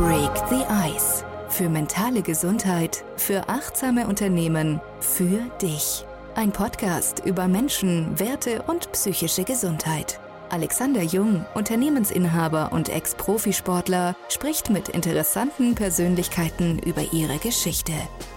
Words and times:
Break 0.00 0.32
the 0.48 0.64
Ice. 0.96 1.24
Für 1.50 1.68
mentale 1.68 2.22
Gesundheit, 2.22 3.04
für 3.18 3.50
achtsame 3.50 4.06
Unternehmen, 4.06 4.80
für 4.98 5.42
dich. 5.60 6.06
Ein 6.34 6.52
Podcast 6.52 7.20
über 7.26 7.48
Menschen, 7.48 8.18
Werte 8.18 8.62
und 8.62 8.90
psychische 8.92 9.44
Gesundheit. 9.44 10.18
Alexander 10.48 11.02
Jung, 11.02 11.44
Unternehmensinhaber 11.52 12.72
und 12.72 12.88
Ex-Profisportler, 12.88 14.16
spricht 14.30 14.70
mit 14.70 14.88
interessanten 14.88 15.74
Persönlichkeiten 15.74 16.78
über 16.78 17.02
ihre 17.12 17.36
Geschichte. 17.36 17.92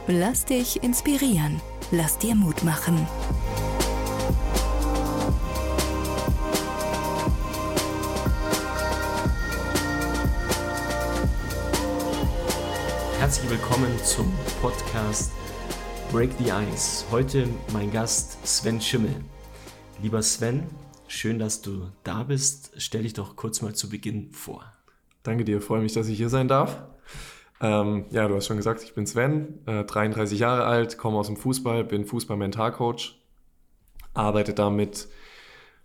Lass 0.08 0.44
dich 0.44 0.84
inspirieren. 0.84 1.62
Lass 1.92 2.18
dir 2.18 2.36
Mut 2.36 2.66
machen. 2.66 3.08
Herzlich 13.24 13.50
willkommen 13.52 13.98
zum 14.00 14.30
Podcast 14.62 15.32
Break 16.12 16.30
the 16.40 16.52
Ice. 16.74 17.06
Heute 17.10 17.48
mein 17.72 17.90
Gast 17.90 18.46
Sven 18.46 18.82
Schimmel. 18.82 19.16
Lieber 20.02 20.22
Sven, 20.22 20.66
schön, 21.08 21.40
dass 21.40 21.62
du 21.62 21.88
da 22.04 22.24
bist. 22.24 22.74
Stell 22.76 23.04
dich 23.04 23.14
doch 23.14 23.38
kurz 23.38 23.62
mal 23.62 23.74
zu 23.74 23.88
Beginn 23.88 24.34
vor. 24.34 24.66
Danke 25.24 25.46
dir, 25.46 25.62
freue 25.62 25.82
mich, 25.82 25.94
dass 25.94 26.10
ich 26.10 26.18
hier 26.18 26.28
sein 26.28 26.50
darf. 26.50 26.84
Ähm, 27.62 28.08
ja, 28.10 28.28
du 28.28 28.36
hast 28.36 28.48
schon 28.48 28.58
gesagt, 28.58 28.84
ich 28.84 28.94
bin 28.94 29.08
Sven, 29.08 29.66
äh, 29.68 29.86
33 29.86 30.38
Jahre 30.38 30.66
alt, 30.66 30.98
komme 30.98 31.18
aus 31.18 31.28
dem 31.28 31.38
Fußball, 31.38 31.86
bin 31.86 32.04
Fußball-Mentalcoach, 32.04 33.16
arbeite 34.14 34.54
da 34.54 34.70
mit 34.70 35.08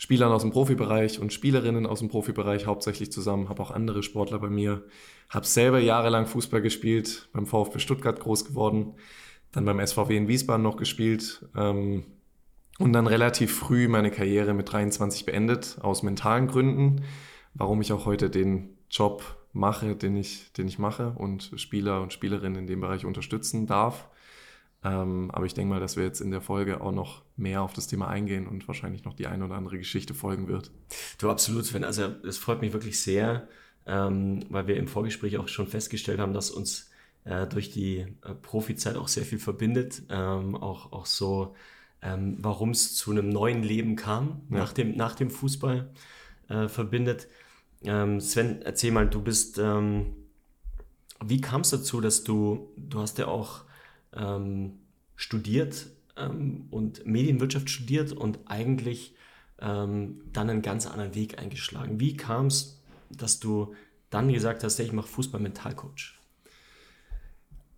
Spielern 0.01 0.31
aus 0.31 0.43
dem 0.43 0.53
Profibereich 0.53 1.19
und 1.19 1.33
Spielerinnen 1.33 1.85
aus 1.85 1.99
dem 1.99 2.09
Profibereich 2.09 2.67
hauptsächlich 2.67 3.11
zusammen, 3.11 3.49
habe 3.49 3.61
auch 3.61 3.73
andere 3.73 4.05
Sportler 4.05 4.39
bei 4.39 4.49
mir, 4.49 4.85
habe 5.29 5.45
selber 5.45 5.81
jahrelang 5.81 6.27
Fußball 6.27 6.63
gespielt, 6.63 7.29
beim 7.33 7.47
VfB 7.47 7.81
Stuttgart 7.81 8.21
groß 8.21 8.45
geworden, 8.45 8.95
dann 9.51 9.65
beim 9.65 9.85
SVW 9.85 10.17
in 10.17 10.29
Wiesbaden 10.29 10.63
noch 10.63 10.77
gespielt 10.77 11.45
ähm, 11.57 12.05
und 12.79 12.93
dann 12.93 13.09
relativ 13.09 13.53
früh 13.53 13.89
meine 13.89 14.13
Karriere 14.13 14.55
mit 14.55 14.73
23 14.73 15.27
beendet, 15.27 15.79
aus 15.83 16.05
mentalen 16.05 16.47
Gründen, 16.47 17.03
warum 17.55 17.81
ich 17.81 17.93
auch 17.93 18.07
heute 18.07 18.31
den 18.31 18.79
Job 18.89 19.37
mache, 19.53 19.97
den 19.97 20.17
ich, 20.17 20.53
den 20.53 20.69
ich 20.69 20.79
mache 20.79 21.11
und 21.11 21.51
Spieler 21.57 22.03
und 22.03 22.13
Spielerinnen 22.13 22.61
in 22.61 22.67
dem 22.69 22.81
Bereich 22.81 23.05
unterstützen 23.05 23.67
darf. 23.67 24.09
Ähm, 24.85 25.31
aber 25.33 25.45
ich 25.45 25.55
denke 25.55 25.71
mal, 25.71 25.81
dass 25.81 25.97
wir 25.97 26.05
jetzt 26.05 26.21
in 26.21 26.31
der 26.31 26.41
Folge 26.41 26.81
auch 26.81 26.93
noch 26.93 27.23
mehr 27.37 27.63
auf 27.63 27.73
das 27.73 27.89
Thema 27.89 28.09
eingehen 28.09 28.47
und 28.47 28.67
wahrscheinlich 28.69 29.05
noch 29.05 29.15
die 29.15 29.27
eine 29.27 29.45
oder 29.45 29.57
andere 29.57 29.79
Geschichte 29.79 30.15
folgen 30.15 30.47
wird. 30.47 30.71
Du 31.19 31.31
absolut, 31.31 31.65
Sven. 31.65 31.85
Also 31.85 32.05
es 32.25 32.39
freut 32.39 32.61
mich 32.61 32.73
wirklich 32.73 33.01
sehr, 33.01 33.49
ähm, 33.87 34.45
weil 34.51 34.69
wir 34.69 34.77
im 34.77 34.87
Vorgespräch 34.87 35.37
auch 35.39 35.49
schon 35.49 35.67
festgestellt 35.67 36.21
haben, 36.21 36.33
dass 36.33 36.51
uns 36.51 36.91
äh, 37.25 37.47
durch 37.47 37.71
die 37.71 37.99
äh, 37.99 38.35
Profizeit 38.41 38.97
auch 38.97 39.09
sehr 39.09 39.25
viel 39.25 39.39
verbindet. 39.39 40.03
Ähm, 40.11 40.55
auch, 40.55 40.93
auch 40.93 41.07
so, 41.07 41.57
ähm, 42.01 42.37
warum 42.41 42.71
es 42.71 42.95
zu 42.95 43.11
einem 43.11 43.29
neuen 43.31 43.65
Leben 43.65 43.97
kam 43.97 44.43
ja. 44.51 44.59
nach, 44.59 44.73
dem, 44.73 44.97
nach 44.97 45.17
dem 45.17 45.31
Fußball 45.31 45.91
äh, 46.49 46.69
verbindet. 46.69 47.27
Ähm, 47.83 48.21
Sven, 48.21 48.63
erzähl 48.63 48.93
mal, 48.93 49.09
du 49.09 49.23
bist, 49.23 49.59
ähm, 49.59 50.15
wie 51.25 51.41
kam 51.41 51.63
es 51.63 51.71
dazu, 51.71 52.01
dass 52.01 52.23
du, 52.23 52.73
du 52.77 53.01
hast 53.01 53.19
ja 53.19 53.27
auch 53.27 53.65
ähm, 54.19 54.81
studiert 55.17 55.87
ähm, 56.17 56.67
und 56.71 57.07
Medienwirtschaft 57.07 57.71
studiert 57.71 58.13
und 58.13 58.39
eigentlich 58.47 59.15
ähm, 59.61 60.23
dann 60.33 60.51
einen 60.51 60.63
ganz 60.63 60.87
anderen 60.87 61.15
Weg 61.15 61.39
eingeschlagen. 61.39 62.01
Wie 62.01 62.17
kam 62.17 62.47
es, 62.47 62.81
dass 63.11 63.41
du 63.41 63.75
dann 64.11 64.33
gesagt 64.33 64.65
hast, 64.65 64.79
hey, 64.79 64.87
ich 64.87 64.93
mache 64.93 65.09
Fußball-Mentalcoach? 65.09 66.19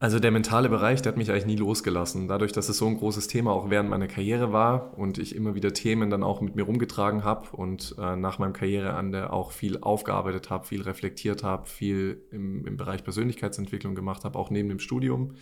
Also 0.03 0.19
der 0.19 0.31
mentale 0.31 0.71
Bereich, 0.71 1.03
der 1.03 1.13
hat 1.13 1.19
mich 1.19 1.31
eigentlich 1.31 1.45
nie 1.45 1.57
losgelassen. 1.57 2.27
Dadurch, 2.27 2.53
dass 2.53 2.71
es 2.71 2.79
so 2.79 2.87
ein 2.87 2.97
großes 2.97 3.27
Thema 3.27 3.53
auch 3.53 3.69
während 3.69 3.91
meiner 3.91 4.07
Karriere 4.07 4.51
war 4.51 4.97
und 4.97 5.19
ich 5.19 5.37
immer 5.37 5.55
wieder 5.55 5.75
Themen 5.75 6.09
dann 6.09 6.23
auch 6.23 6.41
mit 6.41 6.57
mir 6.57 6.63
rumgetragen 6.63 7.23
habe 7.23 7.55
und 7.55 7.95
äh, 7.99 8.17
nach 8.17 8.39
meinem 8.39 8.55
Karriereende 8.55 9.31
auch 9.31 9.53
viel 9.53 9.79
aufgearbeitet 9.83 10.49
habe, 10.49 10.67
viel 10.67 10.81
reflektiert 10.81 11.43
habe, 11.43 11.67
viel 11.69 12.23
im, 12.31 12.65
im 12.67 12.79
Bereich 12.79 13.05
Persönlichkeitsentwicklung 13.05 13.95
gemacht 13.95 14.25
habe, 14.25 14.39
auch 14.39 14.49
neben 14.49 14.71
dem 14.71 14.79
Studium, 14.79 15.35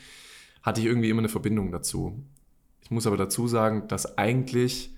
hatte 0.63 0.81
ich 0.81 0.87
irgendwie 0.87 1.11
immer 1.11 1.21
eine 1.21 1.29
Verbindung 1.29 1.71
dazu. 1.71 2.23
Ich 2.83 2.91
muss 2.91 3.07
aber 3.07 3.17
dazu 3.17 3.47
sagen, 3.49 3.89
dass 3.89 4.19
eigentlich 4.19 4.95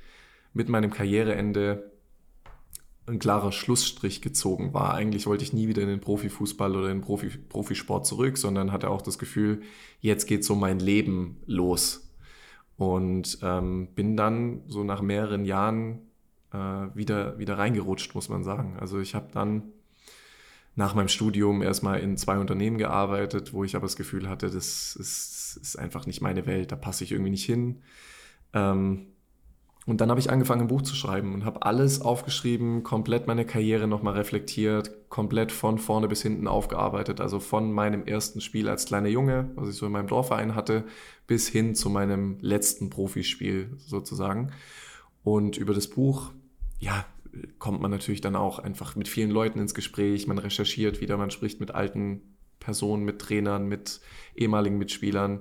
mit 0.52 0.68
meinem 0.68 0.90
Karriereende 0.90 1.90
ein 3.06 3.18
klarer 3.18 3.52
Schlussstrich 3.52 4.22
gezogen 4.22 4.72
war. 4.72 4.94
Eigentlich 4.94 5.26
wollte 5.26 5.44
ich 5.44 5.52
nie 5.52 5.68
wieder 5.68 5.82
in 5.82 5.88
den 5.88 6.00
Profifußball 6.00 6.76
oder 6.76 6.90
in 6.90 6.98
den 6.98 7.04
Profi 7.04 7.28
Profisport 7.28 8.06
zurück, 8.06 8.38
sondern 8.38 8.72
hatte 8.72 8.90
auch 8.90 9.02
das 9.02 9.18
Gefühl, 9.18 9.62
jetzt 10.00 10.26
geht 10.26 10.44
so 10.44 10.54
mein 10.54 10.78
Leben 10.78 11.42
los. 11.46 12.08
Und 12.76 13.38
ähm, 13.42 13.88
bin 13.94 14.16
dann 14.16 14.62
so 14.66 14.84
nach 14.84 15.02
mehreren 15.02 15.44
Jahren 15.44 15.98
äh, 16.52 16.56
wieder, 16.94 17.38
wieder 17.38 17.58
reingerutscht, 17.58 18.14
muss 18.14 18.28
man 18.28 18.42
sagen. 18.44 18.76
Also 18.78 19.00
ich 19.00 19.14
habe 19.14 19.28
dann 19.32 19.64
nach 20.74 20.94
meinem 20.94 21.08
Studium 21.08 21.62
erstmal 21.62 22.00
in 22.00 22.16
zwei 22.16 22.38
Unternehmen 22.38 22.78
gearbeitet, 22.78 23.52
wo 23.52 23.64
ich 23.64 23.76
aber 23.76 23.86
das 23.86 23.96
Gefühl 23.96 24.28
hatte, 24.28 24.46
das 24.50 24.96
ist, 24.96 25.58
ist 25.60 25.78
einfach 25.78 26.06
nicht 26.06 26.20
meine 26.20 26.46
Welt, 26.46 26.72
da 26.72 26.76
passe 26.76 27.04
ich 27.04 27.12
irgendwie 27.12 27.30
nicht 27.30 27.44
hin. 27.44 27.82
Ähm, 28.52 29.06
und 29.86 30.00
dann 30.00 30.10
habe 30.10 30.20
ich 30.20 30.30
angefangen, 30.30 30.62
ein 30.62 30.68
Buch 30.68 30.82
zu 30.82 30.94
schreiben 30.94 31.34
und 31.34 31.44
habe 31.44 31.62
alles 31.62 32.02
aufgeschrieben, 32.02 32.82
komplett 32.82 33.26
meine 33.26 33.46
Karriere 33.46 33.88
nochmal 33.88 34.14
reflektiert, 34.14 35.08
komplett 35.08 35.52
von 35.52 35.78
vorne 35.78 36.06
bis 36.06 36.22
hinten 36.22 36.46
aufgearbeitet. 36.46 37.20
Also 37.20 37.40
von 37.40 37.72
meinem 37.72 38.04
ersten 38.04 38.40
Spiel 38.40 38.68
als 38.68 38.84
kleiner 38.84 39.08
Junge, 39.08 39.50
was 39.56 39.70
ich 39.70 39.74
so 39.74 39.86
in 39.86 39.92
meinem 39.92 40.06
Dorfverein 40.06 40.54
hatte, 40.54 40.84
bis 41.26 41.48
hin 41.48 41.74
zu 41.74 41.88
meinem 41.88 42.36
letzten 42.40 42.90
Profispiel 42.90 43.70
sozusagen. 43.78 44.52
Und 45.24 45.56
über 45.56 45.74
das 45.74 45.88
Buch, 45.88 46.30
ja, 46.78 47.04
kommt 47.58 47.80
man 47.80 47.90
natürlich 47.90 48.20
dann 48.20 48.36
auch 48.36 48.58
einfach 48.58 48.96
mit 48.96 49.08
vielen 49.08 49.30
Leuten 49.30 49.58
ins 49.58 49.74
Gespräch, 49.74 50.26
man 50.26 50.38
recherchiert 50.38 51.00
wieder, 51.00 51.16
man 51.16 51.30
spricht 51.30 51.60
mit 51.60 51.72
alten 51.72 52.36
Personen, 52.58 53.04
mit 53.04 53.20
Trainern, 53.20 53.66
mit 53.66 54.00
ehemaligen 54.34 54.78
Mitspielern. 54.78 55.40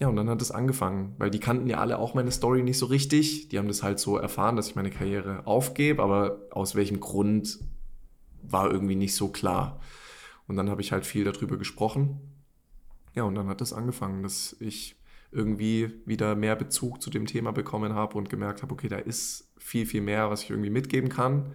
Ja, 0.00 0.08
und 0.08 0.16
dann 0.16 0.30
hat 0.30 0.42
es 0.42 0.50
angefangen, 0.50 1.14
weil 1.18 1.30
die 1.30 1.40
kannten 1.40 1.68
ja 1.68 1.78
alle 1.78 1.98
auch 1.98 2.14
meine 2.14 2.30
Story 2.30 2.62
nicht 2.62 2.78
so 2.78 2.86
richtig. 2.86 3.48
Die 3.48 3.58
haben 3.58 3.68
das 3.68 3.82
halt 3.82 3.98
so 3.98 4.16
erfahren, 4.16 4.56
dass 4.56 4.68
ich 4.68 4.74
meine 4.74 4.90
Karriere 4.90 5.46
aufgebe, 5.46 6.02
aber 6.02 6.40
aus 6.50 6.74
welchem 6.74 7.00
Grund 7.00 7.60
war 8.42 8.70
irgendwie 8.70 8.96
nicht 8.96 9.14
so 9.14 9.28
klar. 9.28 9.80
Und 10.48 10.56
dann 10.56 10.70
habe 10.70 10.80
ich 10.80 10.92
halt 10.92 11.06
viel 11.06 11.24
darüber 11.24 11.56
gesprochen. 11.56 12.20
Ja, 13.14 13.24
und 13.24 13.34
dann 13.34 13.48
hat 13.48 13.60
es 13.60 13.72
angefangen, 13.72 14.22
dass 14.22 14.56
ich 14.58 14.96
irgendwie 15.30 15.92
wieder 16.04 16.34
mehr 16.34 16.56
Bezug 16.56 17.00
zu 17.00 17.10
dem 17.10 17.26
Thema 17.26 17.52
bekommen 17.52 17.94
habe 17.94 18.18
und 18.18 18.28
gemerkt 18.28 18.62
habe, 18.62 18.72
okay, 18.72 18.88
da 18.88 18.96
ist 18.96 19.51
viel, 19.62 19.86
viel 19.86 20.00
mehr, 20.00 20.30
was 20.30 20.42
ich 20.42 20.50
irgendwie 20.50 20.70
mitgeben 20.70 21.08
kann. 21.08 21.54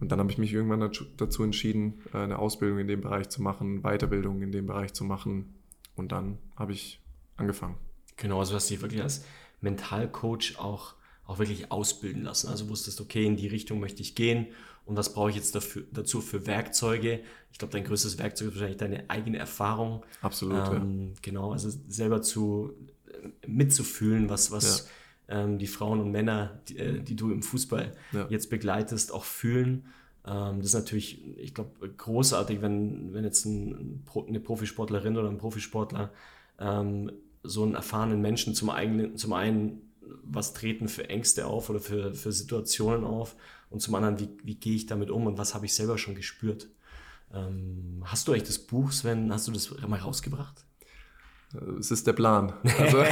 Und 0.00 0.10
dann 0.10 0.18
habe 0.18 0.30
ich 0.30 0.38
mich 0.38 0.52
irgendwann 0.52 0.90
dazu 1.16 1.44
entschieden, 1.44 2.02
äh, 2.12 2.18
eine 2.18 2.38
Ausbildung 2.38 2.78
in 2.78 2.88
dem 2.88 3.00
Bereich 3.00 3.28
zu 3.28 3.40
machen, 3.40 3.82
Weiterbildung 3.82 4.42
in 4.42 4.52
dem 4.52 4.66
Bereich 4.66 4.92
zu 4.92 5.04
machen. 5.04 5.54
Und 5.94 6.12
dann 6.12 6.38
habe 6.56 6.72
ich 6.72 7.00
angefangen. 7.36 7.76
Genau, 8.16 8.40
also 8.40 8.54
hast 8.54 8.68
du 8.68 8.74
dich 8.74 8.82
wirklich 8.82 9.02
als 9.02 9.24
Mentalcoach 9.60 10.56
auch, 10.58 10.94
auch 11.26 11.38
wirklich 11.38 11.70
ausbilden 11.70 12.24
lassen. 12.24 12.48
Also 12.48 12.68
wusstest, 12.68 13.00
okay, 13.00 13.24
in 13.24 13.36
die 13.36 13.46
Richtung 13.46 13.80
möchte 13.80 14.02
ich 14.02 14.14
gehen 14.14 14.48
und 14.84 14.96
was 14.96 15.12
brauche 15.12 15.30
ich 15.30 15.36
jetzt 15.36 15.54
dafür, 15.54 15.84
dazu 15.92 16.20
für 16.20 16.46
Werkzeuge? 16.46 17.20
Ich 17.52 17.58
glaube, 17.58 17.72
dein 17.72 17.84
größtes 17.84 18.18
Werkzeug 18.18 18.48
ist 18.48 18.54
wahrscheinlich 18.54 18.78
deine 18.78 19.08
eigene 19.08 19.38
Erfahrung. 19.38 20.04
Absolut. 20.20 20.68
Ähm, 20.68 21.08
ja. 21.08 21.14
Genau, 21.22 21.52
also 21.52 21.70
selber 21.88 22.22
zu 22.22 22.72
äh, 23.06 23.46
mitzufühlen, 23.46 24.28
was, 24.28 24.50
was 24.50 24.78
ja. 24.78 24.84
Ähm, 25.28 25.58
die 25.58 25.66
Frauen 25.66 26.00
und 26.00 26.10
Männer, 26.10 26.60
die, 26.68 26.78
äh, 26.78 27.00
die 27.00 27.16
du 27.16 27.30
im 27.30 27.42
Fußball 27.42 27.92
ja. 28.12 28.26
jetzt 28.28 28.50
begleitest, 28.50 29.12
auch 29.12 29.24
fühlen. 29.24 29.86
Ähm, 30.26 30.58
das 30.58 30.68
ist 30.68 30.74
natürlich, 30.74 31.38
ich 31.38 31.54
glaube, 31.54 31.88
großartig, 31.88 32.62
wenn, 32.62 33.12
wenn 33.14 33.24
jetzt 33.24 33.44
ein, 33.44 34.04
eine 34.28 34.40
Profisportlerin 34.40 35.16
oder 35.16 35.28
ein 35.28 35.38
Profisportler 35.38 36.12
ähm, 36.58 37.12
so 37.42 37.64
einen 37.64 37.74
erfahrenen 37.74 38.20
Menschen 38.20 38.54
zum, 38.54 38.70
eigenen, 38.70 39.16
zum 39.16 39.32
einen 39.32 39.92
was 40.22 40.52
treten 40.52 40.88
für 40.88 41.08
Ängste 41.08 41.46
auf 41.46 41.70
oder 41.70 41.80
für, 41.80 42.14
für 42.14 42.32
Situationen 42.32 43.04
auf 43.04 43.36
und 43.70 43.80
zum 43.80 43.94
anderen, 43.94 44.20
wie, 44.20 44.28
wie 44.44 44.54
gehe 44.54 44.74
ich 44.74 44.86
damit 44.86 45.10
um 45.10 45.26
und 45.26 45.38
was 45.38 45.54
habe 45.54 45.66
ich 45.66 45.74
selber 45.74 45.98
schon 45.98 46.14
gespürt. 46.14 46.68
Ähm, 47.32 48.02
hast 48.04 48.28
du 48.28 48.32
eigentlich 48.32 48.44
das 48.44 48.58
Buch, 48.58 48.92
Sven, 48.92 49.32
hast 49.32 49.48
du 49.48 49.52
das 49.52 49.70
mal 49.86 49.98
rausgebracht? 49.98 50.64
Es 51.78 51.90
ist 51.90 52.06
der 52.06 52.12
Plan. 52.14 52.52
Also, 52.78 52.98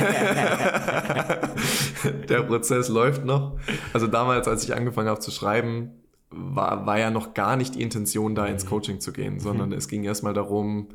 der 2.29 2.43
Prozess 2.43 2.89
läuft 2.89 3.25
noch. 3.25 3.59
Also 3.93 4.07
damals, 4.07 4.49
als 4.49 4.65
ich 4.65 4.75
angefangen 4.75 5.09
habe 5.09 5.21
zu 5.21 5.31
schreiben, 5.31 5.91
war, 6.31 6.87
war 6.87 6.99
ja 6.99 7.11
noch 7.11 7.35
gar 7.35 7.57
nicht 7.57 7.75
die 7.75 7.83
Intention, 7.83 8.35
da 8.35 8.47
ins 8.47 8.65
mhm. 8.65 8.69
Coaching 8.69 9.01
zu 9.01 9.13
gehen, 9.13 9.41
sondern 9.41 9.71
mhm. 9.71 9.75
es 9.75 9.89
ging 9.89 10.05
erstmal 10.05 10.33
darum, 10.33 10.89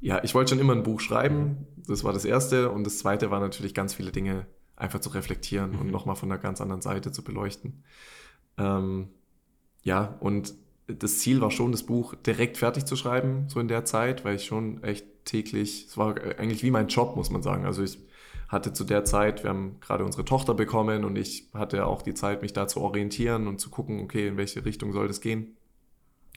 ja, 0.00 0.22
ich 0.22 0.34
wollte 0.34 0.50
schon 0.50 0.60
immer 0.60 0.74
ein 0.74 0.82
Buch 0.82 1.00
schreiben. 1.00 1.66
Das 1.86 2.04
war 2.04 2.12
das 2.12 2.24
erste. 2.24 2.70
Und 2.70 2.84
das 2.84 2.98
zweite 2.98 3.30
war 3.30 3.40
natürlich 3.40 3.74
ganz 3.74 3.94
viele 3.94 4.12
Dinge 4.12 4.46
einfach 4.76 5.00
zu 5.00 5.08
reflektieren 5.10 5.72
mhm. 5.72 5.80
und 5.80 5.90
nochmal 5.90 6.16
von 6.16 6.30
einer 6.30 6.40
ganz 6.40 6.60
anderen 6.60 6.82
Seite 6.82 7.10
zu 7.10 7.24
beleuchten. 7.24 7.82
Ähm, 8.58 9.08
ja, 9.82 10.16
und 10.20 10.54
das 10.86 11.18
Ziel 11.18 11.40
war 11.40 11.50
schon, 11.50 11.72
das 11.72 11.82
Buch 11.84 12.14
direkt 12.14 12.58
fertig 12.58 12.84
zu 12.84 12.94
schreiben, 12.96 13.48
so 13.48 13.58
in 13.58 13.68
der 13.68 13.84
Zeit, 13.84 14.24
weil 14.24 14.36
ich 14.36 14.44
schon 14.44 14.82
echt 14.82 15.06
täglich, 15.26 15.86
es 15.88 15.98
war 15.98 16.14
eigentlich 16.38 16.62
wie 16.62 16.70
mein 16.70 16.88
Job, 16.88 17.16
muss 17.16 17.30
man 17.30 17.42
sagen. 17.42 17.66
Also 17.66 17.82
ich 17.82 17.98
hatte 18.48 18.72
zu 18.72 18.84
der 18.84 19.04
Zeit, 19.04 19.42
wir 19.42 19.50
haben 19.50 19.76
gerade 19.80 20.04
unsere 20.04 20.24
Tochter 20.24 20.54
bekommen 20.54 21.04
und 21.04 21.16
ich 21.16 21.48
hatte 21.52 21.84
auch 21.86 22.02
die 22.02 22.14
Zeit, 22.14 22.42
mich 22.42 22.52
da 22.52 22.68
zu 22.68 22.80
orientieren 22.80 23.46
und 23.48 23.60
zu 23.60 23.70
gucken, 23.70 24.00
okay, 24.00 24.28
in 24.28 24.36
welche 24.36 24.64
Richtung 24.64 24.92
soll 24.92 25.08
das 25.08 25.20
gehen. 25.20 25.56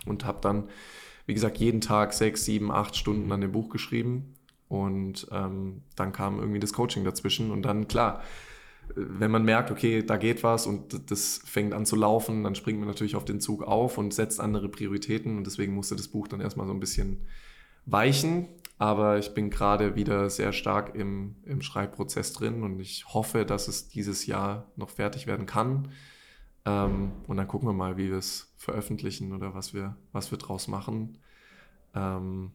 Und 0.05 0.25
habe 0.25 0.39
dann, 0.41 0.69
wie 1.25 1.33
gesagt, 1.33 1.57
jeden 1.57 1.81
Tag 1.81 2.13
sechs, 2.13 2.45
sieben, 2.45 2.71
acht 2.71 2.95
Stunden 2.95 3.31
an 3.31 3.41
dem 3.41 3.51
Buch 3.51 3.69
geschrieben. 3.69 4.33
Und 4.67 5.27
ähm, 5.31 5.81
dann 5.95 6.11
kam 6.11 6.39
irgendwie 6.39 6.59
das 6.59 6.73
Coaching 6.73 7.03
dazwischen. 7.03 7.51
Und 7.51 7.63
dann, 7.63 7.87
klar, 7.87 8.23
wenn 8.95 9.29
man 9.29 9.43
merkt, 9.43 9.71
okay, 9.71 10.03
da 10.03 10.17
geht 10.17 10.43
was 10.43 10.65
und 10.65 11.11
das 11.11 11.41
fängt 11.45 11.73
an 11.73 11.85
zu 11.85 11.95
laufen, 11.95 12.43
dann 12.43 12.55
springt 12.55 12.79
man 12.79 12.87
natürlich 12.87 13.15
auf 13.15 13.25
den 13.25 13.39
Zug 13.39 13.63
auf 13.63 13.97
und 13.97 14.13
setzt 14.13 14.39
andere 14.39 14.69
Prioritäten. 14.69 15.37
Und 15.37 15.45
deswegen 15.45 15.73
musste 15.73 15.95
das 15.95 16.07
Buch 16.07 16.27
dann 16.27 16.41
erstmal 16.41 16.65
so 16.65 16.73
ein 16.73 16.79
bisschen 16.79 17.25
weichen. 17.85 18.47
Aber 18.79 19.19
ich 19.19 19.33
bin 19.35 19.51
gerade 19.51 19.95
wieder 19.95 20.29
sehr 20.31 20.53
stark 20.53 20.95
im, 20.95 21.35
im 21.43 21.61
Schreibprozess 21.61 22.33
drin 22.33 22.63
und 22.63 22.79
ich 22.79 23.05
hoffe, 23.13 23.45
dass 23.45 23.67
es 23.67 23.89
dieses 23.89 24.25
Jahr 24.25 24.71
noch 24.75 24.89
fertig 24.89 25.27
werden 25.27 25.45
kann. 25.45 25.91
Ähm, 26.65 27.11
und 27.27 27.37
dann 27.37 27.47
gucken 27.47 27.67
wir 27.67 27.73
mal, 27.73 27.97
wie 27.97 28.09
wir 28.09 28.17
es 28.17 28.53
veröffentlichen 28.57 29.33
oder 29.33 29.53
was 29.53 29.73
wir, 29.73 29.97
was 30.13 30.31
wir 30.31 30.37
draus 30.39 30.67
machen. 30.67 31.19
Ähm, 31.93 32.53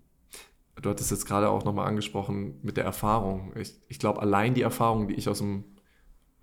du 0.83 0.91
hattest 0.91 1.13
jetzt 1.13 1.27
gerade 1.27 1.49
auch 1.49 1.65
nochmal 1.65 1.87
angesprochen 1.87 2.59
mit 2.63 2.77
der 2.77 2.85
Erfahrung. 2.85 3.53
Ich, 3.57 3.75
ich 3.89 4.01
glaube, 4.01 4.21
allein 4.21 4.55
die 4.55 4.63
Erfahrung, 4.63 5.07
die 5.07 5.15
ich 5.15 5.29
aus 5.29 5.39
dem 5.39 5.65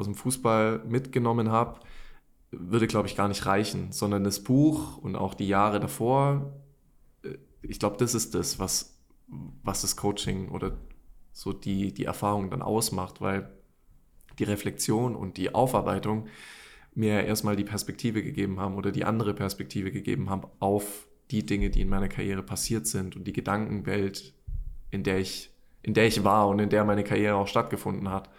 aus 0.02 0.08
dem 0.08 0.16
Fußball 0.16 0.84
mitgenommen 0.88 1.52
habe, 1.52 1.80
würde, 2.50 2.88
glaube 2.88 3.08
ich, 3.08 3.16
gar 3.16 3.28
nicht 3.28 3.46
reichen, 3.46 3.92
sondern 3.92 4.24
das 4.24 4.44
Buch 4.44 4.98
und 4.98 5.16
auch 5.16 5.36
die 5.36 5.48
Jahre 5.48 5.80
davor, 5.80 6.54
äh, 7.24 7.38
ich 7.62 7.80
glaube, 7.80 7.98
das 7.98 8.16
ist 8.16 8.34
das, 8.36 8.60
was, 8.60 8.91
was 9.64 9.82
das 9.82 9.96
Coaching 9.96 10.50
oder 10.50 10.78
so 11.32 11.54
die, 11.54 11.94
die 11.94 12.06
Erfahrung 12.06 12.50
dann 12.50 12.62
ausmacht, 12.62 13.22
weil 13.22 13.50
die 14.40 14.44
Reflexion 14.44 15.16
und 15.16 15.38
die 15.38 15.54
Aufarbeitung 15.54 16.28
mir 16.94 17.24
erstmal 17.24 17.56
die 17.56 17.64
Perspektive 17.64 18.22
gegeben 18.22 18.60
haben 18.60 18.76
oder 18.76 18.92
die 18.92 19.06
andere 19.06 19.34
Perspektive 19.34 19.92
gegeben 19.92 20.30
haben 20.30 20.48
auf 20.60 21.08
die 21.32 21.46
Dinge, 21.46 21.70
die 21.70 21.82
in 21.82 21.90
meiner 21.90 22.10
Karriere 22.10 22.44
passiert 22.44 22.86
sind 22.86 23.16
und 23.16 23.26
die 23.26 23.34
Gedankenwelt, 23.34 24.34
in 24.90 25.04
der 25.04 25.20
ich, 25.20 25.52
in 25.82 25.94
der 25.94 26.08
ich 26.08 26.24
war 26.26 26.50
und 26.50 26.60
in 26.60 26.70
der 26.70 26.84
meine 26.84 27.06
Karriere 27.06 27.36
auch 27.36 27.48
stattgefunden 27.48 28.10
hat. 28.10 28.30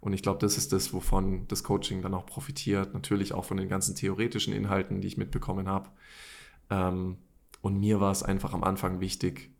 Und 0.00 0.12
ich 0.12 0.22
glaube, 0.22 0.40
das 0.40 0.58
ist 0.58 0.72
das, 0.72 0.92
wovon 0.92 1.46
das 1.48 1.62
Coaching 1.62 2.02
dann 2.02 2.12
auch 2.12 2.26
profitiert. 2.26 2.92
Natürlich 2.92 3.32
auch 3.32 3.44
von 3.44 3.56
den 3.56 3.68
ganzen 3.68 3.94
theoretischen 3.94 4.52
Inhalten, 4.52 5.00
die 5.00 5.08
ich 5.08 5.16
mitbekommen 5.16 5.68
habe. 5.68 5.88
Ähm, 6.68 7.18
und 7.62 7.78
mir 7.78 8.00
war 8.00 8.12
es 8.12 8.22
einfach 8.22 8.52
am 8.52 8.64
Anfang 8.64 9.00
wichtig, 9.00 9.53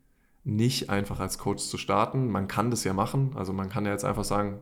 nicht 0.44 0.90
einfach 0.90 1.20
als 1.20 1.38
Coach 1.38 1.64
zu 1.64 1.78
starten. 1.78 2.30
Man 2.30 2.48
kann 2.48 2.70
das 2.70 2.84
ja 2.84 2.92
machen. 2.92 3.32
Also 3.34 3.52
man 3.52 3.70
kann 3.70 3.86
ja 3.86 3.92
jetzt 3.92 4.04
einfach 4.04 4.24
sagen, 4.24 4.60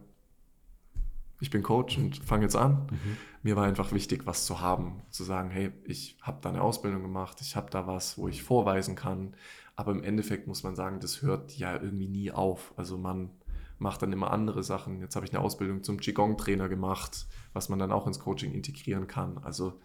ich 1.41 1.51
bin 1.51 1.65
Coach 1.65 1.99
und 1.99 2.19
fange 2.19 2.45
jetzt 2.45 2.55
an. 2.55 2.87
Mhm. 2.91 3.17
Mir 3.43 3.57
war 3.57 3.65
einfach 3.65 3.91
wichtig, 3.91 4.27
was 4.27 4.47
zu 4.47 4.61
haben. 4.61 5.03
Zu 5.11 5.25
sagen, 5.25 5.51
hey, 5.51 5.73
ich 5.85 6.17
habe 6.23 6.39
da 6.41 6.51
eine 6.51 6.63
Ausbildung 6.63 7.03
gemacht, 7.03 7.41
ich 7.41 7.57
habe 7.57 7.69
da 7.69 7.89
was, 7.89 8.17
wo 8.17 8.29
ich 8.29 8.45
vorweisen 8.45 8.95
kann. 8.95 9.35
Aber 9.75 9.91
im 9.91 10.05
Endeffekt 10.05 10.47
muss 10.47 10.63
man 10.63 10.77
sagen, 10.77 11.01
das 11.01 11.21
hört 11.23 11.57
ja 11.57 11.75
irgendwie 11.75 12.07
nie 12.07 12.31
auf. 12.31 12.73
Also 12.77 12.97
man 12.97 13.31
mache 13.79 13.99
dann 13.99 14.13
immer 14.13 14.31
andere 14.31 14.63
Sachen. 14.63 15.01
Jetzt 15.01 15.17
habe 15.17 15.27
ich 15.27 15.33
eine 15.35 15.43
Ausbildung 15.43 15.83
zum 15.83 15.99
Qigong-Trainer 15.99 16.69
gemacht, 16.69 17.27
was 17.53 17.69
man 17.69 17.81
dann 17.81 17.91
auch 17.91 18.07
ins 18.07 18.21
Coaching 18.21 18.53
integrieren 18.53 19.09
kann. 19.09 19.39
Also 19.39 19.81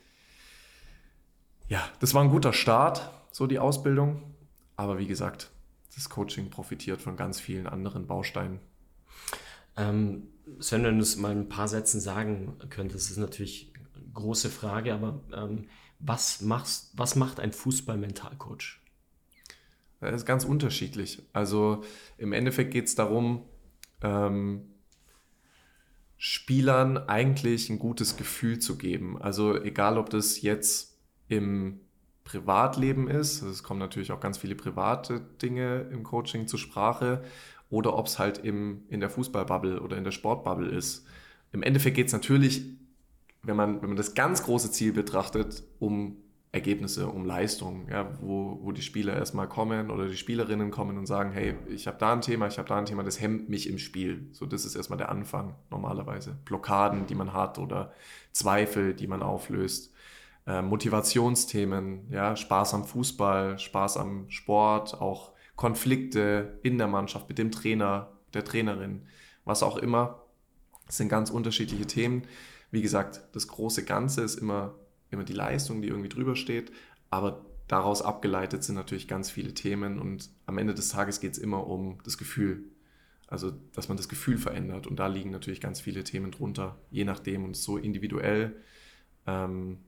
ja, 1.68 1.82
das 2.00 2.14
war 2.14 2.24
ein 2.24 2.30
guter 2.30 2.54
Start, 2.54 3.10
so 3.32 3.48
die 3.48 3.58
Ausbildung. 3.58 4.36
Aber 4.76 5.00
wie 5.00 5.08
gesagt, 5.08 5.50
das 5.98 6.10
Coaching 6.10 6.50
profitiert 6.50 7.02
von 7.02 7.18
ganz 7.18 7.40
vielen 7.40 7.68
anderen 7.68 8.06
Bausteinen. 8.06 8.60
Ähm, 9.76 10.28
Sven, 10.60 10.84
wenn 10.84 10.98
du 10.98 11.02
es 11.02 11.18
mal 11.18 11.32
ein 11.32 11.50
paar 11.50 11.68
Sätzen 11.68 12.00
sagen 12.00 12.54
könntest, 12.70 13.10
ist 13.10 13.18
natürlich 13.18 13.74
eine 13.96 14.06
große 14.14 14.50
Frage, 14.50 14.94
aber 14.94 15.22
ähm, 15.34 15.68
was, 16.00 16.42
machst, 16.42 16.92
was 16.96 17.16
macht 17.16 17.40
ein 17.40 17.52
Fußball-Mentalcoach? 17.52 18.80
Das 20.00 20.14
ist 20.14 20.26
ganz 20.28 20.46
unterschiedlich. 20.46 21.24
Also 21.34 21.84
im 22.20 22.32
Endeffekt 22.32 22.72
geht 22.72 22.86
es 22.86 22.94
darum, 22.94 23.44
ähm, 24.02 24.62
Spielern 26.18 26.98
eigentlich 26.98 27.70
ein 27.70 27.80
gutes 27.80 28.18
Gefühl 28.18 28.60
zu 28.60 28.78
geben. 28.78 29.20
Also 29.20 29.60
egal, 29.60 29.98
ob 29.98 30.12
das 30.12 30.42
jetzt 30.42 31.00
im 31.28 31.80
Privatleben 32.28 33.08
ist, 33.08 33.42
es 33.42 33.64
kommen 33.64 33.80
natürlich 33.80 34.12
auch 34.12 34.20
ganz 34.20 34.38
viele 34.38 34.56
private 34.56 35.22
Dinge 35.42 35.88
im 35.94 36.04
Coaching 36.04 36.46
zur 36.46 36.60
Sprache, 36.60 37.24
oder 37.70 37.98
ob 37.98 38.08
es 38.08 38.20
halt 38.20 38.40
im, 38.40 38.84
in 38.90 39.00
der 39.00 39.10
Fußballbubble 39.10 39.82
oder 39.82 39.96
in 39.98 40.04
der 40.04 40.12
Sportbubble 40.12 40.68
ist. 40.68 41.06
Im 41.54 41.64
Endeffekt 41.64 41.96
geht 41.96 42.08
es 42.08 42.14
natürlich, 42.14 42.64
wenn 43.44 43.56
man, 43.56 43.82
wenn 43.82 43.90
man 43.90 43.98
das 43.98 44.14
ganz 44.14 44.44
große 44.44 44.72
Ziel 44.72 44.92
betrachtet, 44.92 45.64
um 45.80 46.18
Ergebnisse, 46.52 47.08
um 47.08 47.26
Leistung, 47.26 47.88
ja, 47.90 48.10
wo, 48.20 48.60
wo 48.62 48.74
die 48.74 48.82
Spieler 48.82 49.16
erstmal 49.16 49.48
kommen 49.48 49.90
oder 49.90 50.08
die 50.08 50.18
Spielerinnen 50.18 50.70
kommen 50.70 50.98
und 50.98 51.06
sagen, 51.06 51.32
hey, 51.32 51.56
ich 51.70 51.88
habe 51.88 51.98
da 51.98 52.12
ein 52.12 52.22
Thema, 52.22 52.48
ich 52.48 52.58
habe 52.58 52.68
da 52.68 52.78
ein 52.78 52.86
Thema, 52.86 53.04
das 53.04 53.22
hemmt 53.22 53.48
mich 53.48 53.70
im 53.70 53.78
Spiel. 53.78 54.28
So, 54.34 54.46
das 54.46 54.66
ist 54.66 54.76
erstmal 54.76 54.98
der 54.98 55.10
Anfang 55.10 55.56
normalerweise. 55.70 56.38
Blockaden, 56.44 57.06
die 57.06 57.16
man 57.16 57.32
hat 57.32 57.58
oder 57.58 57.94
Zweifel, 58.34 58.94
die 58.94 59.08
man 59.08 59.22
auflöst. 59.22 59.94
Äh, 60.48 60.62
Motivationsthemen, 60.62 62.12
ja, 62.12 62.36
Spaß 62.36 62.74
am 62.74 62.86
Fußball, 62.86 63.60
Spaß 63.60 63.98
am 63.98 64.30
Sport, 64.30 65.00
auch 65.00 65.34
Konflikte 65.56 66.60
in 66.64 66.78
der 66.78 66.88
Mannschaft 66.88 67.30
mit 67.30 67.38
dem 67.38 67.52
Trainer, 67.52 68.14
der 68.34 68.44
Trainerin, 68.44 69.08
was 69.46 69.62
auch 69.62 69.78
immer. 69.78 70.24
Das 70.88 70.98
sind 70.98 71.10
ganz 71.10 71.30
unterschiedliche 71.30 71.86
Themen. 71.86 72.24
Wie 72.72 72.82
gesagt, 72.82 73.22
das 73.34 73.48
große 73.48 73.86
Ganze 73.86 74.22
ist 74.22 74.36
immer 74.36 74.74
immer 75.10 75.24
die 75.24 75.34
Leistung, 75.34 75.82
die 75.82 75.88
irgendwie 75.88 76.10
drüber 76.10 76.36
steht, 76.36 76.72
aber 77.10 77.46
daraus 77.68 78.02
abgeleitet 78.02 78.64
sind 78.64 78.76
natürlich 78.76 79.08
ganz 79.08 79.30
viele 79.30 79.54
Themen 79.54 80.00
und 80.00 80.30
am 80.46 80.58
Ende 80.58 80.74
des 80.74 80.90
Tages 80.90 81.20
geht 81.20 81.34
es 81.34 81.38
immer 81.38 81.68
um 81.68 82.00
das 82.04 82.18
Gefühl. 82.18 82.64
Also, 83.28 83.52
dass 83.74 83.90
man 83.90 83.98
das 83.98 84.08
Gefühl 84.08 84.38
verändert 84.38 84.88
und 84.88 84.98
da 84.98 85.08
liegen 85.08 85.32
natürlich 85.32 85.60
ganz 85.60 85.82
viele 85.82 86.04
Themen 86.06 86.32
drunter, 86.32 86.78
je 86.90 87.04
nachdem 87.04 87.44
und 87.44 87.58
so 87.58 87.78
individuell. 87.78 88.56
Ähm, 89.26 89.80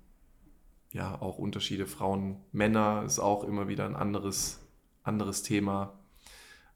ja, 0.92 1.22
auch 1.22 1.38
Unterschiede 1.38 1.86
Frauen, 1.86 2.38
Männer 2.52 3.04
ist 3.06 3.20
auch 3.20 3.44
immer 3.44 3.68
wieder 3.68 3.86
ein 3.86 3.96
anderes, 3.96 4.60
anderes 5.04 5.44
Thema. 5.44 6.00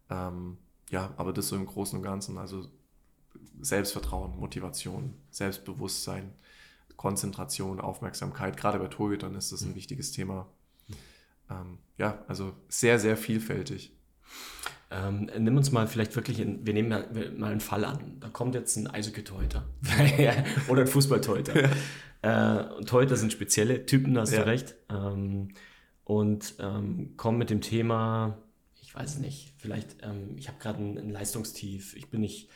Ähm, 0.10 0.58
ja, 0.90 1.14
aber 1.18 1.34
das 1.34 1.48
so 1.48 1.56
im 1.56 1.66
Großen 1.66 1.98
und 1.98 2.04
Ganzen, 2.04 2.38
also 2.38 2.68
Selbstvertrauen, 3.60 4.38
Motivation, 4.38 5.16
Selbstbewusstsein, 5.32 6.34
Konzentration, 6.96 7.82
Aufmerksamkeit. 7.82 8.58
Gerade 8.58 8.80
bei 8.80 8.88
Torhütern 8.88 9.36
ist 9.36 9.52
das 9.52 9.62
ein 9.62 9.72
mhm. 9.72 9.76
wichtiges 9.76 10.12
Thema. 10.12 10.48
Ähm, 11.50 11.80
ja, 11.98 12.24
also 12.28 12.54
sehr, 12.70 13.00
sehr 13.00 13.18
vielfältig. 13.18 13.93
Ähm, 14.92 15.30
nimm 15.40 15.58
uns 15.58 15.72
mal 15.72 15.88
vielleicht 15.88 16.16
wirklich, 16.16 16.40
in, 16.40 16.66
wir 16.66 16.74
nehmen 16.74 16.90
mal, 16.90 17.32
mal 17.36 17.52
einen 17.52 17.62
Fall 17.62 17.84
an. 17.84 18.18
Da 18.20 18.30
kommt 18.30 18.54
jetzt 18.54 18.76
ein 18.78 18.88
Eishockey-Torhüter 18.88 19.66
oder 20.68 20.82
ein 20.82 20.88
Fußball-Torhüter. 20.88 21.62
Ja. 21.62 21.70
Äh, 22.22 22.74
und 22.76 22.88
Torhüter 22.88 23.16
sind 23.16 23.34
spezielle 23.34 23.86
Typen, 23.86 24.14
da 24.14 24.22
hast 24.22 24.34
ja. 24.34 24.44
du 24.44 24.48
recht. 24.48 24.76
Ähm, 24.90 25.50
und 26.04 26.56
ähm, 26.60 27.16
kommen 27.18 27.38
mit 27.38 27.50
dem 27.50 27.62
Thema, 27.62 28.38
ich 28.82 28.94
weiß 28.94 29.20
nicht, 29.20 29.54
vielleicht, 29.58 29.98
ähm, 30.04 30.36
ich 30.38 30.48
habe 30.48 30.60
gerade 30.60 30.80
ein, 30.80 30.98
ein, 30.98 31.10
Leistungstief, 31.10 31.96
ich 31.96 32.10
bin 32.10 32.22
nicht, 32.22 32.50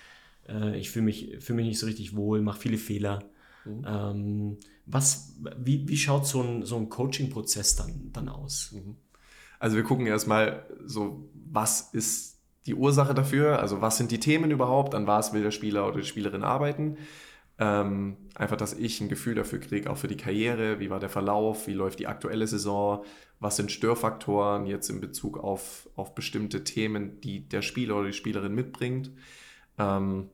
äh, 0.47 0.77
ich 0.77 0.91
fühle 0.91 1.05
mich, 1.05 1.37
fühl 1.39 1.55
mich 1.55 1.65
nicht 1.65 1.79
so 1.79 1.85
richtig 1.85 2.15
wohl, 2.15 2.41
mache 2.41 2.59
viele 2.59 2.77
Fehler. 2.77 3.23
Mhm. 3.65 3.85
Ähm, 3.87 4.57
was, 4.85 5.35
wie, 5.57 5.87
wie 5.87 5.97
schaut 5.97 6.27
so 6.27 6.41
ein, 6.41 6.63
so 6.63 6.77
ein 6.77 6.89
Coaching-Prozess 6.89 7.75
dann, 7.75 8.11
dann 8.13 8.29
aus? 8.29 8.73
Mhm. 8.73 8.97
Also 9.59 9.75
wir 9.75 9.83
gucken 9.83 10.05
erstmal 10.05 10.65
so, 10.85 11.29
was 11.51 11.93
ist 11.93 12.39
die 12.65 12.75
Ursache 12.75 13.13
dafür? 13.13 13.59
Also 13.59 13.81
was 13.81 13.97
sind 13.97 14.11
die 14.11 14.19
Themen 14.19 14.51
überhaupt? 14.51 14.93
An 14.93 15.07
was 15.07 15.33
will 15.33 15.43
der 15.43 15.51
Spieler 15.51 15.87
oder 15.87 15.97
die 16.01 16.05
Spielerin 16.05 16.43
arbeiten? 16.43 16.97
Ähm, 17.59 18.17
einfach, 18.35 18.57
dass 18.57 18.73
ich 18.73 19.01
ein 19.01 19.09
Gefühl 19.09 19.33
dafür 19.33 19.59
kriege, 19.59 19.89
auch 19.89 19.97
für 19.97 20.07
die 20.07 20.17
Karriere, 20.17 20.79
wie 20.79 20.91
war 20.91 20.99
der 20.99 21.09
Verlauf, 21.09 21.65
wie 21.65 21.73
läuft 21.73 21.97
die 21.99 22.05
aktuelle 22.05 22.45
Saison, 22.45 23.03
was 23.39 23.55
sind 23.55 23.71
Störfaktoren 23.71 24.67
jetzt 24.67 24.89
in 24.89 25.01
Bezug 25.01 25.39
auf, 25.39 25.89
auf 25.95 26.13
bestimmte 26.13 26.63
Themen, 26.63 27.19
die 27.21 27.47
der 27.47 27.63
Spieler 27.63 27.95
oder 27.95 28.07
die 28.07 28.13
Spielerin 28.13 28.53
mitbringt. 28.53 29.11
Ähm, 29.79 30.29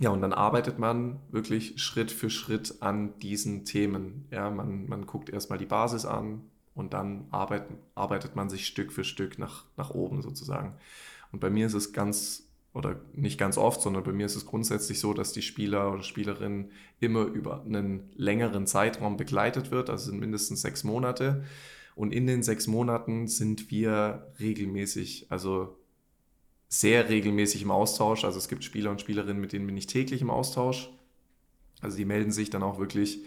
ja, 0.00 0.10
und 0.10 0.20
dann 0.20 0.32
arbeitet 0.32 0.78
man 0.78 1.20
wirklich 1.30 1.80
Schritt 1.80 2.10
für 2.10 2.28
Schritt 2.28 2.82
an 2.82 3.18
diesen 3.20 3.64
Themen. 3.64 4.26
Ja, 4.30 4.50
man, 4.50 4.86
man 4.86 5.06
guckt 5.06 5.30
erstmal 5.30 5.58
die 5.58 5.66
Basis 5.66 6.04
an 6.04 6.42
und 6.74 6.92
dann 6.92 7.26
arbeit, 7.30 7.66
arbeitet 7.94 8.36
man 8.36 8.50
sich 8.50 8.66
Stück 8.66 8.92
für 8.92 9.04
Stück 9.04 9.38
nach, 9.38 9.64
nach 9.76 9.90
oben 9.90 10.22
sozusagen. 10.22 10.74
Und 11.32 11.40
bei 11.40 11.50
mir 11.50 11.66
ist 11.66 11.74
es 11.74 11.92
ganz, 11.92 12.48
oder 12.72 13.00
nicht 13.12 13.38
ganz 13.38 13.56
oft, 13.58 13.80
sondern 13.80 14.02
bei 14.02 14.12
mir 14.12 14.26
ist 14.26 14.36
es 14.36 14.46
grundsätzlich 14.46 14.98
so, 15.00 15.14
dass 15.14 15.32
die 15.32 15.42
Spieler 15.42 15.92
oder 15.92 16.02
Spielerin 16.02 16.70
immer 17.00 17.24
über 17.24 17.62
einen 17.62 18.10
längeren 18.16 18.66
Zeitraum 18.66 19.16
begleitet 19.16 19.70
wird, 19.70 19.90
also 19.90 20.10
sind 20.10 20.20
mindestens 20.20 20.62
sechs 20.62 20.84
Monate. 20.84 21.44
Und 21.94 22.12
in 22.12 22.26
den 22.26 22.42
sechs 22.42 22.66
Monaten 22.66 23.28
sind 23.28 23.70
wir 23.70 24.32
regelmäßig, 24.40 25.26
also 25.30 25.76
sehr 26.68 27.08
regelmäßig 27.08 27.62
im 27.62 27.70
Austausch. 27.70 28.24
Also 28.24 28.38
es 28.38 28.48
gibt 28.48 28.64
Spieler 28.64 28.90
und 28.90 29.00
Spielerinnen, 29.00 29.40
mit 29.40 29.52
denen 29.52 29.66
bin 29.66 29.76
ich 29.76 29.86
täglich 29.86 30.20
im 30.20 30.30
Austausch. 30.30 30.90
Also 31.80 31.96
die 31.96 32.04
melden 32.04 32.32
sich 32.32 32.50
dann 32.50 32.64
auch 32.64 32.80
wirklich 32.80 33.24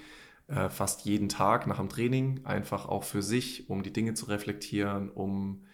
äh, 0.47 0.69
fast 0.69 1.05
jeden 1.05 1.29
Tag 1.29 1.67
nach 1.67 1.77
dem 1.79 1.89
Training, 1.89 2.41
einfach 2.45 2.87
auch 2.87 3.03
für 3.03 3.21
sich, 3.21 3.69
um 3.69 3.83
die 3.83 3.93
Dinge 3.93 4.13
zu 4.13 4.25
reflektieren, 4.25 5.09
um 5.09 5.65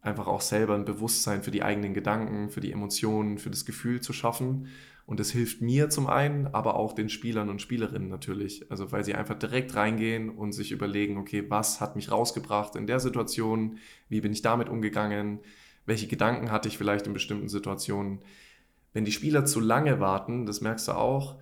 einfach 0.00 0.26
auch 0.26 0.40
selber 0.40 0.74
ein 0.74 0.84
Bewusstsein 0.84 1.42
für 1.42 1.50
die 1.50 1.62
eigenen 1.62 1.94
Gedanken, 1.94 2.50
für 2.50 2.60
die 2.60 2.72
Emotionen, 2.72 3.38
für 3.38 3.50
das 3.50 3.64
Gefühl 3.64 4.00
zu 4.00 4.12
schaffen. 4.12 4.68
Und 5.04 5.20
das 5.20 5.30
hilft 5.30 5.60
mir 5.62 5.88
zum 5.88 6.08
einen, 6.08 6.48
aber 6.48 6.74
auch 6.74 6.92
den 6.92 7.08
Spielern 7.08 7.48
und 7.48 7.62
Spielerinnen 7.62 8.08
natürlich. 8.08 8.70
Also 8.70 8.90
weil 8.90 9.04
sie 9.04 9.14
einfach 9.14 9.38
direkt 9.38 9.76
reingehen 9.76 10.30
und 10.30 10.52
sich 10.52 10.72
überlegen, 10.72 11.16
okay, 11.16 11.44
was 11.48 11.80
hat 11.80 11.94
mich 11.94 12.10
rausgebracht 12.10 12.74
in 12.74 12.88
der 12.88 12.98
Situation? 12.98 13.78
Wie 14.08 14.20
bin 14.20 14.32
ich 14.32 14.42
damit 14.42 14.68
umgegangen? 14.68 15.40
Welche 15.84 16.08
Gedanken 16.08 16.50
hatte 16.50 16.68
ich 16.68 16.78
vielleicht 16.78 17.06
in 17.06 17.12
bestimmten 17.12 17.48
Situationen? 17.48 18.20
Wenn 18.92 19.04
die 19.04 19.12
Spieler 19.12 19.44
zu 19.44 19.60
lange 19.60 20.00
warten, 20.00 20.46
das 20.46 20.60
merkst 20.60 20.88
du 20.88 20.92
auch, 20.92 21.36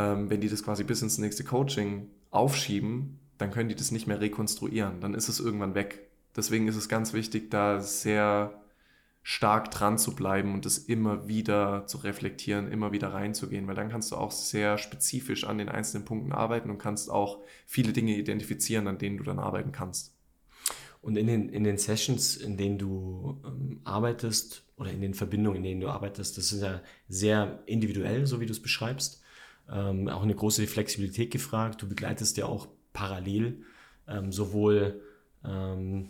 ähm, 0.00 0.30
wenn 0.30 0.40
die 0.40 0.48
das 0.48 0.62
quasi 0.62 0.84
bis 0.84 1.02
ins 1.02 1.18
nächste 1.18 1.44
Coaching 1.44 2.08
aufschieben, 2.30 3.18
dann 3.38 3.50
können 3.50 3.68
die 3.68 3.74
das 3.74 3.90
nicht 3.90 4.06
mehr 4.06 4.20
rekonstruieren. 4.20 5.00
Dann 5.00 5.14
ist 5.14 5.28
es 5.28 5.40
irgendwann 5.40 5.74
weg. 5.74 6.10
Deswegen 6.36 6.68
ist 6.68 6.76
es 6.76 6.88
ganz 6.88 7.12
wichtig, 7.12 7.50
da 7.50 7.80
sehr 7.80 8.54
stark 9.22 9.70
dran 9.70 9.98
zu 9.98 10.14
bleiben 10.14 10.54
und 10.54 10.64
das 10.64 10.78
immer 10.78 11.28
wieder 11.28 11.86
zu 11.86 11.98
reflektieren, 11.98 12.72
immer 12.72 12.92
wieder 12.92 13.12
reinzugehen, 13.12 13.66
weil 13.66 13.74
dann 13.74 13.90
kannst 13.90 14.12
du 14.12 14.16
auch 14.16 14.30
sehr 14.30 14.78
spezifisch 14.78 15.44
an 15.44 15.58
den 15.58 15.68
einzelnen 15.68 16.06
Punkten 16.06 16.32
arbeiten 16.32 16.70
und 16.70 16.78
kannst 16.78 17.10
auch 17.10 17.40
viele 17.66 17.92
Dinge 17.92 18.16
identifizieren, 18.16 18.86
an 18.88 18.98
denen 18.98 19.18
du 19.18 19.24
dann 19.24 19.38
arbeiten 19.38 19.72
kannst. 19.72 20.14
Und 21.02 21.16
in 21.16 21.26
den, 21.26 21.48
in 21.48 21.64
den 21.64 21.78
Sessions, 21.78 22.36
in 22.36 22.56
denen 22.56 22.78
du 22.78 23.40
ähm, 23.46 23.80
arbeitest 23.84 24.64
oder 24.76 24.90
in 24.90 25.00
den 25.00 25.14
Verbindungen, 25.14 25.58
in 25.58 25.64
denen 25.64 25.80
du 25.80 25.88
arbeitest, 25.88 26.36
das 26.36 26.52
ist 26.52 26.62
ja 26.62 26.82
sehr 27.08 27.62
individuell, 27.66 28.26
so 28.26 28.40
wie 28.40 28.46
du 28.46 28.52
es 28.52 28.60
beschreibst. 28.60 29.22
Ähm, 29.72 30.08
auch 30.08 30.22
eine 30.22 30.34
große 30.34 30.66
Flexibilität 30.66 31.30
gefragt. 31.30 31.82
Du 31.82 31.88
begleitest 31.88 32.36
ja 32.36 32.46
auch 32.46 32.68
parallel 32.92 33.62
ähm, 34.08 34.32
sowohl 34.32 35.00
ähm, 35.44 36.08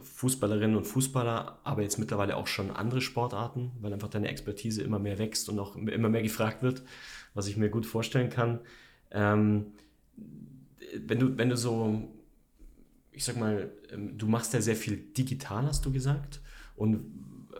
Fußballerinnen 0.00 0.76
und 0.76 0.84
Fußballer, 0.84 1.60
aber 1.64 1.82
jetzt 1.82 1.98
mittlerweile 1.98 2.36
auch 2.36 2.46
schon 2.46 2.70
andere 2.70 3.00
Sportarten, 3.00 3.72
weil 3.80 3.92
einfach 3.92 4.08
deine 4.08 4.28
Expertise 4.28 4.82
immer 4.82 4.98
mehr 4.98 5.18
wächst 5.18 5.48
und 5.48 5.58
auch 5.58 5.76
immer 5.76 6.08
mehr 6.08 6.22
gefragt 6.22 6.62
wird, 6.62 6.82
was 7.32 7.46
ich 7.46 7.56
mir 7.56 7.70
gut 7.70 7.86
vorstellen 7.86 8.28
kann. 8.28 8.60
Ähm, 9.10 9.66
wenn, 10.96 11.18
du, 11.18 11.38
wenn 11.38 11.48
du 11.48 11.56
so, 11.56 12.08
ich 13.12 13.24
sag 13.24 13.36
mal, 13.36 13.70
ähm, 13.92 14.18
du 14.18 14.26
machst 14.26 14.52
ja 14.52 14.60
sehr 14.60 14.76
viel 14.76 14.96
digital, 14.96 15.66
hast 15.66 15.84
du 15.86 15.92
gesagt, 15.92 16.40
und 16.76 17.04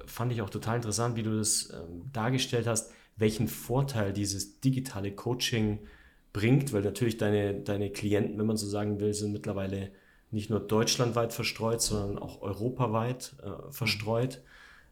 fand 0.07 0.33
ich 0.33 0.43
auch 0.43 0.51
total 0.51 0.77
interessant, 0.77 1.17
wie 1.17 1.23
du 1.23 1.37
das 1.37 1.71
ähm, 1.73 2.11
dargestellt 2.13 2.67
hast, 2.67 2.93
welchen 3.17 3.49
Vorteil 3.49 4.13
dieses 4.13 4.61
digitale 4.61 5.13
Coaching 5.13 5.81
bringt, 6.33 6.73
weil 6.73 6.83
natürlich 6.83 7.17
deine, 7.17 7.55
deine 7.61 7.91
Klienten, 7.91 8.39
wenn 8.39 8.47
man 8.47 8.57
so 8.57 8.67
sagen 8.67 9.01
will, 9.01 9.15
sind 9.15 9.33
mittlerweile 9.33 9.93
nicht 10.31 10.51
nur 10.51 10.61
deutschlandweit 10.61 11.33
verstreut, 11.33 11.81
sondern 11.81 12.19
auch 12.19 12.43
europaweit 12.43 13.37
äh, 13.43 13.71
verstreut. 13.73 14.43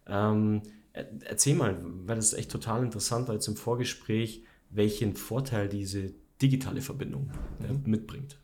Ähm, 0.06 0.62
erzähl 0.92 1.56
mal, 1.56 1.78
weil 1.82 2.16
das 2.16 2.32
ist 2.32 2.38
echt 2.38 2.50
total 2.50 2.84
interessant, 2.84 3.28
weil 3.28 3.38
es 3.38 3.48
im 3.48 3.56
Vorgespräch, 3.56 4.44
welchen 4.70 5.16
Vorteil 5.16 5.68
diese 5.68 6.14
digitale 6.40 6.80
Verbindung 6.80 7.30
äh, 7.60 7.72
mhm. 7.72 7.82
mitbringt. 7.84 8.38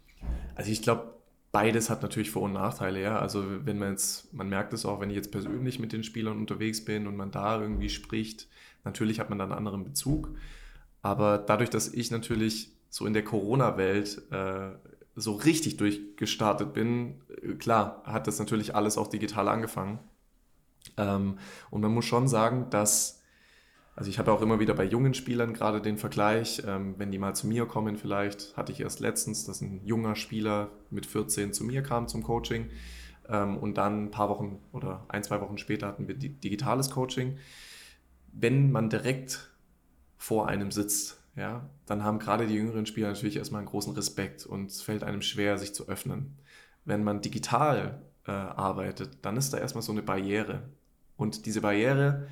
Also 0.54 0.70
ich 0.72 0.82
glaube, 0.82 1.14
beides 1.52 1.90
hat 1.90 2.02
natürlich 2.02 2.30
Vor- 2.30 2.42
und 2.42 2.52
Nachteile, 2.52 3.00
ja. 3.00 3.18
Also 3.18 3.44
wenn 3.64 3.78
man 3.78 3.90
jetzt, 3.90 4.32
man 4.34 4.48
merkt 4.48 4.72
es 4.72 4.84
auch, 4.84 5.00
wenn 5.00 5.10
ich 5.10 5.16
jetzt 5.16 5.32
persönlich 5.32 5.78
mit 5.78 5.92
den 5.92 6.04
Spielern 6.04 6.38
unterwegs 6.38 6.84
bin 6.84 7.06
und 7.06 7.16
man 7.16 7.30
da 7.30 7.60
irgendwie 7.60 7.88
spricht, 7.88 8.48
natürlich 8.84 9.20
hat 9.20 9.30
man 9.30 9.38
dann 9.38 9.50
einen 9.50 9.58
anderen 9.58 9.84
Bezug. 9.84 10.30
Aber 11.02 11.38
dadurch, 11.38 11.70
dass 11.70 11.88
ich 11.88 12.10
natürlich 12.10 12.72
so 12.90 13.06
in 13.06 13.12
der 13.12 13.24
Corona-Welt 13.24 14.22
äh, 14.30 14.70
so 15.14 15.32
richtig 15.32 15.76
durchgestartet 15.76 16.72
bin, 16.72 17.20
äh, 17.42 17.54
klar, 17.54 18.02
hat 18.04 18.26
das 18.26 18.38
natürlich 18.38 18.74
alles 18.74 18.98
auch 18.98 19.08
digital 19.08 19.48
angefangen. 19.48 19.98
Ähm, 20.96 21.38
und 21.70 21.80
man 21.80 21.92
muss 21.92 22.04
schon 22.04 22.28
sagen, 22.28 22.68
dass, 22.70 23.17
also 23.98 24.10
ich 24.10 24.20
habe 24.20 24.30
auch 24.30 24.42
immer 24.42 24.60
wieder 24.60 24.74
bei 24.74 24.84
jungen 24.84 25.12
Spielern 25.12 25.54
gerade 25.54 25.82
den 25.82 25.98
Vergleich, 25.98 26.62
ähm, 26.64 26.94
wenn 26.98 27.10
die 27.10 27.18
mal 27.18 27.34
zu 27.34 27.48
mir 27.48 27.66
kommen, 27.66 27.96
vielleicht 27.96 28.56
hatte 28.56 28.70
ich 28.70 28.78
erst 28.78 29.00
letztens, 29.00 29.44
dass 29.44 29.60
ein 29.60 29.84
junger 29.84 30.14
Spieler 30.14 30.70
mit 30.88 31.04
14 31.04 31.52
zu 31.52 31.64
mir 31.64 31.82
kam 31.82 32.06
zum 32.06 32.22
Coaching 32.22 32.70
ähm, 33.28 33.56
und 33.56 33.76
dann 33.76 34.04
ein 34.04 34.10
paar 34.12 34.28
Wochen 34.28 34.60
oder 34.70 35.04
ein, 35.08 35.24
zwei 35.24 35.40
Wochen 35.40 35.58
später 35.58 35.88
hatten 35.88 36.06
wir 36.06 36.14
digitales 36.14 36.90
Coaching. 36.90 37.38
Wenn 38.32 38.70
man 38.70 38.88
direkt 38.88 39.50
vor 40.16 40.46
einem 40.46 40.70
sitzt, 40.70 41.20
ja, 41.34 41.68
dann 41.86 42.04
haben 42.04 42.20
gerade 42.20 42.46
die 42.46 42.54
jüngeren 42.54 42.86
Spieler 42.86 43.08
natürlich 43.08 43.36
erstmal 43.36 43.62
einen 43.62 43.68
großen 43.68 43.94
Respekt 43.94 44.46
und 44.46 44.66
es 44.66 44.80
fällt 44.80 45.02
einem 45.02 45.22
schwer, 45.22 45.58
sich 45.58 45.74
zu 45.74 45.88
öffnen. 45.88 46.36
Wenn 46.84 47.02
man 47.02 47.20
digital 47.20 48.00
äh, 48.28 48.30
arbeitet, 48.30 49.18
dann 49.22 49.36
ist 49.36 49.52
da 49.52 49.58
erstmal 49.58 49.82
so 49.82 49.90
eine 49.90 50.02
Barriere. 50.02 50.68
Und 51.16 51.46
diese 51.46 51.62
Barriere, 51.62 52.28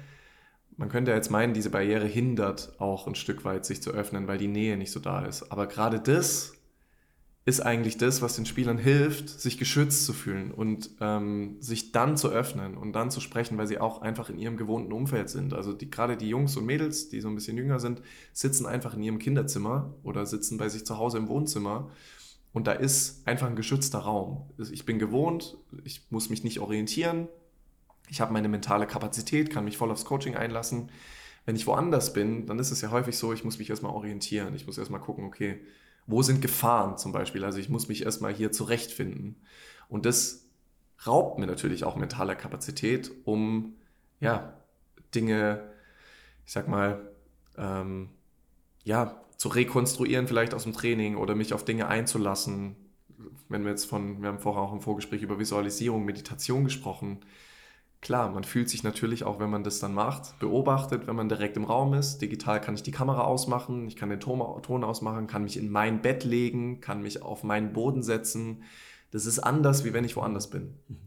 man 0.77 0.89
könnte 0.89 1.11
jetzt 1.11 1.31
meinen, 1.31 1.55
diese 1.55 1.71
Barriere 1.71 2.07
hindert 2.07 2.75
auch 2.79 3.07
ein 3.07 3.15
Stück 3.15 3.45
weit, 3.45 3.65
sich 3.65 3.83
zu 3.83 3.91
öffnen, 3.93 4.29
weil 4.29 4.39
die 4.39 4.49
Nähe 4.49 4.77
nicht 4.77 4.93
so 4.93 5.01
da 5.01 5.25
ist. 5.25 5.51
Aber 5.51 5.67
gerade 5.67 6.01
das 6.01 6.53
ist 7.47 7.61
eigentlich 7.61 7.97
das, 7.97 8.23
was 8.23 8.35
den 8.35 8.45
Spielern 8.45 8.77
hilft, 8.77 9.29
sich 9.29 9.57
geschützt 9.57 10.05
zu 10.05 10.13
fühlen 10.13 10.51
und 10.51 10.91
ähm, 11.01 11.57
sich 11.61 11.93
dann 11.93 12.17
zu 12.17 12.29
öffnen 12.29 12.77
und 12.77 12.93
dann 12.93 13.11
zu 13.11 13.21
sprechen, 13.21 13.57
weil 13.57 13.69
sie 13.69 13.79
auch 13.79 14.03
einfach 14.03 14.29
in 14.31 14.39
ihrem 14.39 14.57
gewohnten 14.57 14.93
Umfeld 14.93 15.31
sind. 15.31 15.55
Also 15.55 15.73
die, 15.73 15.89
gerade 15.89 16.17
die 16.17 16.29
Jungs 16.29 16.57
und 16.57 16.67
Mädels, 16.67 17.09
die 17.09 17.21
so 17.21 17.29
ein 17.29 17.37
bisschen 17.37 17.57
jünger 17.57 17.79
sind, 17.79 18.03
sitzen 18.33 18.67
einfach 18.67 18.95
in 18.95 19.03
ihrem 19.03 19.21
Kinderzimmer 19.21 19.95
oder 20.03 20.27
sitzen 20.27 20.59
bei 20.59 20.69
sich 20.69 20.85
zu 20.85 20.99
Hause 20.99 21.19
im 21.19 21.29
Wohnzimmer 21.29 21.89
und 22.53 22.67
da 22.67 22.73
ist 22.73 23.27
einfach 23.29 23.47
ein 23.47 23.55
geschützter 23.55 23.99
Raum. 23.99 24.51
Ich 24.73 24.85
bin 24.85 24.99
gewohnt, 24.99 25.57
ich 25.85 26.11
muss 26.11 26.31
mich 26.31 26.43
nicht 26.43 26.59
orientieren, 26.59 27.29
ich 28.09 28.21
habe 28.21 28.33
meine 28.33 28.49
mentale 28.49 28.87
Kapazität, 28.87 29.51
kann 29.51 29.65
mich 29.65 29.77
voll 29.77 29.91
aufs 29.91 30.05
Coaching 30.05 30.37
einlassen. 30.37 30.91
Wenn 31.45 31.57
ich 31.57 31.67
woanders 31.67 32.13
bin, 32.13 32.47
dann 32.47 32.59
ist 32.59 32.71
es 32.71 32.81
ja 32.81 32.91
häufig 32.91 33.17
so, 33.17 33.33
ich 33.33 33.45
muss 33.45 33.59
mich 33.59 33.71
erstmal 33.71 33.93
orientieren, 33.93 34.55
ich 34.55 34.67
muss 34.67 34.79
erstmal 34.79 35.01
gucken, 35.01 35.25
okay, 35.25 35.61
wo 36.07 36.23
sind 36.23 36.43
Gefahren 36.43 36.99
zum 36.99 37.13
Beispiel? 37.13 37.45
Also 37.45 37.59
ich 37.59 37.69
muss 37.69 37.89
mich 37.89 38.05
erstmal 38.05 38.33
hier 38.33 38.53
zurechtfinden. 38.53 39.37
Und 39.89 40.07
das 40.07 40.47
raubt 41.07 41.39
mir 41.39 41.47
natürlich 41.47 41.85
auch 41.85 41.97
mentale 41.97 42.37
Kapazität, 42.37 43.11
um 43.25 43.75
ja, 44.21 44.55
Dinge, 45.15 45.71
ich 46.45 46.53
sag 46.53 46.69
mal, 46.69 47.13
ähm, 47.57 48.11
ja, 48.85 49.21
zu 49.37 49.49
rekonstruieren, 49.49 50.27
vielleicht 50.27 50.55
aus 50.55 50.63
dem 50.63 50.73
Training 50.73 51.17
oder 51.17 51.35
mich 51.35 51.53
auf 51.53 51.65
Dinge 51.65 51.89
einzulassen. 51.89 52.77
Wenn 53.49 53.65
wir 53.65 53.71
jetzt 53.71 53.85
von, 53.85 54.23
wir 54.23 54.29
haben 54.29 54.39
vorher 54.39 54.63
auch 54.63 54.73
im 54.73 54.81
Vorgespräch 54.81 55.23
über 55.23 55.39
Visualisierung, 55.39 56.05
Meditation 56.05 56.65
gesprochen, 56.65 57.21
Klar, 58.01 58.31
man 58.31 58.45
fühlt 58.45 58.69
sich 58.69 58.83
natürlich 58.83 59.25
auch, 59.25 59.41
wenn 59.41 59.51
man 59.51 59.65
das 59.65 59.81
dann 59.81 59.95
macht, 59.95 60.39
beobachtet, 60.39 61.07
wenn 61.07 61.17
man 61.17 61.29
direkt 61.29 61.57
im 61.57 61.65
Raum 61.65 61.95
ist. 61.95 62.19
Digital 62.19 62.61
kann 62.61 62.75
ich 62.75 62.83
die 62.83 62.93
Kamera 62.93 63.23
ausmachen, 63.23 63.89
ich 63.89 63.97
kann 63.97 64.11
den 64.11 64.21
Ton, 64.21 64.63
Ton 64.63 64.85
ausmachen, 64.85 65.27
kann 65.27 65.43
mich 65.43 65.57
in 65.57 65.71
mein 65.71 66.03
Bett 66.03 66.25
legen, 66.25 66.81
kann 66.81 67.03
mich 67.03 67.23
auf 67.23 67.43
meinen 67.43 67.73
Boden 67.73 68.03
setzen. 68.03 68.63
Das 69.11 69.27
ist 69.27 69.39
anders, 69.39 69.85
wie 69.85 69.93
wenn 69.93 70.05
ich 70.05 70.17
woanders 70.17 70.51
bin. 70.51 70.75
Mhm. 70.89 70.99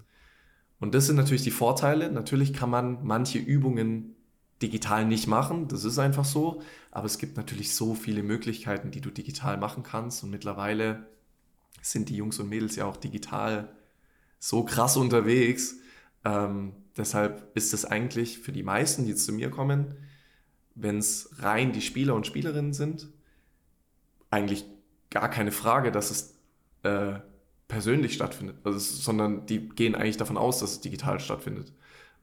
Und 0.79 0.95
das 0.95 1.07
sind 1.07 1.17
natürlich 1.17 1.43
die 1.43 1.51
Vorteile. 1.51 2.11
Natürlich 2.11 2.53
kann 2.53 2.69
man 2.69 3.05
manche 3.05 3.37
Übungen 3.37 4.15
digital 4.61 5.05
nicht 5.05 5.27
machen, 5.27 5.67
das 5.67 5.85
ist 5.85 5.99
einfach 5.99 6.25
so. 6.25 6.61
Aber 6.91 7.05
es 7.05 7.17
gibt 7.17 7.37
natürlich 7.37 7.75
so 7.75 7.93
viele 7.93 8.23
Möglichkeiten, 8.23 8.91
die 8.91 9.01
du 9.01 9.09
digital 9.09 9.57
machen 9.57 9.83
kannst. 9.83 10.23
Und 10.23 10.31
mittlerweile 10.31 11.07
sind 11.81 12.09
die 12.09 12.15
Jungs 12.15 12.39
und 12.39 12.49
Mädels 12.49 12.75
ja 12.75 12.85
auch 12.85 12.97
digital 12.97 13.69
so 14.39 14.63
krass 14.63 14.97
unterwegs 14.97 15.75
ähm, 16.29 16.73
deshalb 16.97 17.55
ist 17.55 17.73
es 17.73 17.85
eigentlich 17.85 18.39
für 18.39 18.51
die 18.51 18.63
meisten, 18.63 19.05
die 19.05 19.15
zu 19.15 19.33
mir 19.33 19.49
kommen, 19.49 19.95
wenn 20.75 20.97
es 20.97 21.29
rein 21.39 21.71
die 21.71 21.81
Spieler 21.81 22.15
und 22.15 22.27
Spielerinnen 22.27 22.73
sind, 22.73 23.09
eigentlich 24.29 24.65
gar 25.09 25.29
keine 25.29 25.51
Frage, 25.51 25.91
dass 25.91 26.11
es 26.11 26.35
äh, 26.83 27.19
persönlich 27.67 28.13
stattfindet, 28.13 28.57
also, 28.63 28.79
sondern 28.79 29.45
die 29.45 29.69
gehen 29.69 29.95
eigentlich 29.95 30.17
davon 30.17 30.37
aus, 30.37 30.59
dass 30.59 30.71
es 30.73 30.81
digital 30.81 31.19
stattfindet. 31.19 31.73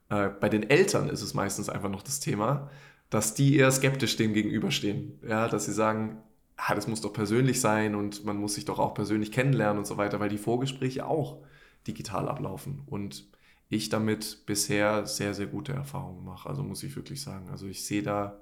Äh, 0.09 0.29
bei 0.29 0.49
den 0.49 0.69
Eltern 0.69 1.09
ist 1.09 1.23
es 1.23 1.35
meistens 1.35 1.69
einfach 1.69 1.91
noch 1.91 2.03
das 2.03 2.21
Thema, 2.21 2.71
dass 3.11 3.35
die 3.35 3.57
eher 3.57 3.71
skeptisch 3.71 4.17
dem 4.17 4.35
gegenüberstehen. 4.35 5.19
Ja, 5.27 5.49
dass 5.49 5.67
sie 5.67 5.73
sagen, 5.73 6.19
ah, 6.57 6.75
das 6.75 6.87
muss 6.87 7.01
doch 7.01 7.13
persönlich 7.13 7.61
sein 7.61 7.95
und 7.95 8.25
man 8.25 8.37
muss 8.37 8.55
sich 8.55 8.65
doch 8.65 8.79
auch 8.79 8.95
persönlich 8.95 9.33
kennenlernen 9.33 9.79
und 9.79 9.87
so 9.87 9.97
weiter, 9.97 10.21
weil 10.21 10.29
die 10.29 10.39
Vorgespräche 10.39 11.07
auch 11.07 11.39
digital 11.87 12.29
ablaufen. 12.29 12.83
Und 12.87 13.27
ich 13.69 13.89
damit 13.89 14.47
bisher 14.47 15.07
sehr, 15.07 15.35
sehr 15.35 15.47
gute 15.47 15.73
Erfahrungen 15.73 16.25
mache. 16.25 16.49
Also 16.49 16.63
muss 16.63 16.83
ich 16.83 16.95
wirklich 16.97 17.21
sagen. 17.21 17.49
Also 17.51 17.67
ich 17.67 17.85
sehe 17.85 18.03
da 18.03 18.41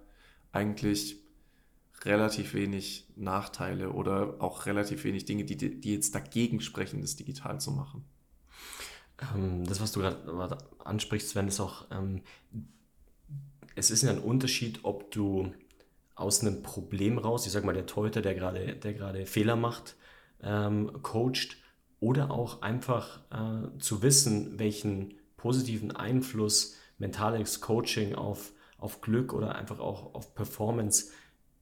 eigentlich 0.52 1.16
relativ 2.02 2.54
wenig 2.54 3.08
Nachteile 3.16 3.90
oder 3.90 4.36
auch 4.40 4.66
relativ 4.66 5.04
wenig 5.04 5.24
Dinge, 5.24 5.44
die, 5.44 5.56
die 5.56 5.94
jetzt 5.94 6.14
dagegen 6.14 6.60
sprechen, 6.60 7.00
das 7.00 7.16
digital 7.16 7.60
zu 7.60 7.70
machen. 7.70 8.04
Ähm, 9.34 9.64
das, 9.64 9.80
was 9.80 9.92
du 9.92 10.00
gerade 10.00 10.58
ansprichst, 10.84 11.30
Sven, 11.30 11.48
ist 11.48 11.60
auch, 11.60 11.86
ähm, 11.90 12.22
es 13.74 13.90
ist 13.90 14.02
ja 14.02 14.10
ein 14.10 14.18
Unterschied, 14.18 14.80
ob 14.82 15.10
du 15.10 15.52
aus 16.14 16.40
einem 16.40 16.62
Problem 16.62 17.18
raus, 17.18 17.46
ich 17.46 17.52
sag 17.52 17.64
mal, 17.64 17.72
der 17.74 17.86
Torhüter, 17.86 18.22
der 18.22 18.34
gerade, 18.34 18.76
der 18.76 18.94
gerade 18.94 19.26
Fehler 19.26 19.56
macht, 19.56 19.96
ähm, 20.42 20.90
coacht, 21.02 21.56
oder 22.04 22.30
auch 22.30 22.60
einfach 22.60 23.20
äh, 23.30 23.78
zu 23.78 24.02
wissen, 24.02 24.58
welchen 24.58 25.14
positiven 25.38 25.90
Einfluss 25.90 26.76
mentales 26.98 27.62
Coaching 27.62 28.14
auf, 28.14 28.52
auf 28.76 29.00
Glück 29.00 29.32
oder 29.32 29.54
einfach 29.54 29.80
auch 29.80 30.14
auf 30.14 30.34
Performance 30.34 31.12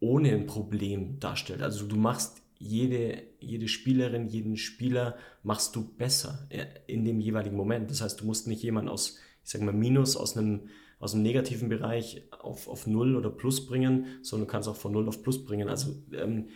ohne 0.00 0.32
ein 0.32 0.46
Problem 0.46 1.20
darstellt. 1.20 1.62
Also 1.62 1.86
du 1.86 1.94
machst 1.94 2.42
jede, 2.58 3.22
jede 3.38 3.68
Spielerin, 3.68 4.26
jeden 4.26 4.56
Spieler 4.56 5.16
machst 5.44 5.76
du 5.76 5.84
besser 5.84 6.44
äh, 6.48 6.66
in 6.88 7.04
dem 7.04 7.20
jeweiligen 7.20 7.56
Moment. 7.56 7.88
Das 7.92 8.00
heißt, 8.00 8.20
du 8.20 8.24
musst 8.24 8.48
nicht 8.48 8.64
jemanden 8.64 8.90
aus, 8.90 9.18
ich 9.44 9.50
sage 9.50 9.64
mal, 9.64 9.72
Minus, 9.72 10.16
aus 10.16 10.36
einem, 10.36 10.62
aus 10.98 11.14
einem 11.14 11.22
negativen 11.22 11.68
Bereich 11.68 12.24
auf, 12.32 12.66
auf 12.66 12.88
Null 12.88 13.14
oder 13.14 13.30
Plus 13.30 13.64
bringen, 13.64 14.06
sondern 14.22 14.48
du 14.48 14.50
kannst 14.50 14.68
auch 14.68 14.74
von 14.76 14.90
Null 14.90 15.06
auf 15.06 15.22
Plus 15.22 15.44
bringen. 15.44 15.68
Also 15.68 15.94
ähm, 16.12 16.48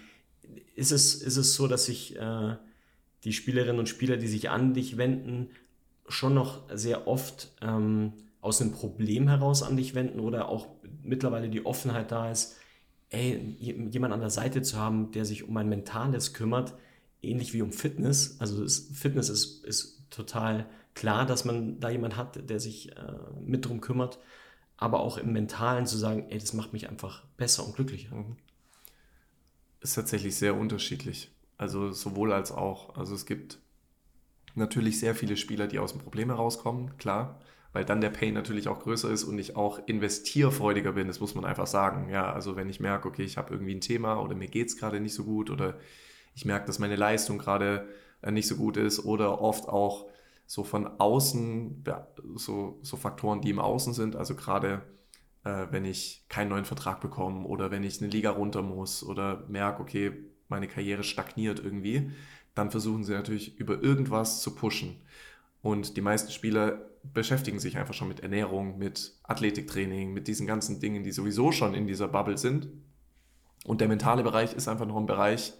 ist, 0.75 0.90
es, 0.90 1.14
ist 1.14 1.37
es 1.37 1.55
so, 1.55 1.69
dass 1.69 1.85
sich 1.85 2.16
äh, 2.16 2.57
die 3.25 3.33
Spielerinnen 3.33 3.79
und 3.79 3.89
Spieler, 3.89 4.17
die 4.17 4.29
sich 4.29 4.51
an 4.51 4.75
dich 4.75 4.97
wenden, 4.97 5.51
schon 6.09 6.35
noch 6.35 6.63
sehr 6.73 7.09
oft 7.09 7.53
ähm, 7.61 8.13
aus 8.41 8.61
einem 8.61 8.73
Problem 8.73 9.29
heraus 9.29 9.63
an 9.63 9.77
dich 9.77 9.95
wenden 9.95 10.21
oder 10.21 10.49
auch 10.49 10.69
mittlerweile 11.03 11.49
die 11.49 11.67
Offenheit 11.67 12.13
da 12.13 12.31
ist, 12.31 12.57
ey, 13.11 13.57
jemand 13.59 14.13
an 14.15 14.21
der 14.21 14.31
Seite 14.31 14.63
zu 14.63 14.77
haben, 14.77 15.11
der 15.13 15.25
sich 15.25 15.45
um 15.45 15.55
mein 15.55 15.69
Mentales 15.69 16.33
kümmert, 16.33 16.75
ähnlich 17.23 17.53
wie 17.55 17.63
um 17.63 17.73
Fitness. 17.73 18.37
Also 18.41 18.63
das 18.63 18.79
Fitness 18.93 19.29
ist, 19.29 19.65
ist 19.65 20.05
total 20.11 20.67
klar, 20.95 21.27
dass 21.27 21.45
man 21.45 21.81
da 21.81 21.91
jemand 21.91 22.17
hat, 22.17 22.49
der 22.49 22.61
sich 22.61 22.97
äh, 22.97 23.13
mit 23.45 23.67
drum 23.67 23.81
kümmert, 23.81 24.19
aber 24.77 25.01
auch 25.01 25.19
im 25.19 25.33
Mentalen 25.33 25.87
zu 25.87 25.97
sagen, 25.97 26.27
ey, 26.29 26.39
das 26.39 26.53
macht 26.53 26.73
mich 26.73 26.89
einfach 26.89 27.25
besser 27.37 27.67
und 27.67 27.75
glücklicher. 27.75 28.15
Mhm. 28.15 28.37
Ist 29.81 29.95
tatsächlich 29.95 30.37
sehr 30.37 30.57
unterschiedlich. 30.57 31.31
Also 31.59 31.93
sowohl 31.93 32.33
als 32.33 32.53
auch. 32.53 32.97
Also 32.97 33.15
es 33.15 33.27
gibt 33.27 33.59
natürlich 34.55 35.01
sehr 35.01 35.15
viele 35.15 35.37
Spieler, 35.37 35.67
die 35.67 35.79
aus 35.79 35.93
dem 35.93 36.01
Problem 36.01 36.29
herauskommen, 36.31 36.97
klar 36.99 37.41
weil 37.77 37.85
dann 37.85 38.01
der 38.01 38.09
Pain 38.09 38.33
natürlich 38.33 38.69
auch 38.69 38.79
größer 38.79 39.11
ist 39.11 39.25
und 39.25 39.39
ich 39.39 39.55
auch 39.55 39.87
investierfreudiger 39.87 40.93
bin, 40.93 41.09
das 41.09 41.21
muss 41.21 41.35
man 41.35 41.45
einfach 41.45 41.67
sagen. 41.67 42.09
Ja, 42.09 42.33
also 42.33 42.57
wenn 42.57 42.71
ich 42.71 42.81
merke, 42.81 43.07
okay, 43.07 43.23
ich 43.23 43.37
habe 43.37 43.53
irgendwie 43.53 43.75
ein 43.75 43.83
Thema 43.83 44.19
oder 44.19 44.35
mir 44.35 44.49
geht 44.49 44.69
es 44.69 44.79
gerade 44.79 44.99
nicht 44.99 45.13
so 45.13 45.25
gut 45.25 45.51
oder 45.51 45.79
ich 46.35 46.47
merke, 46.47 46.65
dass 46.67 46.79
meine 46.79 46.97
Leistung 46.97 47.37
gerade 47.37 47.87
äh, 48.23 48.31
nicht 48.31 48.49
so 48.49 48.57
gut 48.57 48.79
ist 48.79 49.05
oder 49.05 49.43
oft 49.43 49.69
auch 49.69 50.07
so 50.47 50.65
von 50.65 50.87
außen, 50.87 51.85
so, 52.37 52.79
so 52.81 52.97
Faktoren, 52.97 53.43
die 53.43 53.51
im 53.51 53.59
Außen 53.59 53.93
sind, 53.93 54.17
also 54.17 54.37
gerade 54.37 54.81
äh, 55.45 55.67
wenn 55.71 55.85
ich 55.85 56.25
keinen 56.31 56.49
neuen 56.49 56.65
Vertrag 56.65 57.03
bekomme 57.03 57.47
oder 57.47 57.71
wenn 57.71 57.85
ich 57.85 58.01
eine 58.01 58.11
Liga 58.11 58.31
runter 58.31 58.63
muss 58.63 59.05
oder 59.05 59.45
merke, 59.49 59.83
okay, 59.83 60.13
meine 60.49 60.69
Karriere 60.69 61.03
stagniert 61.03 61.59
irgendwie, 61.59 62.11
dann 62.55 62.71
versuchen 62.71 63.05
sie 63.05 63.12
natürlich 63.12 63.59
über 63.59 63.83
irgendwas 63.83 64.41
zu 64.43 64.55
pushen. 64.55 64.97
Und 65.62 65.97
die 65.97 66.00
meisten 66.00 66.31
Spieler 66.33 66.81
beschäftigen 67.12 67.59
sich 67.59 67.76
einfach 67.76 67.95
schon 67.95 68.09
mit 68.09 68.21
Ernährung, 68.21 68.79
mit 68.79 69.12
Athletiktraining, 69.25 70.12
mit 70.12 70.29
diesen 70.29 70.47
ganzen 70.47 70.81
Dingen, 70.81 71.03
die 71.03 71.12
sowieso 71.12 71.53
schon 71.53 71.75
in 71.75 71.87
dieser 71.87 72.09
Bubble 72.09 72.38
sind. 72.38 72.69
Und 73.65 73.81
der 73.81 73.88
mentale 73.88 74.23
Bereich 74.23 74.55
ist 74.55 74.69
einfach 74.69 74.87
noch 74.87 74.97
ein 74.97 75.07
Bereich, 75.07 75.55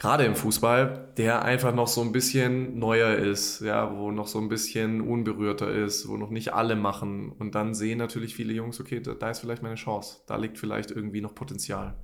gerade 0.00 0.24
im 0.24 0.34
Fußball, 0.34 1.12
der 1.18 1.42
einfach 1.42 1.74
noch 1.74 1.86
so 1.86 2.00
ein 2.00 2.10
bisschen 2.10 2.78
neuer 2.78 3.16
ist, 3.16 3.60
ja, 3.60 3.94
wo 3.96 4.10
noch 4.10 4.26
so 4.26 4.38
ein 4.38 4.48
bisschen 4.48 5.02
unberührter 5.02 5.70
ist, 5.70 6.08
wo 6.08 6.16
noch 6.16 6.30
nicht 6.30 6.54
alle 6.54 6.74
machen. 6.74 7.30
Und 7.32 7.54
dann 7.54 7.74
sehen 7.74 7.98
natürlich 7.98 8.34
viele 8.34 8.54
Jungs, 8.54 8.80
okay, 8.80 9.00
da, 9.00 9.12
da 9.12 9.30
ist 9.30 9.40
vielleicht 9.40 9.62
meine 9.62 9.74
Chance, 9.74 10.22
da 10.26 10.36
liegt 10.36 10.56
vielleicht 10.56 10.90
irgendwie 10.90 11.20
noch 11.20 11.34
Potenzial. 11.34 11.98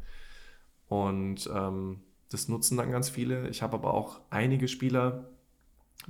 Und 0.89 1.51
ähm, 1.53 2.01
das 2.31 2.49
nutzen 2.49 2.77
dann 2.77 2.91
ganz 2.91 3.09
viele. 3.09 3.49
Ich 3.49 3.63
habe 3.63 3.75
aber 3.75 3.95
auch 3.95 4.21
einige 4.31 4.69
Spieler, 4.69 5.29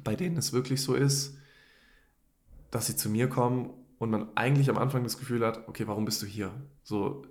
bei 0.02 0.16
denen 0.16 0.36
es 0.36 0.52
wirklich 0.52 0.82
so 0.82 0.94
ist, 0.94 1.36
dass 2.70 2.86
sie 2.86 2.96
zu 2.96 3.08
mir 3.08 3.28
kommen 3.28 3.70
und 3.98 4.10
man 4.10 4.28
eigentlich 4.34 4.68
am 4.68 4.78
Anfang 4.78 5.02
das 5.04 5.18
Gefühl 5.18 5.44
hat, 5.44 5.68
okay, 5.68 5.86
warum 5.86 6.04
bist 6.04 6.20
du 6.22 6.26
hier? 6.26 6.52
So, 6.82 7.24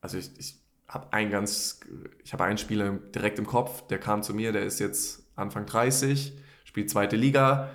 also 0.00 0.18
ich, 0.18 0.30
ich 0.38 0.56
habe 0.88 1.12
einen 1.12 1.30
ganz, 1.30 1.80
ich 2.24 2.32
habe 2.32 2.44
einen 2.44 2.58
Spieler 2.58 2.92
direkt 3.14 3.38
im 3.38 3.46
Kopf, 3.46 3.86
der 3.86 3.98
kam 3.98 4.22
zu 4.22 4.34
mir, 4.34 4.52
der 4.52 4.64
ist 4.64 4.80
jetzt 4.80 5.24
Anfang 5.36 5.66
30, 5.66 6.36
spielt 6.64 6.90
zweite 6.90 7.16
Liga 7.16 7.70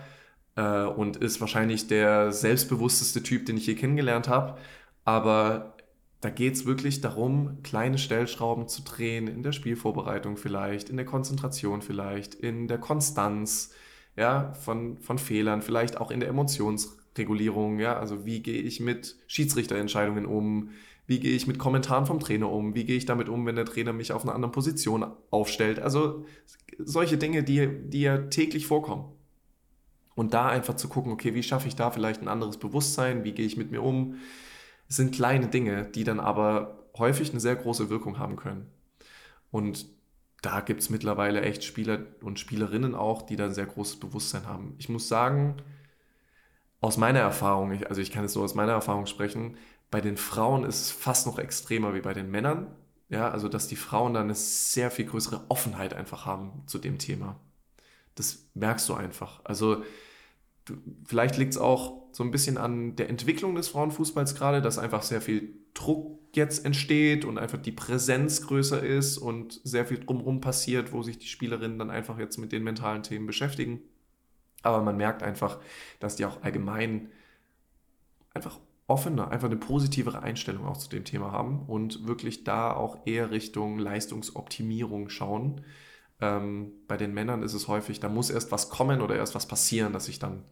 äh, 0.55 0.83
und 0.83 1.17
ist 1.17 1.39
wahrscheinlich 1.41 1.87
der 1.87 2.31
selbstbewussteste 2.31 3.23
Typ, 3.23 3.45
den 3.45 3.57
ich 3.57 3.67
je 3.67 3.75
kennengelernt 3.75 4.27
habe. 4.27 4.59
Aber 5.05 5.74
da 6.25 6.31
geht 6.31 6.55
es 6.55 6.65
wirklich 6.65 7.01
darum, 7.01 7.61
kleine 7.61 7.99
Stellschrauben 7.99 8.67
zu 8.67 8.81
drehen, 8.81 9.27
in 9.27 9.43
der 9.43 9.51
Spielvorbereitung 9.51 10.37
vielleicht, 10.37 10.89
in 10.89 10.97
der 10.97 11.05
Konzentration 11.05 11.83
vielleicht, 11.83 12.33
in 12.33 12.67
der 12.67 12.79
Konstanz, 12.79 13.75
ja, 14.17 14.51
von, 14.53 14.97
von 14.97 15.19
Fehlern, 15.19 15.61
vielleicht 15.61 15.97
auch 15.97 16.09
in 16.09 16.21
der 16.21 16.29
Emotionsregulierung, 16.29 17.77
ja, 17.77 17.99
also 17.99 18.25
wie 18.25 18.41
gehe 18.41 18.59
ich 18.59 18.79
mit 18.79 19.17
Schiedsrichterentscheidungen 19.27 20.25
um, 20.25 20.71
wie 21.05 21.19
gehe 21.19 21.35
ich 21.35 21.45
mit 21.45 21.59
Kommentaren 21.59 22.07
vom 22.07 22.19
Trainer 22.19 22.51
um, 22.51 22.73
wie 22.73 22.85
gehe 22.85 22.97
ich 22.97 23.05
damit 23.05 23.29
um, 23.29 23.45
wenn 23.45 23.55
der 23.55 23.65
Trainer 23.65 23.93
mich 23.93 24.11
auf 24.11 24.23
einer 24.23 24.33
anderen 24.33 24.51
Position 24.51 25.05
aufstellt, 25.29 25.77
also 25.77 26.25
solche 26.79 27.19
Dinge, 27.19 27.43
die, 27.43 27.69
die 27.83 28.01
ja 28.01 28.17
täglich 28.17 28.65
vorkommen. 28.65 29.11
Und 30.15 30.33
da 30.33 30.47
einfach 30.47 30.73
zu 30.73 30.87
gucken, 30.87 31.11
okay, 31.11 31.35
wie 31.35 31.43
schaffe 31.43 31.67
ich 31.67 31.75
da 31.75 31.91
vielleicht 31.91 32.23
ein 32.23 32.29
anderes 32.29 32.57
Bewusstsein, 32.57 33.23
wie 33.23 33.33
gehe 33.33 33.45
ich 33.45 33.57
mit 33.57 33.69
mir 33.69 33.83
um, 33.83 34.15
es 34.87 34.95
sind 34.95 35.15
kleine 35.15 35.47
Dinge, 35.47 35.85
die 35.85 36.03
dann 36.03 36.19
aber 36.19 36.85
häufig 36.97 37.31
eine 37.31 37.39
sehr 37.39 37.55
große 37.55 37.89
Wirkung 37.89 38.19
haben 38.19 38.35
können. 38.35 38.67
Und 39.51 39.87
da 40.41 40.59
gibt 40.61 40.81
es 40.81 40.89
mittlerweile 40.89 41.41
echt 41.41 41.63
Spieler 41.63 41.99
und 42.21 42.39
Spielerinnen 42.39 42.93
auch, 42.93 43.23
die 43.23 43.35
da 43.35 43.45
ein 43.45 43.53
sehr 43.53 43.65
großes 43.65 43.99
Bewusstsein 43.99 44.45
haben. 44.45 44.75
Ich 44.77 44.89
muss 44.89 45.07
sagen, 45.07 45.57
aus 46.81 46.97
meiner 46.97 47.19
Erfahrung, 47.19 47.83
also 47.85 48.01
ich 48.01 48.11
kann 48.11 48.23
jetzt 48.23 48.35
nur 48.35 48.43
aus 48.43 48.53
meiner 48.53 48.73
Erfahrung 48.73 49.07
sprechen, 49.07 49.57
bei 49.89 50.01
den 50.01 50.17
Frauen 50.17 50.63
ist 50.65 50.81
es 50.81 50.91
fast 50.91 51.25
noch 51.25 51.39
extremer 51.39 51.93
wie 51.93 52.01
bei 52.01 52.13
den 52.13 52.29
Männern. 52.29 52.67
Ja, 53.09 53.29
also 53.29 53.49
dass 53.49 53.67
die 53.67 53.75
Frauen 53.75 54.13
da 54.13 54.21
eine 54.21 54.35
sehr 54.35 54.91
viel 54.91 55.05
größere 55.05 55.45
Offenheit 55.49 55.93
einfach 55.93 56.25
haben 56.25 56.63
zu 56.65 56.79
dem 56.79 56.97
Thema. 56.97 57.39
Das 58.15 58.45
merkst 58.53 58.89
du 58.89 58.93
einfach. 58.93 59.41
Also 59.43 59.83
vielleicht 61.05 61.37
liegt 61.37 61.53
es 61.53 61.57
auch 61.57 62.03
so 62.11 62.23
ein 62.23 62.31
bisschen 62.31 62.57
an 62.57 62.95
der 62.95 63.09
Entwicklung 63.09 63.55
des 63.55 63.67
Frauenfußballs 63.67 64.35
gerade, 64.35 64.61
dass 64.61 64.77
einfach 64.77 65.03
sehr 65.03 65.21
viel 65.21 65.53
Druck 65.73 66.19
jetzt 66.33 66.65
entsteht 66.65 67.25
und 67.25 67.37
einfach 67.37 67.57
die 67.57 67.71
Präsenz 67.71 68.45
größer 68.45 68.81
ist 68.81 69.17
und 69.17 69.61
sehr 69.63 69.85
viel 69.85 69.99
drumherum 69.99 70.41
passiert, 70.41 70.91
wo 70.91 71.01
sich 71.03 71.17
die 71.17 71.27
Spielerinnen 71.27 71.79
dann 71.79 71.89
einfach 71.89 72.17
jetzt 72.19 72.37
mit 72.37 72.51
den 72.51 72.63
mentalen 72.63 73.03
Themen 73.03 73.25
beschäftigen. 73.25 73.81
Aber 74.63 74.81
man 74.81 74.97
merkt 74.97 75.23
einfach, 75.23 75.59
dass 75.99 76.15
die 76.15 76.25
auch 76.25 76.41
allgemein 76.41 77.09
einfach 78.33 78.59
offener, 78.87 79.31
einfach 79.31 79.47
eine 79.47 79.57
positivere 79.57 80.21
Einstellung 80.21 80.65
auch 80.65 80.77
zu 80.77 80.89
dem 80.89 81.05
Thema 81.05 81.31
haben 81.31 81.63
und 81.67 82.07
wirklich 82.07 82.43
da 82.43 82.73
auch 82.73 83.05
eher 83.05 83.31
Richtung 83.31 83.79
Leistungsoptimierung 83.79 85.09
schauen. 85.09 85.61
Ähm, 86.21 86.71
bei 86.87 86.97
den 86.97 87.13
Männern 87.13 87.43
ist 87.43 87.53
es 87.53 87.67
häufig, 87.67 87.99
da 87.99 88.09
muss 88.09 88.29
erst 88.29 88.51
was 88.51 88.69
kommen 88.69 89.01
oder 89.01 89.15
erst 89.15 89.35
was 89.35 89.47
passieren, 89.47 89.93
dass 89.93 90.07
ich 90.07 90.19
dann 90.19 90.43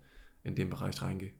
in 0.43 0.55
den 0.55 0.69
Bereich 0.69 1.01
reingehe. 1.01 1.33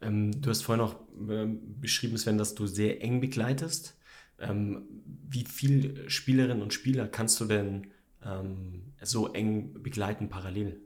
Ähm, 0.00 0.40
du 0.40 0.50
hast 0.50 0.62
vorhin 0.62 0.84
auch 0.84 0.96
äh, 1.28 1.46
beschrieben, 1.46 2.16
Sven, 2.18 2.38
dass 2.38 2.54
du 2.54 2.66
sehr 2.66 3.02
eng 3.02 3.20
begleitest. 3.20 3.96
Ähm, 4.40 4.82
wie 5.28 5.44
viele 5.44 6.08
Spielerinnen 6.08 6.62
und 6.62 6.72
Spieler 6.72 7.08
kannst 7.08 7.40
du 7.40 7.44
denn 7.44 7.88
ähm, 8.24 8.92
so 9.02 9.32
eng 9.32 9.82
begleiten 9.82 10.28
parallel? 10.28 10.80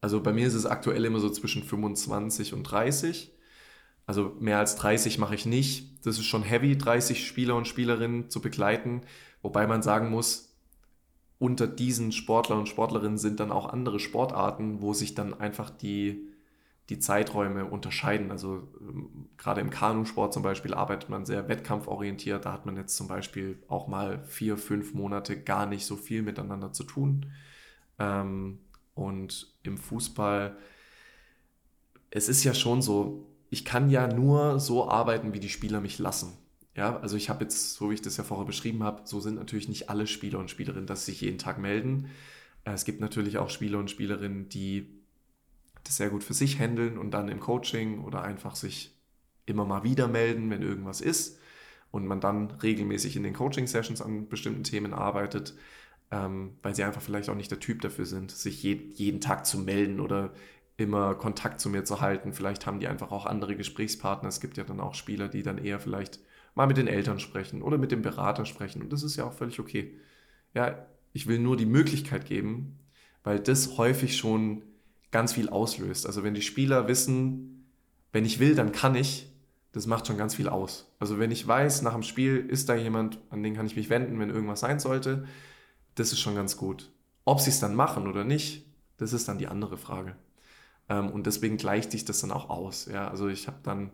Also 0.00 0.22
bei 0.22 0.32
mir 0.32 0.46
ist 0.46 0.54
es 0.54 0.66
aktuell 0.66 1.04
immer 1.04 1.20
so 1.20 1.30
zwischen 1.30 1.62
25 1.62 2.54
und 2.54 2.62
30. 2.64 3.32
Also 4.06 4.36
mehr 4.40 4.58
als 4.58 4.76
30 4.76 5.18
mache 5.18 5.34
ich 5.34 5.46
nicht. 5.46 6.04
Das 6.06 6.18
ist 6.18 6.24
schon 6.24 6.42
heavy, 6.42 6.76
30 6.76 7.26
Spieler 7.26 7.54
und 7.54 7.68
Spielerinnen 7.68 8.30
zu 8.30 8.40
begleiten. 8.40 9.02
Wobei 9.42 9.66
man 9.66 9.82
sagen 9.82 10.10
muss, 10.10 10.49
unter 11.40 11.66
diesen 11.66 12.12
Sportler 12.12 12.58
und 12.58 12.68
Sportlerinnen 12.68 13.16
sind 13.16 13.40
dann 13.40 13.50
auch 13.50 13.72
andere 13.72 13.98
Sportarten, 13.98 14.82
wo 14.82 14.92
sich 14.92 15.14
dann 15.14 15.32
einfach 15.40 15.70
die, 15.70 16.28
die 16.90 16.98
Zeiträume 16.98 17.64
unterscheiden. 17.64 18.30
Also 18.30 18.68
ähm, 18.78 19.30
gerade 19.38 19.62
im 19.62 19.70
Kanusport 19.70 20.34
zum 20.34 20.42
Beispiel 20.42 20.74
arbeitet 20.74 21.08
man 21.08 21.24
sehr 21.24 21.48
wettkampforientiert. 21.48 22.44
Da 22.44 22.52
hat 22.52 22.66
man 22.66 22.76
jetzt 22.76 22.94
zum 22.94 23.08
Beispiel 23.08 23.58
auch 23.68 23.88
mal 23.88 24.22
vier, 24.26 24.58
fünf 24.58 24.92
Monate 24.92 25.42
gar 25.42 25.64
nicht 25.64 25.86
so 25.86 25.96
viel 25.96 26.20
miteinander 26.20 26.74
zu 26.74 26.84
tun. 26.84 27.32
Ähm, 27.98 28.58
und 28.94 29.50
im 29.62 29.78
Fußball, 29.78 30.58
es 32.10 32.28
ist 32.28 32.44
ja 32.44 32.52
schon 32.52 32.82
so, 32.82 33.26
ich 33.48 33.64
kann 33.64 33.88
ja 33.88 34.12
nur 34.12 34.60
so 34.60 34.90
arbeiten, 34.90 35.32
wie 35.32 35.40
die 35.40 35.48
Spieler 35.48 35.80
mich 35.80 35.98
lassen. 35.98 36.36
Ja, 36.76 36.98
also 37.00 37.16
ich 37.16 37.28
habe 37.28 37.44
jetzt, 37.44 37.74
so 37.74 37.90
wie 37.90 37.94
ich 37.94 38.02
das 38.02 38.16
ja 38.16 38.24
vorher 38.24 38.46
beschrieben 38.46 38.82
habe, 38.84 39.02
so 39.04 39.20
sind 39.20 39.34
natürlich 39.36 39.68
nicht 39.68 39.90
alle 39.90 40.06
Spieler 40.06 40.38
und 40.38 40.50
Spielerinnen, 40.50 40.86
dass 40.86 41.04
sie 41.04 41.12
sich 41.12 41.20
jeden 41.22 41.38
Tag 41.38 41.58
melden. 41.58 42.10
Äh, 42.64 42.72
es 42.72 42.84
gibt 42.84 43.00
natürlich 43.00 43.38
auch 43.38 43.50
Spieler 43.50 43.78
und 43.78 43.90
Spielerinnen, 43.90 44.48
die 44.48 44.86
das 45.84 45.96
sehr 45.96 46.10
gut 46.10 46.24
für 46.24 46.34
sich 46.34 46.58
handeln 46.58 46.98
und 46.98 47.10
dann 47.12 47.28
im 47.28 47.40
Coaching 47.40 48.04
oder 48.04 48.22
einfach 48.22 48.54
sich 48.54 48.94
immer 49.46 49.64
mal 49.64 49.82
wieder 49.82 50.08
melden, 50.08 50.50
wenn 50.50 50.62
irgendwas 50.62 51.00
ist 51.00 51.38
und 51.90 52.06
man 52.06 52.20
dann 52.20 52.50
regelmäßig 52.52 53.16
in 53.16 53.22
den 53.24 53.34
Coaching-Sessions 53.34 54.00
an 54.02 54.28
bestimmten 54.28 54.62
Themen 54.62 54.94
arbeitet, 54.94 55.54
ähm, 56.10 56.56
weil 56.62 56.74
sie 56.74 56.84
einfach 56.84 57.02
vielleicht 57.02 57.28
auch 57.28 57.34
nicht 57.34 57.50
der 57.50 57.60
Typ 57.60 57.80
dafür 57.80 58.06
sind, 58.06 58.30
sich 58.30 58.62
je, 58.62 58.74
jeden 58.94 59.20
Tag 59.20 59.46
zu 59.46 59.58
melden 59.58 60.00
oder 60.00 60.32
immer 60.76 61.14
Kontakt 61.14 61.60
zu 61.60 61.68
mir 61.68 61.84
zu 61.84 62.00
halten. 62.00 62.32
Vielleicht 62.32 62.66
haben 62.66 62.80
die 62.80 62.88
einfach 62.88 63.10
auch 63.10 63.26
andere 63.26 63.56
Gesprächspartner. 63.56 64.28
Es 64.28 64.40
gibt 64.40 64.56
ja 64.56 64.64
dann 64.64 64.80
auch 64.80 64.94
Spieler, 64.94 65.28
die 65.28 65.42
dann 65.42 65.58
eher 65.58 65.80
vielleicht 65.80 66.20
mal 66.54 66.66
mit 66.66 66.76
den 66.76 66.88
Eltern 66.88 67.20
sprechen 67.20 67.62
oder 67.62 67.78
mit 67.78 67.92
dem 67.92 68.02
Berater 68.02 68.44
sprechen. 68.44 68.82
Und 68.82 68.92
das 68.92 69.02
ist 69.02 69.16
ja 69.16 69.24
auch 69.24 69.32
völlig 69.32 69.60
okay. 69.60 69.98
Ja, 70.54 70.86
ich 71.12 71.26
will 71.26 71.38
nur 71.38 71.56
die 71.56 71.66
Möglichkeit 71.66 72.26
geben, 72.26 72.78
weil 73.22 73.40
das 73.40 73.76
häufig 73.76 74.16
schon 74.16 74.62
ganz 75.10 75.32
viel 75.32 75.48
auslöst. 75.48 76.06
Also 76.06 76.22
wenn 76.22 76.34
die 76.34 76.42
Spieler 76.42 76.88
wissen, 76.88 77.66
wenn 78.12 78.24
ich 78.24 78.38
will, 78.38 78.54
dann 78.54 78.72
kann 78.72 78.94
ich, 78.94 79.26
das 79.72 79.86
macht 79.86 80.06
schon 80.06 80.18
ganz 80.18 80.34
viel 80.34 80.48
aus. 80.48 80.92
Also 80.98 81.18
wenn 81.18 81.30
ich 81.30 81.46
weiß, 81.46 81.82
nach 81.82 81.94
dem 81.94 82.02
Spiel 82.02 82.36
ist 82.36 82.68
da 82.68 82.74
jemand, 82.74 83.18
an 83.30 83.42
den 83.42 83.54
kann 83.54 83.66
ich 83.66 83.76
mich 83.76 83.90
wenden, 83.90 84.18
wenn 84.18 84.30
irgendwas 84.30 84.60
sein 84.60 84.80
sollte, 84.80 85.26
das 85.94 86.12
ist 86.12 86.20
schon 86.20 86.34
ganz 86.34 86.56
gut. 86.56 86.90
Ob 87.24 87.40
sie 87.40 87.50
es 87.50 87.60
dann 87.60 87.74
machen 87.74 88.06
oder 88.06 88.24
nicht, 88.24 88.66
das 88.96 89.12
ist 89.12 89.28
dann 89.28 89.38
die 89.38 89.46
andere 89.46 89.78
Frage. 89.78 90.16
Ähm, 90.88 91.10
und 91.10 91.26
deswegen 91.26 91.56
gleicht 91.56 91.92
sich 91.92 92.04
das 92.04 92.20
dann 92.20 92.32
auch 92.32 92.50
aus. 92.50 92.86
Ja, 92.86 93.08
also 93.08 93.28
ich 93.28 93.46
habe 93.46 93.58
dann 93.62 93.90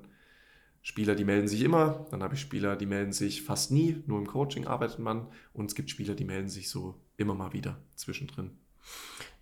Spieler, 0.87 1.17
die 1.17 1.25
melden 1.25 1.49
sich 1.49 1.63
immer, 1.63 2.07
dann 2.13 2.23
habe 2.23 2.37
ich 2.37 2.41
Spieler, 2.41 2.77
die 2.77 2.87
melden 2.87 3.13
sich 3.13 3.43
fast 3.43 3.73
nie, 3.73 4.05
nur 4.07 4.21
im 4.21 4.27
Coaching 4.29 4.69
arbeitet 4.69 5.01
man 5.01 5.27
und 5.53 5.67
es 5.67 5.75
gibt 5.75 5.91
Spieler, 5.91 6.15
die 6.15 6.25
melden 6.25 6.49
sich 6.49 6.71
so 6.71 6.95
immer 7.17 7.35
mal 7.35 7.53
wieder 7.53 7.77
zwischendrin. 7.97 8.53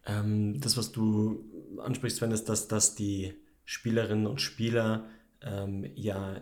Ähm, 0.07 0.59
das, 0.59 0.79
was 0.79 0.91
du 0.91 1.45
ansprichst, 1.83 2.17
Sven, 2.17 2.31
ist, 2.31 2.49
dass, 2.49 2.67
dass 2.67 2.95
die 2.95 3.35
Spielerinnen 3.67 4.27
und 4.27 4.41
Spieler 4.41 5.05
ähm, 5.43 5.85
ja 5.97 6.41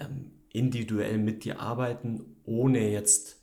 ähm, 0.00 0.32
individuell 0.48 1.18
mit 1.18 1.44
dir 1.44 1.60
arbeiten, 1.60 2.34
ohne 2.44 2.90
jetzt, 2.90 3.40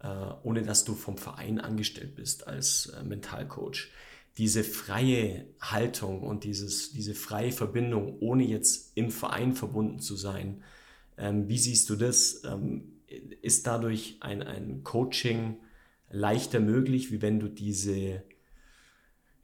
äh, 0.00 0.08
ohne 0.42 0.62
dass 0.62 0.86
du 0.86 0.94
vom 0.94 1.18
Verein 1.18 1.60
angestellt 1.60 2.14
bist 2.16 2.48
als 2.48 2.86
äh, 2.86 3.04
Mentalcoach. 3.04 3.90
Diese 4.38 4.64
freie 4.64 5.46
Haltung 5.60 6.22
und 6.22 6.44
dieses, 6.44 6.92
diese 6.92 7.14
freie 7.14 7.52
Verbindung, 7.52 8.18
ohne 8.20 8.44
jetzt 8.44 8.92
im 8.96 9.10
Verein 9.10 9.54
verbunden 9.54 9.98
zu 9.98 10.16
sein, 10.16 10.62
ähm, 11.16 11.48
wie 11.48 11.58
siehst 11.58 11.88
du 11.88 11.96
das? 11.96 12.42
Ähm, 12.44 12.92
ist 13.40 13.66
dadurch 13.66 14.18
ein, 14.20 14.42
ein 14.42 14.82
Coaching 14.82 15.56
leichter 16.10 16.60
möglich, 16.60 17.10
wie 17.12 17.22
wenn 17.22 17.40
du 17.40 17.48
diese 17.48 18.22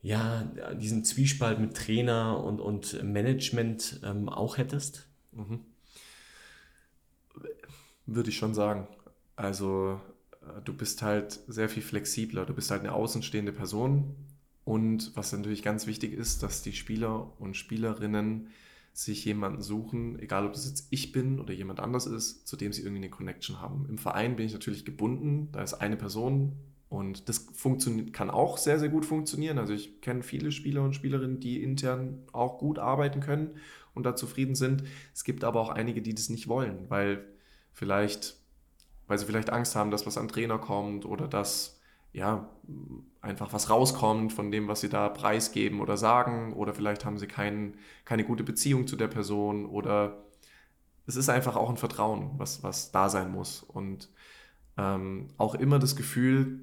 ja, 0.02 0.42
diesen 0.74 1.05
Zwiespalt 1.05 1.61
mit 1.61 1.76
Trainer 1.76 2.42
und, 2.42 2.61
und 2.61 3.02
Management 3.05 4.00
ähm, 4.02 4.28
auch 4.28 4.59
hättest? 4.59 5.07
Mhm. 5.31 5.61
Würde 8.07 8.31
ich 8.31 8.37
schon 8.37 8.52
sagen. 8.52 8.88
Also 9.37 10.00
äh, 10.42 10.61
du 10.64 10.74
bist 10.74 11.02
halt 11.02 11.38
sehr 11.46 11.68
viel 11.68 11.85
flexibler, 11.85 12.44
du 12.44 12.52
bist 12.52 12.70
halt 12.72 12.81
eine 12.81 12.92
außenstehende 12.92 13.52
Person 13.52 14.16
und 14.64 15.16
was 15.16 15.33
natürlich 15.33 15.62
ganz 15.62 15.87
wichtig 15.87 16.12
ist, 16.12 16.42
dass 16.42 16.62
die 16.62 16.72
Spieler 16.72 17.33
und 17.40 17.57
Spielerinnen 17.57 18.48
sich 18.92 19.25
jemanden 19.25 19.62
suchen, 19.62 20.18
egal 20.18 20.46
ob 20.46 20.53
das 20.53 20.68
jetzt 20.68 20.87
ich 20.90 21.12
bin 21.12 21.40
oder 21.40 21.55
jemand 21.55 21.81
anders 21.81 22.07
ist, 22.07 22.46
zu 22.46 22.57
dem 22.57 22.72
sie 22.72 22.83
irgendwie 22.83 23.03
eine 23.03 23.11
Connection 23.11 23.61
haben. 23.61 23.87
Im 23.88 23.98
Verein 23.98 24.37
bin 24.37 24.46
ich 24.46 24.53
natürlich 24.53 24.85
gebunden, 24.85 25.48
da 25.53 25.62
ist 25.62 25.75
eine 25.75 25.96
Person, 25.96 26.57
und 26.92 27.31
das 27.31 27.46
kann 28.12 28.29
auch 28.29 28.59
sehr, 28.59 28.79
sehr 28.79 28.90
gut 28.90 29.07
funktionieren. 29.07 29.57
Also 29.57 29.72
ich 29.72 30.03
kenne 30.03 30.22
viele 30.22 30.53
Spieler 30.53 30.83
und 30.83 30.94
Spielerinnen, 30.94 31.40
die 31.40 31.62
intern 31.62 32.18
auch 32.33 32.59
gut 32.59 32.79
arbeiten 32.79 33.20
können 33.20 33.57
und 33.94 34.05
da 34.05 34.14
zufrieden 34.14 34.55
sind. 34.55 34.85
Es 35.14 35.25
gibt 35.25 35.42
aber 35.42 35.59
auch 35.59 35.70
einige, 35.70 36.03
die 36.03 36.14
das 36.14 36.29
nicht 36.29 36.48
wollen, 36.48 36.90
weil 36.90 37.25
vielleicht, 37.72 38.37
weil 39.07 39.16
sie 39.16 39.25
vielleicht 39.25 39.48
Angst 39.48 39.75
haben, 39.75 39.90
dass 39.90 40.05
was 40.05 40.18
an 40.18 40.29
Trainer 40.29 40.59
kommt 40.59 41.07
oder 41.07 41.29
dass 41.29 41.81
ja 42.12 42.48
einfach 43.20 43.53
was 43.53 43.70
rauskommt 43.70 44.33
von 44.33 44.51
dem, 44.51 44.68
was 44.68 44.81
sie 44.81 44.88
da 44.88 45.09
preisgeben 45.09 45.81
oder 45.81 45.96
sagen. 45.96 46.53
Oder 46.53 46.75
vielleicht 46.75 47.05
haben 47.05 47.18
sie 47.18 47.27
kein, 47.27 47.77
keine 48.05 48.25
gute 48.25 48.44
Beziehung 48.44 48.87
zu 48.87 48.96
der 48.96 49.09
Person 49.09 49.66
oder 49.66 50.25
es 51.07 51.16
ist 51.16 51.29
einfach 51.29 51.57
auch 51.57 51.70
ein 51.70 51.77
Vertrauen, 51.77 52.31
was, 52.37 52.62
was 52.62 52.92
da 52.92 53.09
sein 53.09 53.33
muss. 53.33 53.62
Und 53.62 54.11
ähm, 54.77 55.29
auch 55.37 55.55
immer 55.55 55.79
das 55.79 55.96
Gefühl, 55.96 56.61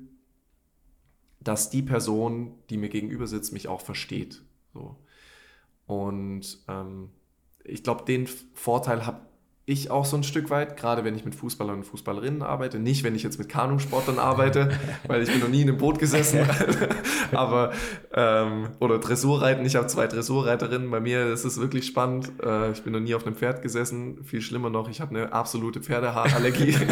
dass 1.39 1.69
die 1.69 1.81
Person, 1.81 2.53
die 2.69 2.77
mir 2.77 2.89
gegenüber 2.89 3.27
sitzt, 3.27 3.53
mich 3.53 3.67
auch 3.67 3.81
versteht. 3.81 4.41
So. 4.73 4.97
Und 5.85 6.59
ähm, 6.67 7.09
ich 7.63 7.83
glaube, 7.83 8.05
den 8.05 8.27
Vorteil 8.27 9.05
habe 9.05 9.21
ich 9.69 9.91
auch 9.91 10.03
so 10.03 10.17
ein 10.17 10.23
Stück 10.23 10.49
weit, 10.49 10.77
gerade 10.77 11.03
wenn 11.03 11.15
ich 11.15 11.25
mit 11.25 11.35
Fußballern 11.35 11.75
und 11.77 11.83
Fußballerinnen 11.83 12.41
arbeite. 12.41 12.79
Nicht, 12.79 13.03
wenn 13.03 13.13
ich 13.13 13.21
jetzt 13.21 13.37
mit 13.37 13.49
Kanusportlern 13.49 14.17
arbeite, 14.17 14.71
weil 15.07 15.21
ich 15.21 15.29
bin 15.29 15.39
noch 15.39 15.47
nie 15.47 15.61
in 15.61 15.69
einem 15.69 15.77
Boot 15.77 15.99
gesessen. 15.99 16.39
Aber, 17.31 17.71
ähm, 18.11 18.69
oder 18.79 18.97
Dressurreiten, 18.97 19.63
ich 19.65 19.75
habe 19.75 19.85
zwei 19.85 20.07
Dressurreiterinnen. 20.07 20.89
Bei 20.89 20.99
mir 20.99 21.27
ist 21.27 21.45
es 21.45 21.59
wirklich 21.59 21.85
spannend. 21.85 22.31
Äh, 22.43 22.71
ich 22.71 22.81
bin 22.81 22.93
noch 22.93 22.99
nie 22.99 23.13
auf 23.13 23.27
einem 23.27 23.35
Pferd 23.35 23.61
gesessen. 23.61 24.23
Viel 24.23 24.41
schlimmer 24.41 24.71
noch, 24.71 24.89
ich 24.89 25.01
habe 25.01 25.15
eine 25.15 25.33
absolute 25.33 25.81
Pferdehaarallergie. 25.81 26.75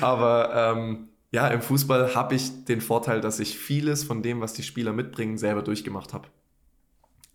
Aber 0.00 0.76
ähm, 0.76 1.08
ja, 1.32 1.48
im 1.48 1.60
Fußball 1.60 2.14
habe 2.14 2.36
ich 2.36 2.64
den 2.64 2.80
Vorteil, 2.80 3.20
dass 3.20 3.40
ich 3.40 3.58
vieles 3.58 4.04
von 4.04 4.22
dem, 4.22 4.40
was 4.40 4.52
die 4.52 4.62
Spieler 4.62 4.92
mitbringen, 4.92 5.36
selber 5.36 5.62
durchgemacht 5.62 6.14
habe. 6.14 6.28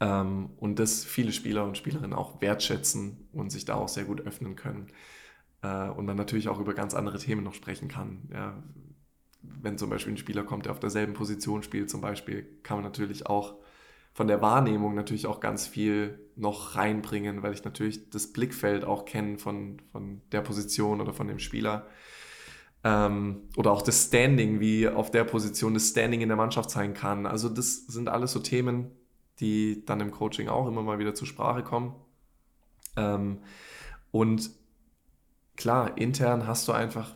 Ähm, 0.02 0.50
und 0.58 0.80
das 0.80 1.06
viele 1.06 1.32
Spieler 1.32 1.64
und 1.64 1.78
Spielerinnen 1.78 2.14
auch 2.14 2.42
wertschätzen 2.42 3.30
und 3.32 3.52
sich 3.52 3.66
da 3.66 3.76
auch 3.76 3.88
sehr 3.88 4.04
gut 4.04 4.22
öffnen 4.22 4.56
können. 4.56 4.88
Äh, 5.62 5.90
und 5.90 6.06
man 6.06 6.18
natürlich 6.18 6.50
auch 6.50 6.60
über 6.60 6.74
ganz 6.74 6.96
andere 6.96 7.20
Themen 7.20 7.44
noch 7.44 7.54
sprechen 7.54 7.88
kann. 7.88 8.28
Ja, 8.34 8.64
wenn 9.44 9.78
zum 9.78 9.92
Beispiel 9.92 10.14
ein 10.14 10.18
Spieler 10.18 10.44
kommt, 10.44 10.66
der 10.66 10.72
auf 10.72 10.80
derselben 10.80 11.14
Position 11.14 11.62
spielt, 11.62 11.90
zum 11.90 12.02
Beispiel, 12.02 12.44
kann 12.64 12.78
man 12.78 12.84
natürlich 12.84 13.28
auch 13.28 13.56
von 14.14 14.28
der 14.28 14.42
Wahrnehmung 14.42 14.96
natürlich 14.96 15.28
auch 15.28 15.40
ganz 15.40 15.68
viel 15.68 16.20
noch 16.36 16.76
reinbringen, 16.76 17.44
weil 17.44 17.54
ich 17.54 17.64
natürlich 17.64 18.10
das 18.10 18.34
Blickfeld 18.34 18.84
auch 18.84 19.06
kenne 19.06 19.38
von, 19.38 19.82
von 19.92 20.22
der 20.32 20.42
Position 20.42 21.00
oder 21.00 21.14
von 21.14 21.28
dem 21.28 21.40
Spieler. 21.40 21.88
Ähm, 22.84 23.44
oder 23.56 23.72
auch 23.72 23.84
das 23.84 24.08
Standing, 24.08 24.60
wie 24.60 24.88
auf 24.90 25.12
der 25.12 25.24
Position 25.26 25.76
das 25.76 25.90
Standing 25.90 26.22
in 26.22 26.28
der 26.30 26.38
Mannschaft 26.38 26.72
sein 26.72 26.96
kann. 26.96 27.28
Also 27.28 27.48
das 27.48 27.86
sind 27.86 28.10
alles 28.10 28.32
so 28.32 28.40
Themen, 28.40 28.92
die 29.42 29.84
dann 29.86 30.00
im 30.00 30.12
Coaching 30.12 30.48
auch 30.48 30.68
immer 30.68 30.84
mal 30.84 31.00
wieder 31.00 31.14
zur 31.14 31.28
Sprache 31.28 31.64
kommen. 31.64 31.96
Ähm, 32.96 33.40
und 34.12 34.52
klar, 35.58 35.98
intern 35.98 36.48
hast 36.48 36.68
du 36.68 36.72
einfach, 36.72 37.16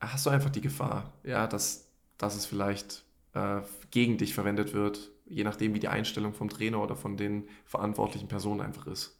hast 0.00 0.26
du 0.26 0.30
einfach 0.30 0.50
die 0.50 0.60
Gefahr, 0.60 1.12
ja, 1.22 1.46
dass, 1.46 1.90
dass 2.18 2.36
es 2.36 2.44
vielleicht 2.44 3.04
äh, 3.34 3.60
gegen 3.90 4.18
dich 4.18 4.34
verwendet 4.34 4.74
wird, 4.74 5.10
je 5.26 5.44
nachdem, 5.44 5.74
wie 5.74 5.80
die 5.80 5.88
Einstellung 5.88 6.34
vom 6.34 6.48
Trainer 6.48 6.82
oder 6.82 6.96
von 6.96 7.16
den 7.16 7.48
verantwortlichen 7.64 8.28
Personen 8.28 8.60
einfach 8.60 8.86
ist. 8.86 9.18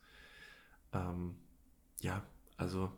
Ähm, 0.92 1.36
ja, 2.00 2.22
also 2.56 2.90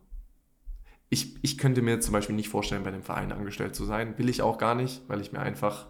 ich, 1.10 1.36
ich 1.42 1.58
könnte 1.58 1.82
mir 1.82 2.00
zum 2.00 2.12
Beispiel 2.12 2.34
nicht 2.34 2.48
vorstellen, 2.48 2.82
bei 2.82 2.88
einem 2.88 3.02
Verein 3.02 3.30
angestellt 3.30 3.76
zu 3.76 3.84
sein. 3.84 4.18
Will 4.18 4.28
ich 4.28 4.42
auch 4.42 4.58
gar 4.58 4.74
nicht, 4.74 5.02
weil 5.08 5.20
ich 5.20 5.32
mir 5.32 5.40
einfach 5.40 5.86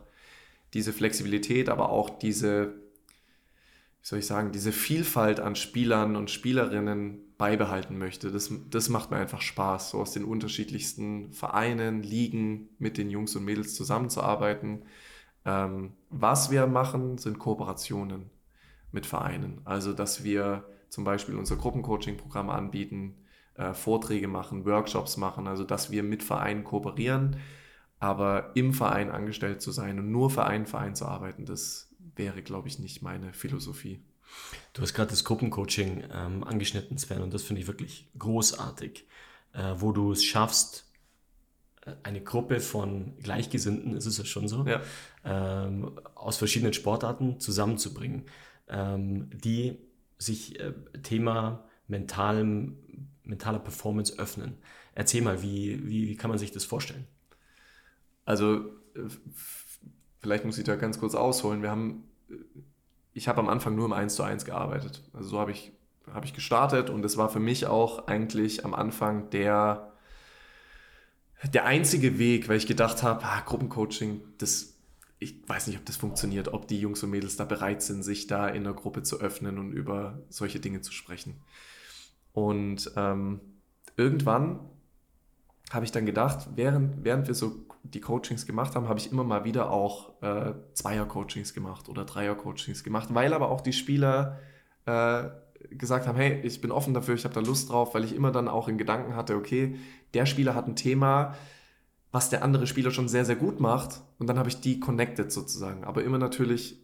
diese 0.74 0.92
Flexibilität, 0.92 1.68
aber 1.68 1.88
auch 1.88 2.10
diese, 2.10 2.74
wie 4.04 4.08
soll 4.08 4.18
ich 4.18 4.26
sagen, 4.26 4.52
diese 4.52 4.70
Vielfalt 4.70 5.40
an 5.40 5.56
Spielern 5.56 6.14
und 6.14 6.30
Spielerinnen 6.30 7.20
beibehalten 7.38 7.96
möchte. 7.96 8.30
Das, 8.30 8.52
das 8.68 8.90
macht 8.90 9.10
mir 9.10 9.16
einfach 9.16 9.40
Spaß, 9.40 9.90
so 9.90 9.98
aus 9.98 10.12
den 10.12 10.24
unterschiedlichsten 10.24 11.32
Vereinen, 11.32 12.02
Ligen 12.02 12.68
mit 12.78 12.98
den 12.98 13.08
Jungs 13.08 13.34
und 13.34 13.46
Mädels 13.46 13.74
zusammenzuarbeiten. 13.74 14.82
Ähm, 15.46 15.94
was 16.10 16.50
wir 16.50 16.66
machen, 16.66 17.16
sind 17.16 17.38
Kooperationen 17.38 18.28
mit 18.92 19.06
Vereinen. 19.06 19.62
Also, 19.64 19.94
dass 19.94 20.22
wir 20.22 20.64
zum 20.90 21.04
Beispiel 21.04 21.36
unser 21.36 21.56
Gruppencoaching-Programm 21.56 22.50
anbieten, 22.50 23.14
äh, 23.54 23.72
Vorträge 23.72 24.28
machen, 24.28 24.66
Workshops 24.66 25.16
machen, 25.16 25.46
also 25.46 25.64
dass 25.64 25.90
wir 25.90 26.02
mit 26.02 26.22
Vereinen 26.22 26.62
kooperieren, 26.62 27.38
aber 28.00 28.54
im 28.54 28.74
Verein 28.74 29.10
angestellt 29.10 29.62
zu 29.62 29.70
sein 29.72 29.98
und 29.98 30.10
nur 30.10 30.28
für 30.28 30.44
einen 30.44 30.66
Verein 30.66 30.94
zu 30.94 31.06
arbeiten, 31.06 31.46
das 31.46 31.93
wäre, 32.16 32.42
glaube 32.42 32.68
ich, 32.68 32.78
nicht 32.78 33.02
meine 33.02 33.32
Philosophie. 33.32 34.00
Du 34.72 34.82
hast 34.82 34.94
gerade 34.94 35.10
das 35.10 35.24
Gruppencoaching 35.24 36.04
ähm, 36.12 36.44
angeschnitten, 36.44 36.98
Sven, 36.98 37.22
und 37.22 37.32
das 37.32 37.42
finde 37.42 37.62
ich 37.62 37.68
wirklich 37.68 38.08
großartig, 38.18 39.06
äh, 39.52 39.74
wo 39.76 39.92
du 39.92 40.12
es 40.12 40.24
schaffst, 40.24 40.90
äh, 41.82 41.92
eine 42.02 42.22
Gruppe 42.22 42.60
von 42.60 43.16
Gleichgesinnten, 43.18 43.96
ist 43.96 44.06
es 44.06 44.18
ja 44.18 44.24
schon 44.24 44.48
so, 44.48 44.64
ja. 44.66 44.82
Ähm, 45.24 46.00
aus 46.14 46.36
verschiedenen 46.36 46.72
Sportarten 46.72 47.40
zusammenzubringen, 47.40 48.24
ähm, 48.68 49.30
die 49.32 49.78
sich 50.18 50.58
äh, 50.58 50.72
Thema 51.02 51.68
mentalem 51.86 52.78
mentaler 53.24 53.58
Performance 53.58 54.18
öffnen. 54.18 54.58
Erzähl 54.94 55.22
mal, 55.22 55.42
wie, 55.42 55.86
wie, 55.86 56.08
wie 56.08 56.16
kann 56.16 56.30
man 56.30 56.38
sich 56.38 56.52
das 56.52 56.64
vorstellen? 56.64 57.06
Also, 58.24 58.66
äh, 58.94 59.08
vielleicht 60.24 60.46
muss 60.46 60.56
ich 60.56 60.64
da 60.64 60.76
ganz 60.76 60.98
kurz 60.98 61.14
ausholen. 61.14 61.60
Wir 61.60 61.70
haben, 61.70 62.04
ich 63.12 63.28
habe 63.28 63.40
am 63.40 63.50
Anfang 63.50 63.74
nur 63.74 63.84
im 63.84 63.92
1 63.92 64.14
zu 64.14 64.22
1 64.22 64.46
gearbeitet. 64.46 65.02
Also 65.12 65.28
so 65.28 65.38
habe 65.38 65.50
ich, 65.50 65.72
hab 66.10 66.24
ich 66.24 66.32
gestartet 66.32 66.88
und 66.88 67.04
es 67.04 67.18
war 67.18 67.28
für 67.28 67.40
mich 67.40 67.66
auch 67.66 68.06
eigentlich 68.06 68.64
am 68.64 68.72
Anfang 68.72 69.28
der, 69.28 69.92
der 71.52 71.66
einzige 71.66 72.18
Weg, 72.18 72.48
weil 72.48 72.56
ich 72.56 72.66
gedacht 72.66 73.02
habe, 73.02 73.22
ah, 73.22 73.42
Gruppencoaching, 73.42 74.22
das, 74.38 74.78
ich 75.18 75.46
weiß 75.46 75.66
nicht, 75.66 75.78
ob 75.78 75.84
das 75.84 75.96
funktioniert, 75.96 76.54
ob 76.54 76.68
die 76.68 76.80
Jungs 76.80 77.02
und 77.02 77.10
Mädels 77.10 77.36
da 77.36 77.44
bereit 77.44 77.82
sind, 77.82 78.02
sich 78.02 78.26
da 78.26 78.48
in 78.48 78.64
der 78.64 78.72
Gruppe 78.72 79.02
zu 79.02 79.20
öffnen 79.20 79.58
und 79.58 79.72
über 79.72 80.22
solche 80.30 80.58
Dinge 80.58 80.80
zu 80.80 80.92
sprechen. 80.92 81.34
Und 82.32 82.90
ähm, 82.96 83.40
irgendwann 83.98 84.58
habe 85.70 85.84
ich 85.84 85.92
dann 85.92 86.06
gedacht, 86.06 86.48
während, 86.54 87.04
während 87.04 87.26
wir 87.26 87.34
so 87.34 87.66
die 87.84 88.00
Coachings 88.00 88.46
gemacht 88.46 88.74
haben, 88.74 88.88
habe 88.88 88.98
ich 88.98 89.12
immer 89.12 89.24
mal 89.24 89.44
wieder 89.44 89.70
auch 89.70 90.20
äh, 90.22 90.54
Zweier-Coachings 90.72 91.54
gemacht 91.54 91.88
oder 91.88 92.04
Dreier-Coachings 92.04 92.82
gemacht, 92.82 93.10
weil 93.12 93.34
aber 93.34 93.50
auch 93.50 93.60
die 93.60 93.74
Spieler 93.74 94.40
äh, 94.86 95.24
gesagt 95.70 96.06
haben, 96.06 96.16
hey, 96.16 96.40
ich 96.42 96.60
bin 96.60 96.72
offen 96.72 96.94
dafür, 96.94 97.14
ich 97.14 97.24
habe 97.24 97.34
da 97.34 97.40
Lust 97.40 97.70
drauf, 97.70 97.94
weil 97.94 98.04
ich 98.04 98.14
immer 98.14 98.32
dann 98.32 98.48
auch 98.48 98.68
in 98.68 98.78
Gedanken 98.78 99.14
hatte, 99.14 99.36
okay, 99.36 99.76
der 100.14 100.26
Spieler 100.26 100.54
hat 100.54 100.66
ein 100.66 100.76
Thema, 100.76 101.34
was 102.10 102.30
der 102.30 102.42
andere 102.42 102.66
Spieler 102.66 102.90
schon 102.90 103.08
sehr, 103.08 103.24
sehr 103.24 103.36
gut 103.36 103.60
macht 103.60 104.02
und 104.18 104.26
dann 104.28 104.38
habe 104.38 104.48
ich 104.48 104.60
die 104.60 104.80
connected 104.80 105.30
sozusagen, 105.30 105.84
aber 105.84 106.02
immer 106.04 106.18
natürlich 106.18 106.78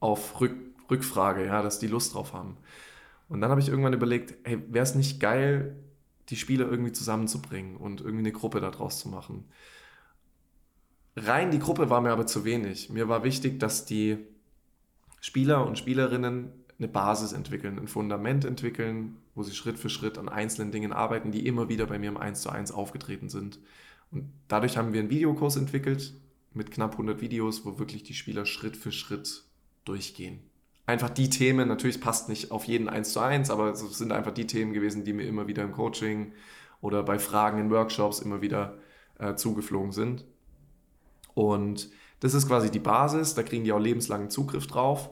auf 0.00 0.40
Rück 0.40 0.54
Rückfrage, 0.88 1.44
ja, 1.44 1.62
dass 1.62 1.80
die 1.80 1.88
Lust 1.88 2.14
drauf 2.14 2.32
haben. 2.32 2.56
Und 3.28 3.40
dann 3.40 3.50
habe 3.50 3.60
ich 3.60 3.68
irgendwann 3.68 3.92
überlegt, 3.92 4.34
hey, 4.44 4.62
wäre 4.68 4.84
es 4.84 4.94
nicht 4.94 5.18
geil, 5.18 5.76
die 6.28 6.36
Spieler 6.36 6.68
irgendwie 6.70 6.92
zusammenzubringen 6.92 7.76
und 7.76 8.00
irgendwie 8.00 8.20
eine 8.20 8.32
Gruppe 8.32 8.60
daraus 8.60 9.00
zu 9.00 9.08
machen. 9.08 9.44
Rein 11.16 11.50
die 11.50 11.58
Gruppe 11.58 11.88
war 11.88 12.00
mir 12.02 12.10
aber 12.10 12.26
zu 12.26 12.44
wenig. 12.44 12.90
Mir 12.90 13.08
war 13.08 13.24
wichtig, 13.24 13.58
dass 13.58 13.86
die 13.86 14.18
Spieler 15.20 15.66
und 15.66 15.78
Spielerinnen 15.78 16.52
eine 16.78 16.88
Basis 16.88 17.32
entwickeln, 17.32 17.78
ein 17.78 17.88
Fundament 17.88 18.44
entwickeln, 18.44 19.16
wo 19.34 19.42
sie 19.42 19.54
Schritt 19.54 19.78
für 19.78 19.88
Schritt 19.88 20.18
an 20.18 20.28
einzelnen 20.28 20.72
Dingen 20.72 20.92
arbeiten, 20.92 21.32
die 21.32 21.46
immer 21.46 21.70
wieder 21.70 21.86
bei 21.86 21.98
mir 21.98 22.08
im 22.08 22.18
1 22.18 22.42
zu 22.42 22.50
1 22.50 22.70
aufgetreten 22.70 23.30
sind. 23.30 23.58
Und 24.10 24.30
dadurch 24.48 24.76
haben 24.76 24.92
wir 24.92 25.00
einen 25.00 25.10
Videokurs 25.10 25.56
entwickelt 25.56 26.12
mit 26.52 26.70
knapp 26.70 26.92
100 26.92 27.20
Videos, 27.20 27.64
wo 27.64 27.78
wirklich 27.78 28.02
die 28.02 28.14
Spieler 28.14 28.44
Schritt 28.44 28.76
für 28.76 28.92
Schritt 28.92 29.44
durchgehen. 29.84 30.40
Einfach 30.84 31.10
die 31.10 31.30
Themen, 31.30 31.66
natürlich 31.66 32.00
passt 32.00 32.28
nicht 32.28 32.50
auf 32.50 32.64
jeden 32.64 32.88
1 32.88 33.12
zu 33.12 33.20
1, 33.20 33.50
aber 33.50 33.70
es 33.70 33.80
sind 33.80 34.12
einfach 34.12 34.32
die 34.32 34.46
Themen 34.46 34.72
gewesen, 34.72 35.04
die 35.04 35.14
mir 35.14 35.26
immer 35.26 35.48
wieder 35.48 35.64
im 35.64 35.72
Coaching 35.72 36.32
oder 36.80 37.02
bei 37.02 37.18
Fragen 37.18 37.58
in 37.58 37.70
Workshops 37.70 38.20
immer 38.20 38.42
wieder 38.42 38.78
äh, 39.18 39.34
zugeflogen 39.34 39.92
sind. 39.92 40.24
Und 41.36 41.90
das 42.20 42.32
ist 42.32 42.48
quasi 42.48 42.70
die 42.70 42.78
Basis, 42.78 43.34
da 43.34 43.42
kriegen 43.42 43.62
die 43.62 43.72
auch 43.72 43.78
lebenslangen 43.78 44.30
Zugriff 44.30 44.66
drauf. 44.66 45.10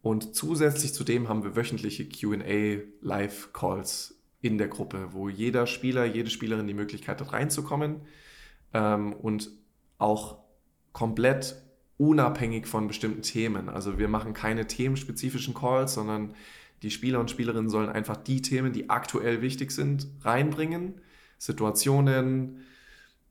Und 0.00 0.34
zusätzlich 0.34 0.94
zu 0.94 1.04
dem 1.04 1.28
haben 1.28 1.44
wir 1.44 1.56
wöchentliche 1.56 2.08
QA 2.08 2.82
Live-Calls 3.02 4.18
in 4.40 4.56
der 4.56 4.68
Gruppe, 4.68 5.08
wo 5.10 5.28
jeder 5.28 5.66
Spieler, 5.66 6.06
jede 6.06 6.30
Spielerin 6.30 6.66
die 6.66 6.72
Möglichkeit 6.72 7.20
hat, 7.20 7.34
reinzukommen 7.34 8.00
ähm, 8.72 9.12
und 9.12 9.50
auch 9.98 10.38
komplett 10.92 11.60
unabhängig 11.98 12.66
von 12.66 12.88
bestimmten 12.88 13.20
Themen. 13.20 13.68
Also 13.68 13.98
wir 13.98 14.08
machen 14.08 14.32
keine 14.32 14.66
themenspezifischen 14.66 15.52
Calls, 15.52 15.92
sondern 15.92 16.32
die 16.80 16.90
Spieler 16.90 17.20
und 17.20 17.30
Spielerinnen 17.30 17.68
sollen 17.68 17.90
einfach 17.90 18.16
die 18.16 18.40
Themen, 18.40 18.72
die 18.72 18.88
aktuell 18.88 19.42
wichtig 19.42 19.72
sind, 19.72 20.08
reinbringen. 20.22 21.02
Situationen, 21.36 22.64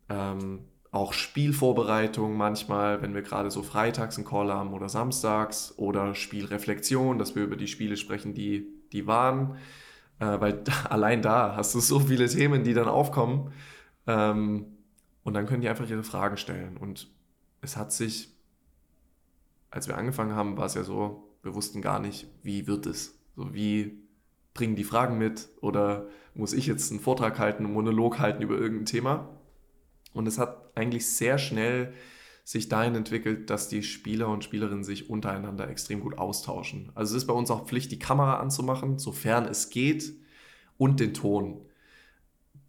ähm, 0.09 0.59
auch 0.91 1.13
Spielvorbereitung 1.13 2.37
manchmal, 2.37 3.01
wenn 3.01 3.13
wir 3.13 3.21
gerade 3.21 3.51
so 3.51 3.61
freitags 3.61 4.17
einen 4.17 4.25
Call 4.25 4.51
haben 4.51 4.73
oder 4.73 4.89
samstags 4.89 5.73
oder 5.77 6.15
Spielreflexion, 6.15 7.19
dass 7.19 7.35
wir 7.35 7.43
über 7.43 7.57
die 7.57 7.67
Spiele 7.67 7.97
sprechen, 7.97 8.33
die, 8.33 8.67
die 8.91 9.05
waren. 9.05 9.57
Äh, 10.19 10.39
weil 10.39 10.53
da, 10.53 10.73
allein 10.89 11.21
da 11.21 11.55
hast 11.55 11.75
du 11.75 11.79
so 11.79 11.99
viele 11.99 12.27
Themen, 12.27 12.63
die 12.63 12.73
dann 12.73 12.87
aufkommen. 12.87 13.51
Ähm, 14.07 14.65
und 15.23 15.33
dann 15.33 15.45
können 15.45 15.61
die 15.61 15.69
einfach 15.69 15.89
ihre 15.89 16.03
Fragen 16.03 16.37
stellen. 16.37 16.77
Und 16.77 17.09
es 17.61 17.75
hat 17.75 17.91
sich, 17.91 18.33
als 19.69 19.87
wir 19.87 19.97
angefangen 19.97 20.35
haben, 20.35 20.57
war 20.57 20.67
es 20.67 20.73
ja 20.73 20.83
so, 20.83 21.35
wir 21.43 21.53
wussten 21.53 21.81
gar 21.81 21.99
nicht, 21.99 22.27
wie 22.43 22.65
wird 22.65 22.85
es. 22.85 23.19
So 23.35 23.53
wie 23.53 24.07
bringen 24.53 24.75
die 24.75 24.83
Fragen 24.83 25.17
mit 25.17 25.49
oder 25.61 26.07
muss 26.33 26.53
ich 26.53 26.65
jetzt 26.65 26.91
einen 26.91 26.99
Vortrag 26.99 27.39
halten, 27.39 27.65
einen 27.65 27.73
Monolog 27.73 28.19
halten 28.19 28.41
über 28.41 28.57
irgendein 28.57 28.85
Thema. 28.85 29.29
Und 30.13 30.27
es 30.27 30.39
hat 30.39 30.66
eigentlich 30.77 31.07
sehr 31.07 31.37
schnell 31.37 31.93
sich 32.43 32.69
dahin 32.69 32.95
entwickelt, 32.95 33.49
dass 33.49 33.67
die 33.67 33.83
Spieler 33.83 34.29
und 34.29 34.43
Spielerinnen 34.43 34.85
sich 34.85 35.09
untereinander 35.09 35.69
extrem 35.69 35.99
gut 35.99 36.17
austauschen. 36.17 36.91
Also 36.95 37.15
es 37.15 37.23
ist 37.23 37.27
bei 37.27 37.33
uns 37.33 37.51
auch 37.51 37.67
Pflicht, 37.67 37.91
die 37.91 37.99
Kamera 37.99 38.39
anzumachen, 38.39 38.99
sofern 38.99 39.45
es 39.45 39.69
geht, 39.69 40.13
und 40.77 40.99
den 40.99 41.13
Ton, 41.13 41.59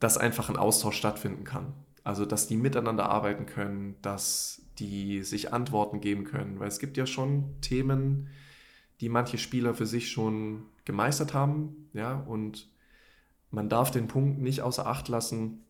dass 0.00 0.18
einfach 0.18 0.48
ein 0.48 0.56
Austausch 0.56 0.96
stattfinden 0.96 1.44
kann. 1.44 1.74
Also 2.02 2.24
dass 2.24 2.48
die 2.48 2.56
miteinander 2.56 3.08
arbeiten 3.08 3.46
können, 3.46 3.96
dass 4.02 4.62
die 4.78 5.22
sich 5.22 5.52
Antworten 5.52 6.00
geben 6.00 6.24
können, 6.24 6.58
weil 6.58 6.68
es 6.68 6.78
gibt 6.78 6.96
ja 6.96 7.06
schon 7.06 7.60
Themen, 7.60 8.28
die 9.00 9.08
manche 9.08 9.38
Spieler 9.38 9.74
für 9.74 9.86
sich 9.86 10.10
schon 10.10 10.64
gemeistert 10.84 11.34
haben, 11.34 11.88
ja, 11.92 12.18
und 12.18 12.68
man 13.50 13.68
darf 13.68 13.90
den 13.90 14.08
Punkt 14.08 14.40
nicht 14.40 14.62
außer 14.62 14.86
Acht 14.86 15.08
lassen, 15.08 15.64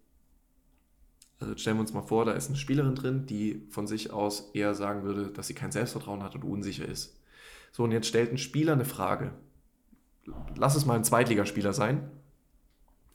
also 1.41 1.57
stellen 1.57 1.77
wir 1.77 1.83
uns 1.83 1.93
mal 1.93 2.03
vor, 2.03 2.25
da 2.25 2.33
ist 2.33 2.49
eine 2.49 2.57
Spielerin 2.57 2.95
drin, 2.95 3.27
die 3.27 3.67
von 3.71 3.87
sich 3.87 4.13
aus 4.13 4.51
eher 4.55 4.75
sagen 4.75 5.05
würde, 5.05 5.31
dass 5.31 5.47
sie 5.47 5.55
kein 5.55 5.71
Selbstvertrauen 5.71 6.23
hat 6.23 6.35
und 6.35 6.45
unsicher 6.45 6.87
ist. 6.87 7.17
So, 7.71 7.85
und 7.85 7.93
jetzt 7.93 8.09
stellt 8.09 8.33
ein 8.33 8.39
Spieler 8.39 8.73
eine 8.73 8.85
Frage. 8.85 9.33
Lass 10.57 10.75
es 10.75 10.85
mal 10.85 10.97
ein 10.97 11.05
Zweitligaspieler 11.05 11.73
sein, 11.73 12.11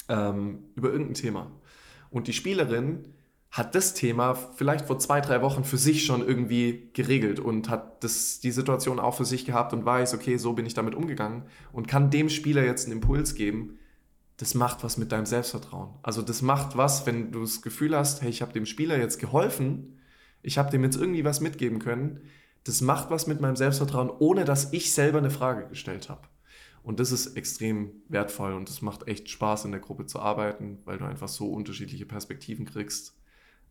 ähm, 0.08 0.64
über 0.76 0.90
irgendein 0.90 1.16
Thema. 1.16 1.52
Und 2.10 2.28
die 2.28 2.34
Spielerin 2.34 3.14
hat 3.52 3.76
das 3.76 3.94
Thema 3.94 4.34
vielleicht 4.34 4.86
vor 4.86 4.98
zwei, 4.98 5.22
drei 5.22 5.42
Wochen 5.44 5.64
für 5.64 5.78
sich 5.78 6.06
schon 6.06 6.26
irgendwie 6.26 6.90
geregelt 6.94 7.40
und 7.40 7.70
hat 7.70 8.04
das, 8.04 8.40
die 8.40 8.52
Situation 8.52 9.00
auch 9.00 9.16
für 9.16 9.26
sich 9.26 9.46
gehabt 9.46 9.74
und 9.74 9.86
weiß, 9.86 10.16
okay, 10.16 10.38
so 10.38 10.54
bin 10.54 10.66
ich 10.66 10.74
damit 10.74 10.96
umgegangen 10.96 11.44
und 11.72 11.88
kann 11.88 12.10
dem 12.10 12.30
Spieler 12.30 12.64
jetzt 12.64 12.86
einen 12.86 12.94
Impuls 12.94 13.36
geben, 13.36 13.78
das 14.38 14.56
macht 14.56 14.84
was 14.84 14.98
mit 14.98 15.12
deinem 15.12 15.26
Selbstvertrauen. 15.26 15.96
Also 16.02 16.22
das 16.22 16.42
macht 16.42 16.76
was, 16.76 17.06
wenn 17.06 17.32
du 17.32 17.42
das 17.42 17.62
Gefühl 17.62 17.96
hast, 17.96 18.22
hey, 18.22 18.30
ich 18.30 18.42
habe 18.42 18.54
dem 18.54 18.66
Spieler 18.66 18.98
jetzt 18.98 19.20
geholfen, 19.20 20.00
ich 20.42 20.58
habe 20.58 20.72
dem 20.72 20.84
jetzt 20.84 20.98
irgendwie 20.98 21.24
was 21.24 21.40
mitgeben 21.40 21.80
können, 21.80 22.22
das 22.64 22.82
macht 22.82 23.10
was 23.10 23.28
mit 23.28 23.42
meinem 23.42 23.56
Selbstvertrauen, 23.56 24.10
ohne 24.10 24.46
dass 24.46 24.74
ich 24.74 24.94
selber 24.94 25.20
eine 25.20 25.30
Frage 25.30 25.68
gestellt 25.68 26.10
habe. 26.10 26.28
Und 26.82 27.00
das 27.00 27.12
ist 27.12 27.38
extrem 27.38 27.92
wertvoll 28.10 28.54
und 28.54 28.70
es 28.70 28.82
macht 28.82 29.08
echt 29.08 29.30
Spaß, 29.30 29.66
in 29.66 29.72
der 29.72 29.80
Gruppe 29.80 30.06
zu 30.06 30.20
arbeiten, 30.20 30.80
weil 30.84 30.98
du 30.98 31.06
einfach 31.06 31.30
so 31.30 31.50
unterschiedliche 31.50 32.06
Perspektiven 32.06 32.66
kriegst. 32.66 33.18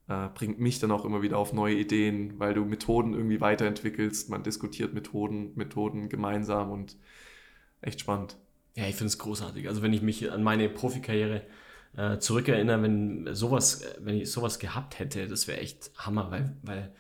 Äh, 0.09 0.29
bringt 0.35 0.59
mich 0.59 0.79
dann 0.79 0.91
auch 0.91 1.05
immer 1.05 1.23
wieder 1.23 1.39
auf 1.39 1.53
neue 1.53 1.75
Ideen, 1.77 2.39
weil 2.39 2.55
du 2.55 2.65
Methoden 2.65 3.13
irgendwie 3.13 3.41
weiterentwickelst. 3.41 4.31
Man 4.31 4.43
diskutiert 4.43 4.95
Methoden, 4.95 5.53
Methoden 5.57 6.09
gemeinsam 6.09 6.71
und 6.71 6.97
echt 7.83 8.01
spannend. 8.01 8.39
Ja, 8.75 8.87
ich 8.87 8.95
finde 8.95 9.09
es 9.09 9.19
großartig. 9.19 9.69
Also 9.69 9.83
wenn 9.83 9.93
ich 9.93 10.03
mich 10.03 10.31
an 10.31 10.43
meine 10.43 10.69
Profikarriere 10.69 11.43
äh, 11.97 12.19
zurückerinnere, 12.19 12.83
wenn 12.83 13.35
sowas, 13.35 13.85
wenn 13.99 14.17
ich 14.17 14.31
sowas 14.31 14.59
gehabt 14.59 14.99
hätte, 14.99 15.27
das 15.29 15.47
wäre 15.47 15.59
echt 15.59 15.91
Hammer, 15.97 16.31
weil, 16.31 16.57
weil 16.63 16.95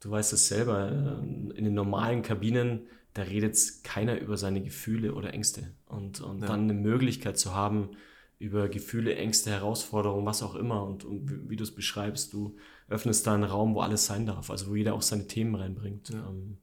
du 0.00 0.10
weißt 0.10 0.32
es 0.34 0.48
selber, 0.48 0.90
äh, 0.90 1.56
in 1.56 1.64
den 1.64 1.74
normalen 1.74 2.22
Kabinen, 2.22 2.86
da 3.14 3.22
redet 3.22 3.56
keiner 3.84 4.20
über 4.20 4.36
seine 4.36 4.62
Gefühle 4.62 5.14
oder 5.14 5.32
Ängste. 5.32 5.72
Und, 5.86 6.20
und 6.20 6.42
ja. 6.42 6.46
dann 6.46 6.64
eine 6.64 6.74
Möglichkeit 6.74 7.38
zu 7.38 7.54
haben, 7.54 7.90
über 8.38 8.68
Gefühle, 8.68 9.14
Ängste, 9.14 9.50
Herausforderungen, 9.50 10.26
was 10.26 10.42
auch 10.42 10.56
immer. 10.56 10.84
Und, 10.84 11.04
und 11.04 11.30
wie, 11.30 11.50
wie 11.50 11.56
du 11.56 11.62
es 11.62 11.74
beschreibst, 11.74 12.34
du 12.34 12.56
öffnest 12.88 13.26
da 13.26 13.34
einen 13.34 13.44
Raum, 13.44 13.74
wo 13.74 13.80
alles 13.80 14.04
sein 14.04 14.26
darf, 14.26 14.50
also 14.50 14.68
wo 14.68 14.74
jeder 14.74 14.92
auch 14.94 15.02
seine 15.02 15.26
Themen 15.26 15.54
reinbringt. 15.54 16.10
Ja. 16.10 16.28
Ähm, 16.28 16.58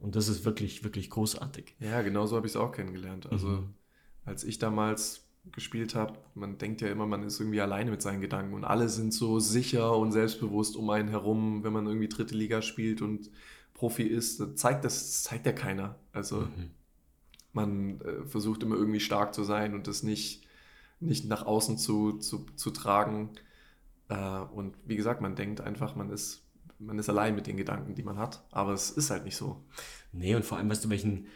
und 0.00 0.16
das 0.16 0.28
ist 0.28 0.44
wirklich, 0.44 0.82
wirklich 0.82 1.10
großartig. 1.10 1.76
Ja, 1.78 2.02
genau 2.02 2.26
so 2.26 2.36
habe 2.36 2.46
ich 2.46 2.54
es 2.54 2.56
auch 2.56 2.72
kennengelernt. 2.72 3.30
Also 3.30 3.48
mhm 3.48 3.74
als 4.24 4.44
ich 4.44 4.58
damals 4.58 5.24
gespielt 5.52 5.94
habe, 5.94 6.18
man 6.34 6.56
denkt 6.58 6.80
ja 6.80 6.88
immer, 6.88 7.06
man 7.06 7.22
ist 7.22 7.38
irgendwie 7.38 7.60
alleine 7.60 7.90
mit 7.90 8.00
seinen 8.00 8.20
Gedanken 8.20 8.54
und 8.54 8.64
alle 8.64 8.88
sind 8.88 9.12
so 9.12 9.40
sicher 9.40 9.96
und 9.96 10.12
selbstbewusst 10.12 10.76
um 10.76 10.88
einen 10.90 11.08
herum, 11.08 11.64
wenn 11.64 11.72
man 11.72 11.86
irgendwie 11.86 12.08
dritte 12.08 12.34
Liga 12.34 12.62
spielt 12.62 13.02
und 13.02 13.30
Profi 13.74 14.04
ist, 14.04 14.58
zeigt 14.58 14.84
das 14.84 15.22
zeigt 15.22 15.46
ja 15.46 15.52
keiner. 15.52 15.96
Also 16.12 16.42
mhm. 16.42 16.70
man 17.52 18.00
äh, 18.00 18.24
versucht 18.24 18.62
immer 18.62 18.76
irgendwie 18.76 19.00
stark 19.00 19.34
zu 19.34 19.44
sein 19.44 19.74
und 19.74 19.86
das 19.86 20.02
nicht, 20.02 20.46
nicht 21.00 21.26
nach 21.26 21.44
außen 21.44 21.76
zu, 21.76 22.18
zu, 22.18 22.46
zu 22.56 22.70
tragen. 22.70 23.30
Äh, 24.08 24.38
und 24.54 24.76
wie 24.86 24.96
gesagt, 24.96 25.20
man 25.20 25.34
denkt 25.34 25.60
einfach, 25.60 25.96
man 25.96 26.10
ist, 26.10 26.46
man 26.78 26.98
ist 26.98 27.10
allein 27.10 27.34
mit 27.34 27.46
den 27.46 27.56
Gedanken, 27.56 27.94
die 27.94 28.02
man 28.02 28.16
hat. 28.16 28.44
Aber 28.50 28.72
es 28.72 28.90
ist 28.90 29.10
halt 29.10 29.24
nicht 29.24 29.36
so. 29.36 29.62
Nee, 30.12 30.34
und 30.34 30.44
vor 30.44 30.56
allem, 30.56 30.70
weißt 30.70 30.84
du, 30.84 30.90
welchen 30.90 31.26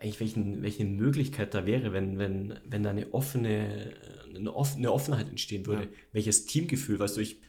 eigentlich 0.00 0.20
welchen, 0.20 0.62
welche 0.62 0.84
Möglichkeit 0.84 1.54
da 1.54 1.66
wäre, 1.66 1.92
wenn, 1.92 2.18
wenn, 2.18 2.58
wenn 2.64 2.82
da 2.82 2.90
eine 2.90 3.12
offene, 3.12 3.94
eine, 4.34 4.54
offene 4.54 4.92
Offenheit 4.92 5.28
entstehen 5.28 5.66
würde. 5.66 5.84
Ja. 5.84 5.88
Welches 6.12 6.46
Teamgefühl, 6.46 6.98
weißt 6.98 7.16
du, 7.16 7.20
ich 7.20 7.40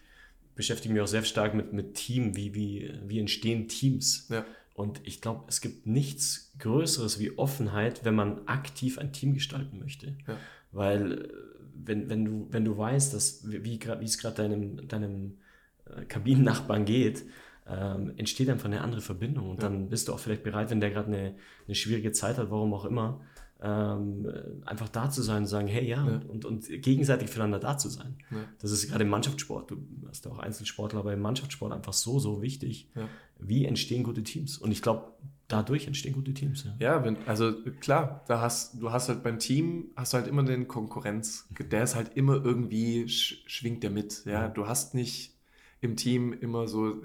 beschäftige 0.55 0.93
mich 0.93 1.01
auch 1.01 1.07
sehr 1.07 1.23
stark 1.23 1.53
mit, 1.53 1.73
mit 1.73 1.93
Team, 1.93 2.35
wie, 2.35 2.53
wie, 2.55 2.91
wie 3.05 3.19
entstehen 3.19 3.67
Teams. 3.67 4.27
Ja. 4.29 4.45
Und 4.73 5.01
ich 5.03 5.21
glaube, 5.21 5.45
es 5.47 5.61
gibt 5.61 5.85
nichts 5.85 6.53
Größeres 6.59 7.19
wie 7.19 7.37
Offenheit, 7.37 8.03
wenn 8.03 8.15
man 8.15 8.47
aktiv 8.47 8.97
ein 8.97 9.13
Team 9.13 9.33
gestalten 9.33 9.79
möchte. 9.79 10.17
Ja. 10.27 10.37
Weil 10.71 11.29
wenn, 11.75 12.09
wenn, 12.09 12.25
du, 12.25 12.47
wenn 12.49 12.65
du 12.65 12.77
weißt, 12.77 13.13
dass, 13.13 13.49
wie, 13.49 13.63
wie 13.63 14.05
es 14.05 14.17
gerade 14.17 14.35
deinem, 14.35 14.87
deinem 14.87 15.37
äh, 15.85 16.05
Kabinennachbarn 16.05 16.85
geht, 16.85 17.25
ähm, 17.69 18.13
entsteht 18.17 18.49
einfach 18.49 18.65
eine 18.65 18.81
andere 18.81 19.01
Verbindung. 19.01 19.49
Und 19.49 19.61
ja. 19.61 19.69
dann 19.69 19.89
bist 19.89 20.07
du 20.07 20.13
auch 20.13 20.19
vielleicht 20.19 20.43
bereit, 20.43 20.69
wenn 20.69 20.79
der 20.79 20.89
gerade 20.89 21.07
eine, 21.07 21.35
eine 21.67 21.75
schwierige 21.75 22.11
Zeit 22.11 22.37
hat, 22.37 22.49
warum 22.49 22.73
auch 22.73 22.85
immer, 22.85 23.21
ähm, 23.61 24.25
einfach 24.65 24.87
da 24.87 25.09
zu 25.09 25.21
sein 25.21 25.43
und 25.43 25.47
sagen, 25.47 25.67
hey 25.67 25.85
ja, 25.85 26.07
ja. 26.07 26.21
Und, 26.27 26.45
und 26.45 26.67
gegenseitig 26.81 27.29
füreinander 27.29 27.59
da 27.59 27.77
zu 27.77 27.89
sein. 27.89 28.17
Ja. 28.31 28.37
Das 28.59 28.71
ist 28.71 28.87
gerade 28.87 29.03
im 29.03 29.09
Mannschaftssport, 29.09 29.71
du 29.71 29.77
hast 30.07 30.25
auch 30.27 30.39
Einzelsportler, 30.39 30.99
aber 30.99 31.13
im 31.13 31.19
Mannschaftssport 31.19 31.73
einfach 31.73 31.93
so, 31.93 32.19
so 32.19 32.41
wichtig. 32.41 32.89
Ja. 32.95 33.09
Wie 33.37 33.65
entstehen 33.65 34.03
gute 34.03 34.23
Teams? 34.23 34.57
Und 34.57 34.71
ich 34.71 34.81
glaube, 34.81 35.11
dadurch 35.49 35.87
entstehen 35.87 36.13
gute 36.13 36.33
Teams. 36.33 36.65
Ja, 36.79 37.03
wenn, 37.03 37.17
also 37.27 37.53
klar, 37.81 38.23
da 38.27 38.39
hast, 38.39 38.81
du 38.81 38.91
hast 38.91 39.09
halt 39.09 39.23
beim 39.23 39.39
Team, 39.39 39.91
hast 39.95 40.13
du 40.13 40.17
halt 40.17 40.27
immer 40.27 40.43
den 40.43 40.67
Konkurrenz, 40.69 41.47
der 41.59 41.83
ist 41.83 41.95
halt 41.95 42.15
immer 42.15 42.43
irgendwie, 42.43 43.09
sch, 43.09 43.43
schwingt 43.45 43.83
der 43.83 43.89
mit. 43.89 44.23
Ja, 44.25 44.47
du 44.47 44.67
hast 44.67 44.95
nicht 44.95 45.35
im 45.81 45.97
Team 45.97 46.31
immer 46.33 46.67
so 46.67 47.01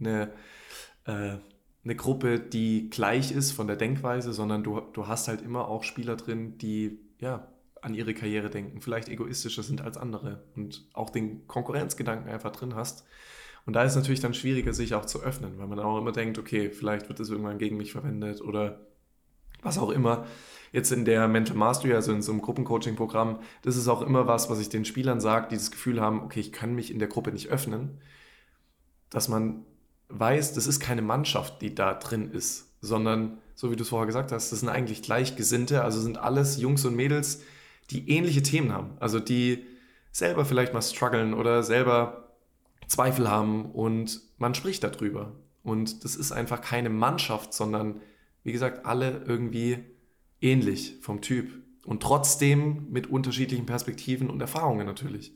eine, 0.00 0.32
äh, 1.04 1.36
eine 1.84 1.96
Gruppe, 1.96 2.40
die 2.40 2.90
gleich 2.90 3.32
ist 3.32 3.52
von 3.52 3.66
der 3.66 3.76
Denkweise, 3.76 4.32
sondern 4.32 4.62
du, 4.62 4.80
du 4.80 5.06
hast 5.06 5.28
halt 5.28 5.42
immer 5.42 5.68
auch 5.68 5.82
Spieler 5.82 6.16
drin, 6.16 6.58
die 6.58 6.98
ja 7.18 7.48
an 7.82 7.94
ihre 7.94 8.14
Karriere 8.14 8.50
denken, 8.50 8.80
vielleicht 8.80 9.08
egoistischer 9.08 9.62
sind 9.62 9.80
als 9.80 9.96
andere 9.96 10.42
und 10.54 10.84
auch 10.92 11.10
den 11.10 11.46
Konkurrenzgedanken 11.46 12.30
einfach 12.30 12.52
drin 12.52 12.74
hast. 12.74 13.06
Und 13.66 13.74
da 13.74 13.82
ist 13.84 13.92
es 13.92 13.96
natürlich 13.96 14.20
dann 14.20 14.34
schwieriger, 14.34 14.72
sich 14.72 14.94
auch 14.94 15.06
zu 15.06 15.22
öffnen, 15.22 15.58
weil 15.58 15.66
man 15.66 15.78
auch 15.78 15.98
immer 15.98 16.12
denkt, 16.12 16.38
okay, 16.38 16.70
vielleicht 16.70 17.08
wird 17.08 17.20
das 17.20 17.30
irgendwann 17.30 17.58
gegen 17.58 17.76
mich 17.76 17.92
verwendet 17.92 18.40
oder 18.40 18.80
was 19.62 19.78
auch 19.78 19.90
immer. 19.90 20.26
Jetzt 20.72 20.92
in 20.92 21.04
der 21.04 21.26
Mental 21.28 21.56
Mastery, 21.56 21.94
also 21.94 22.12
in 22.12 22.22
so 22.22 22.32
einem 22.32 22.42
Gruppencoaching-Programm, 22.42 23.40
das 23.62 23.76
ist 23.76 23.88
auch 23.88 24.02
immer 24.02 24.26
was, 24.26 24.48
was 24.48 24.60
ich 24.60 24.68
den 24.68 24.84
Spielern 24.84 25.20
sage, 25.20 25.48
die 25.50 25.56
das 25.56 25.70
Gefühl 25.70 26.00
haben, 26.00 26.22
okay, 26.22 26.40
ich 26.40 26.52
kann 26.52 26.74
mich 26.74 26.90
in 26.90 26.98
der 26.98 27.08
Gruppe 27.08 27.32
nicht 27.32 27.48
öffnen, 27.48 28.00
dass 29.10 29.28
man 29.28 29.66
weiß, 30.10 30.54
das 30.54 30.66
ist 30.66 30.80
keine 30.80 31.02
Mannschaft, 31.02 31.62
die 31.62 31.74
da 31.74 31.94
drin 31.94 32.30
ist, 32.30 32.68
sondern, 32.80 33.38
so 33.54 33.70
wie 33.70 33.76
du 33.76 33.82
es 33.82 33.88
vorher 33.88 34.06
gesagt 34.06 34.32
hast, 34.32 34.52
das 34.52 34.60
sind 34.60 34.68
eigentlich 34.68 35.02
Gleichgesinnte, 35.02 35.82
also 35.82 36.00
sind 36.00 36.18
alles 36.18 36.58
Jungs 36.58 36.84
und 36.84 36.96
Mädels, 36.96 37.42
die 37.90 38.08
ähnliche 38.10 38.42
Themen 38.42 38.72
haben, 38.72 38.90
also 39.00 39.20
die 39.20 39.66
selber 40.12 40.44
vielleicht 40.44 40.74
mal 40.74 40.82
strugglen 40.82 41.34
oder 41.34 41.62
selber 41.62 42.34
Zweifel 42.86 43.30
haben 43.30 43.70
und 43.72 44.20
man 44.38 44.54
spricht 44.54 44.82
darüber. 44.82 45.32
Und 45.62 46.04
das 46.04 46.16
ist 46.16 46.32
einfach 46.32 46.60
keine 46.60 46.90
Mannschaft, 46.90 47.54
sondern 47.54 48.00
wie 48.42 48.52
gesagt, 48.52 48.86
alle 48.86 49.22
irgendwie 49.26 49.78
ähnlich 50.40 50.96
vom 51.00 51.20
Typ 51.20 51.50
und 51.84 52.02
trotzdem 52.02 52.90
mit 52.90 53.08
unterschiedlichen 53.08 53.66
Perspektiven 53.66 54.30
und 54.30 54.40
Erfahrungen 54.40 54.86
natürlich. 54.86 55.32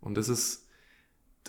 Und 0.00 0.16
das 0.16 0.28
ist 0.28 0.66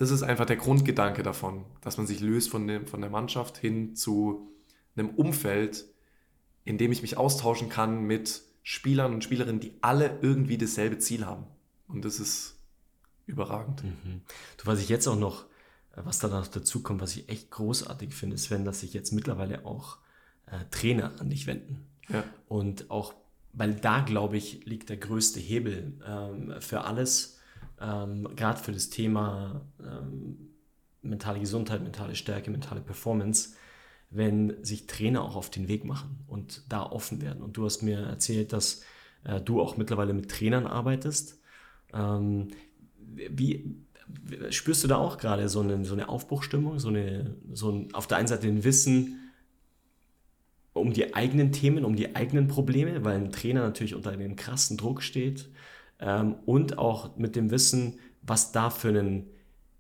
das 0.02 0.10
ist 0.10 0.24
einfach 0.24 0.48
der 0.48 0.56
Grundgedanke 0.56 1.22
davon, 1.22 1.64
dass 1.82 1.98
man 1.98 2.08
sich 2.08 2.22
löst 2.22 2.50
von, 2.50 2.66
dem, 2.66 2.88
von 2.88 3.02
der 3.02 3.12
Mannschaft 3.12 3.60
hin 3.60 3.96
zu 3.96 4.52
einem 4.96 5.12
Umfeld, 5.12 5.86
in 6.66 6.80
dem 6.80 6.92
ich 6.92 7.04
mich 7.04 7.18
austauschen 7.18 7.70
kann 7.70 8.02
mit 8.06 8.42
Spielern 8.64 9.14
und 9.14 9.24
Spielerinnen, 9.24 9.60
die 9.60 9.78
alle 9.82 10.18
irgendwie 10.24 10.58
dasselbe 10.58 10.98
Ziel 10.98 11.28
haben. 11.28 11.46
Und 11.88 12.04
das 12.04 12.20
ist 12.20 12.58
überragend. 13.28 13.84
Mhm. 13.84 14.22
Du, 14.58 14.66
was 14.66 14.82
ich 14.82 14.90
jetzt 14.90 15.06
auch 15.06 15.20
noch, 15.20 15.46
was 15.96 16.18
da 16.18 16.30
noch 16.30 16.48
dazu 16.48 16.82
kommt, 16.82 17.00
was 17.00 17.16
ich 17.16 17.30
echt 17.30 17.52
großartig 17.52 18.16
finde, 18.16 18.34
ist, 18.34 18.50
wenn 18.50 18.66
das 18.66 18.80
sich 18.80 18.96
jetzt 18.96 19.12
mittlerweile 19.12 19.68
auch 19.68 20.00
äh, 20.48 20.66
Trainer 20.72 21.14
an 21.20 21.30
dich 21.30 21.46
wenden. 21.46 21.86
Ja. 22.10 22.24
Und 22.48 22.90
auch, 22.90 23.14
weil 23.54 23.76
da, 23.76 24.00
glaube 24.00 24.38
ich, 24.38 24.66
liegt 24.66 24.90
der 24.90 24.98
größte 24.98 25.40
Hebel 25.40 25.94
ähm, 26.04 26.56
für 26.60 26.86
alles, 26.86 27.38
ähm, 27.82 28.30
gerade 28.36 28.60
für 28.60 28.72
das 28.72 28.90
Thema 28.90 29.62
ähm, 29.80 30.52
mentale 31.02 31.40
Gesundheit, 31.40 31.82
mentale 31.82 32.16
Stärke, 32.16 32.52
mentale 32.52 32.82
Performance, 32.82 33.56
wenn 34.10 34.64
sich 34.64 34.88
Trainer 34.88 35.24
auch 35.24 35.36
auf 35.36 35.50
den 35.50 35.68
Weg 35.68 35.86
machen 35.86 36.20
und 36.28 36.64
da 36.70 36.84
offen 36.84 37.22
werden. 37.22 37.42
Und 37.42 37.58
du 37.58 37.66
hast 37.66 37.82
mir 37.82 38.00
erzählt, 38.00 38.54
dass 38.54 38.84
äh, 39.24 39.40
du 39.42 39.62
auch 39.62 39.78
mittlerweile 39.78 40.14
mit 40.14 40.30
Trainern 40.30 40.68
arbeitest. 40.68 41.40
Ähm, 41.94 42.50
wie 43.14 43.76
spürst 44.50 44.84
du 44.84 44.88
da 44.88 44.98
auch 44.98 45.18
gerade 45.18 45.48
so 45.50 45.62
eine, 45.62 45.86
so 45.86 45.94
eine 45.94 46.10
Aufbruchstimmung, 46.10 46.80
so, 46.80 46.90
eine, 46.90 47.36
so 47.54 47.72
ein, 47.72 47.94
auf 47.94 48.08
der 48.08 48.18
einen 48.18 48.28
Seite 48.28 48.48
ein 48.48 48.64
Wissen 48.64 49.18
um 50.74 50.94
die 50.94 51.14
eigenen 51.14 51.52
Themen, 51.52 51.84
um 51.84 51.96
die 51.96 52.16
eigenen 52.16 52.48
Probleme, 52.48 53.04
weil 53.04 53.18
ein 53.18 53.32
Trainer 53.32 53.62
natürlich 53.62 53.94
unter 53.94 54.12
einem 54.12 54.36
krassen 54.36 54.78
Druck 54.78 55.02
steht, 55.02 55.50
ähm, 56.02 56.36
und 56.46 56.78
auch 56.78 57.16
mit 57.18 57.36
dem 57.36 57.52
Wissen, 57.52 58.00
was 58.22 58.52
da 58.52 58.70
für 58.70 58.90
einen 58.90 59.30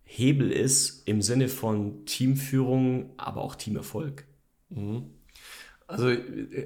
Hebel 0.03 0.51
ist 0.51 1.07
im 1.07 1.21
Sinne 1.21 1.47
von 1.47 2.05
Teamführung, 2.05 3.12
aber 3.17 3.41
auch 3.41 3.55
Teamerfolg. 3.55 4.25
Mhm. 4.69 5.12
Also 5.88 6.10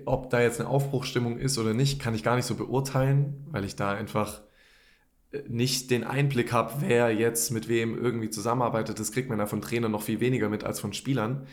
ob 0.05 0.29
da 0.29 0.41
jetzt 0.41 0.59
eine 0.59 0.69
Aufbruchstimmung 0.69 1.39
ist 1.39 1.57
oder 1.57 1.73
nicht, 1.73 1.99
kann 1.99 2.13
ich 2.13 2.23
gar 2.23 2.35
nicht 2.35 2.45
so 2.45 2.55
beurteilen, 2.55 3.45
weil 3.49 3.65
ich 3.65 3.75
da 3.75 3.91
einfach 3.91 4.41
äh, 5.31 5.41
nicht 5.47 5.89
den 5.89 6.03
Einblick 6.03 6.51
habe, 6.51 6.75
wer 6.79 7.11
jetzt 7.11 7.51
mit 7.51 7.67
wem 7.67 7.97
irgendwie 7.97 8.29
zusammenarbeitet. 8.29 8.99
Das 8.99 9.11
kriegt 9.11 9.29
man 9.29 9.39
ja 9.39 9.47
von 9.47 9.61
Trainern 9.61 9.91
noch 9.91 10.03
viel 10.03 10.19
weniger 10.19 10.49
mit 10.49 10.63
als 10.63 10.79
von 10.79 10.93
Spielern. 10.93 11.47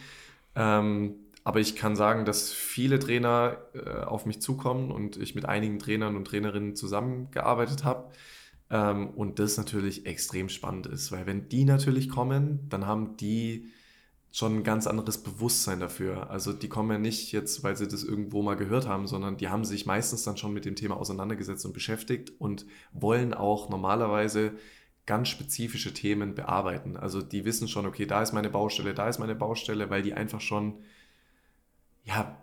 Ähm, 0.54 1.14
aber 1.44 1.60
ich 1.60 1.74
kann 1.76 1.96
sagen, 1.96 2.24
dass 2.24 2.52
viele 2.52 2.98
Trainer 2.98 3.58
äh, 3.74 4.04
auf 4.04 4.26
mich 4.26 4.40
zukommen 4.40 4.90
und 4.90 5.16
ich 5.16 5.34
mit 5.34 5.44
einigen 5.44 5.78
Trainern 5.78 6.16
und 6.16 6.26
Trainerinnen 6.26 6.76
zusammengearbeitet 6.76 7.84
habe. 7.84 8.10
Ähm, 8.70 9.10
und 9.10 9.38
das 9.38 9.56
natürlich 9.56 10.06
extrem 10.06 10.48
spannend 10.48 10.86
ist, 10.86 11.10
weil 11.12 11.26
wenn 11.26 11.48
die 11.48 11.64
natürlich 11.64 12.08
kommen, 12.08 12.68
dann 12.68 12.86
haben 12.86 13.16
die 13.16 13.68
schon 14.30 14.58
ein 14.58 14.64
ganz 14.64 14.86
anderes 14.86 15.18
Bewusstsein 15.18 15.78
dafür. 15.78 16.30
Also 16.30 16.54
die 16.54 16.68
kommen 16.68 16.90
ja 16.90 16.98
nicht 16.98 17.32
jetzt, 17.32 17.62
weil 17.64 17.76
sie 17.76 17.86
das 17.86 18.02
irgendwo 18.02 18.42
mal 18.42 18.56
gehört 18.56 18.88
haben, 18.88 19.06
sondern 19.06 19.36
die 19.36 19.48
haben 19.48 19.64
sich 19.64 19.84
meistens 19.84 20.22
dann 20.22 20.38
schon 20.38 20.54
mit 20.54 20.64
dem 20.64 20.74
Thema 20.74 20.96
auseinandergesetzt 20.96 21.66
und 21.66 21.74
beschäftigt 21.74 22.32
und 22.38 22.64
wollen 22.92 23.34
auch 23.34 23.68
normalerweise 23.68 24.52
ganz 25.04 25.28
spezifische 25.28 25.92
Themen 25.92 26.34
bearbeiten. 26.34 26.96
Also 26.96 27.20
die 27.20 27.44
wissen 27.44 27.68
schon, 27.68 27.84
okay, 27.84 28.06
da 28.06 28.22
ist 28.22 28.32
meine 28.32 28.48
Baustelle, 28.48 28.94
da 28.94 29.08
ist 29.08 29.18
meine 29.18 29.34
Baustelle, 29.34 29.90
weil 29.90 30.02
die 30.02 30.14
einfach 30.14 30.40
schon 30.40 30.78
ja, 32.04 32.38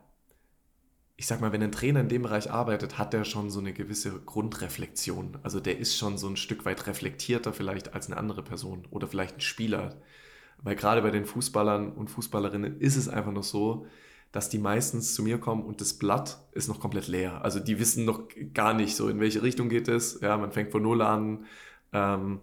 ich 1.20 1.28
sag 1.28 1.42
mal, 1.42 1.52
wenn 1.52 1.62
ein 1.62 1.74
Trainer 1.74 2.00
in 2.00 2.08
dem 2.08 2.22
Bereich 2.22 2.50
arbeitet, 2.50 2.98
hat 2.98 3.14
er 3.14 3.26
schon 3.26 3.50
so 3.50 3.60
eine 3.60 3.74
gewisse 3.74 4.22
Grundreflexion. 4.22 5.38
Also 5.44 5.60
der 5.60 5.78
ist 5.78 5.98
schon 5.98 6.18
so 6.18 6.30
ein 6.30 6.38
Stück 6.38 6.64
weit 6.64 6.88
reflektierter 6.88 7.52
vielleicht 7.52 7.94
als 7.94 8.08
eine 8.08 8.16
andere 8.16 8.42
Person 8.42 8.88
oder 8.90 9.06
vielleicht 9.06 9.38
ein 9.38 9.42
Spieler. 9.42 10.02
Weil 10.62 10.78
gerade 10.78 11.02
bei 11.02 11.12
den 11.12 11.26
Fußballern 11.26 11.92
und 11.92 12.10
Fußballerinnen 12.10 12.80
ist 12.80 12.96
es 12.96 13.10
einfach 13.10 13.34
noch 13.34 13.44
so, 13.44 13.86
dass 14.32 14.50
die 14.50 14.60
meistens 14.60 15.14
zu 15.14 15.24
mir 15.24 15.40
kommen 15.40 15.64
und 15.64 15.82
das 15.82 15.94
Blatt 15.94 16.40
ist 16.54 16.68
noch 16.68 16.80
komplett 16.80 17.08
leer. 17.08 17.44
Also 17.44 17.60
die 17.60 17.80
wissen 17.80 18.06
noch 18.06 18.28
gar 18.54 18.74
nicht 18.74 18.96
so, 18.96 19.10
in 19.10 19.20
welche 19.20 19.42
Richtung 19.42 19.68
geht 19.68 19.88
es. 19.90 20.22
Ja, 20.22 20.38
man 20.38 20.54
fängt 20.54 20.72
von 20.72 20.84
Null 20.84 21.02
an. 21.02 21.46
Ähm, 21.92 22.40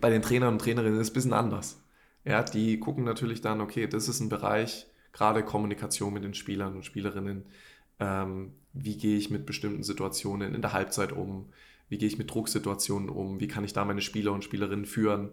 bei 0.00 0.10
den 0.10 0.20
Trainern 0.22 0.54
und 0.54 0.60
Trainerinnen 0.60 1.00
ist 1.00 1.08
es 1.08 1.10
ein 1.12 1.14
bisschen 1.14 1.32
anders. 1.32 1.82
Ja, 2.24 2.42
die 2.42 2.78
gucken 2.78 3.04
natürlich 3.04 3.40
dann, 3.40 3.60
okay, 3.60 3.86
das 3.86 4.08
ist 4.08 4.20
ein 4.20 4.28
Bereich, 4.28 4.86
gerade 5.12 5.44
Kommunikation 5.44 6.12
mit 6.12 6.24
den 6.24 6.34
Spielern 6.34 6.74
und 6.74 6.84
Spielerinnen. 6.84 7.44
Ähm, 8.00 8.52
wie 8.72 8.96
gehe 8.96 9.16
ich 9.16 9.30
mit 9.30 9.46
bestimmten 9.46 9.82
Situationen 9.82 10.54
in 10.54 10.62
der 10.62 10.72
Halbzeit 10.72 11.12
um? 11.12 11.46
Wie 11.88 11.98
gehe 11.98 12.08
ich 12.08 12.18
mit 12.18 12.30
Drucksituationen 12.30 13.10
um? 13.10 13.38
Wie 13.40 13.48
kann 13.48 13.64
ich 13.64 13.74
da 13.74 13.84
meine 13.84 14.00
Spieler 14.00 14.32
und 14.32 14.44
Spielerinnen 14.44 14.86
führen? 14.86 15.32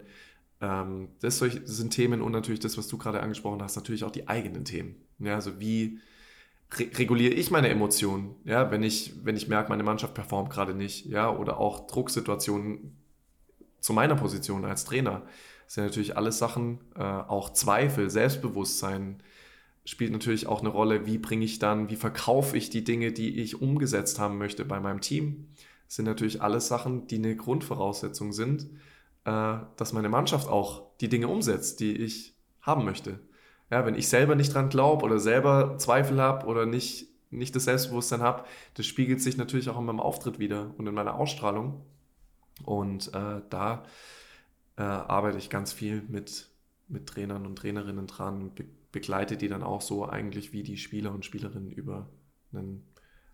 Ähm, 0.60 1.08
das, 1.20 1.38
sind 1.38 1.90
Themen 1.90 2.20
und 2.20 2.32
natürlich 2.32 2.60
das, 2.60 2.76
was 2.76 2.88
du 2.88 2.98
gerade 2.98 3.22
angesprochen 3.22 3.62
hast, 3.62 3.76
natürlich 3.76 4.04
auch 4.04 4.10
die 4.10 4.28
eigenen 4.28 4.64
Themen. 4.64 4.96
Ja, 5.18 5.36
also 5.36 5.58
wie 5.58 6.00
re 6.78 6.86
reguliere 6.98 7.32
ich 7.32 7.50
meine 7.50 7.68
Emotionen? 7.68 8.36
Ja, 8.44 8.70
wenn 8.70 8.82
ich, 8.82 9.12
wenn 9.24 9.36
ich 9.36 9.48
merke, 9.48 9.70
meine 9.70 9.82
Mannschaft 9.82 10.14
performt 10.14 10.50
gerade 10.50 10.74
nicht, 10.74 11.06
ja, 11.06 11.34
oder 11.34 11.58
auch 11.58 11.86
Drucksituationen 11.86 12.96
zu 13.80 13.92
meiner 13.94 14.16
Position 14.16 14.64
als 14.66 14.84
Trainer. 14.84 15.22
Das 15.64 15.74
sind 15.74 15.84
natürlich 15.84 16.16
alles 16.16 16.38
Sachen, 16.38 16.80
äh, 16.94 17.02
auch 17.02 17.50
Zweifel, 17.50 18.10
Selbstbewusstsein, 18.10 19.22
spielt 19.90 20.12
natürlich 20.12 20.46
auch 20.46 20.60
eine 20.60 20.68
Rolle, 20.68 21.04
wie 21.04 21.18
bringe 21.18 21.44
ich 21.44 21.58
dann, 21.58 21.90
wie 21.90 21.96
verkaufe 21.96 22.56
ich 22.56 22.70
die 22.70 22.84
Dinge, 22.84 23.10
die 23.10 23.40
ich 23.40 23.60
umgesetzt 23.60 24.20
haben 24.20 24.38
möchte 24.38 24.64
bei 24.64 24.78
meinem 24.78 25.00
Team. 25.00 25.48
Das 25.86 25.96
sind 25.96 26.04
natürlich 26.04 26.40
alles 26.40 26.68
Sachen, 26.68 27.08
die 27.08 27.16
eine 27.16 27.34
Grundvoraussetzung 27.34 28.32
sind, 28.32 28.70
äh, 29.24 29.58
dass 29.76 29.92
meine 29.92 30.08
Mannschaft 30.08 30.48
auch 30.48 30.82
die 31.00 31.08
Dinge 31.08 31.26
umsetzt, 31.26 31.80
die 31.80 31.96
ich 31.96 32.36
haben 32.60 32.84
möchte. 32.84 33.18
Ja, 33.68 33.84
wenn 33.84 33.96
ich 33.96 34.08
selber 34.08 34.36
nicht 34.36 34.54
dran 34.54 34.68
glaube 34.68 35.04
oder 35.04 35.18
selber 35.18 35.76
Zweifel 35.78 36.20
habe 36.20 36.46
oder 36.46 36.66
nicht, 36.66 37.08
nicht 37.30 37.56
das 37.56 37.64
Selbstbewusstsein 37.64 38.22
habe, 38.22 38.44
das 38.74 38.86
spiegelt 38.86 39.20
sich 39.20 39.38
natürlich 39.38 39.70
auch 39.70 39.78
in 39.78 39.86
meinem 39.86 39.98
Auftritt 39.98 40.38
wieder 40.38 40.72
und 40.78 40.86
in 40.86 40.94
meiner 40.94 41.16
Ausstrahlung. 41.16 41.84
Und 42.64 43.12
äh, 43.12 43.42
da 43.50 43.82
äh, 44.76 44.82
arbeite 44.82 45.38
ich 45.38 45.50
ganz 45.50 45.72
viel 45.72 46.02
mit, 46.06 46.48
mit 46.86 47.08
Trainern 47.08 47.44
und 47.44 47.56
Trainerinnen 47.56 48.06
dran, 48.06 48.52
begleite 48.92 49.36
die 49.36 49.48
dann 49.48 49.62
auch 49.62 49.80
so 49.80 50.08
eigentlich 50.08 50.52
wie 50.52 50.62
die 50.62 50.76
Spieler 50.76 51.12
und 51.12 51.24
Spielerinnen 51.24 51.70
über 51.70 52.10
einen 52.52 52.86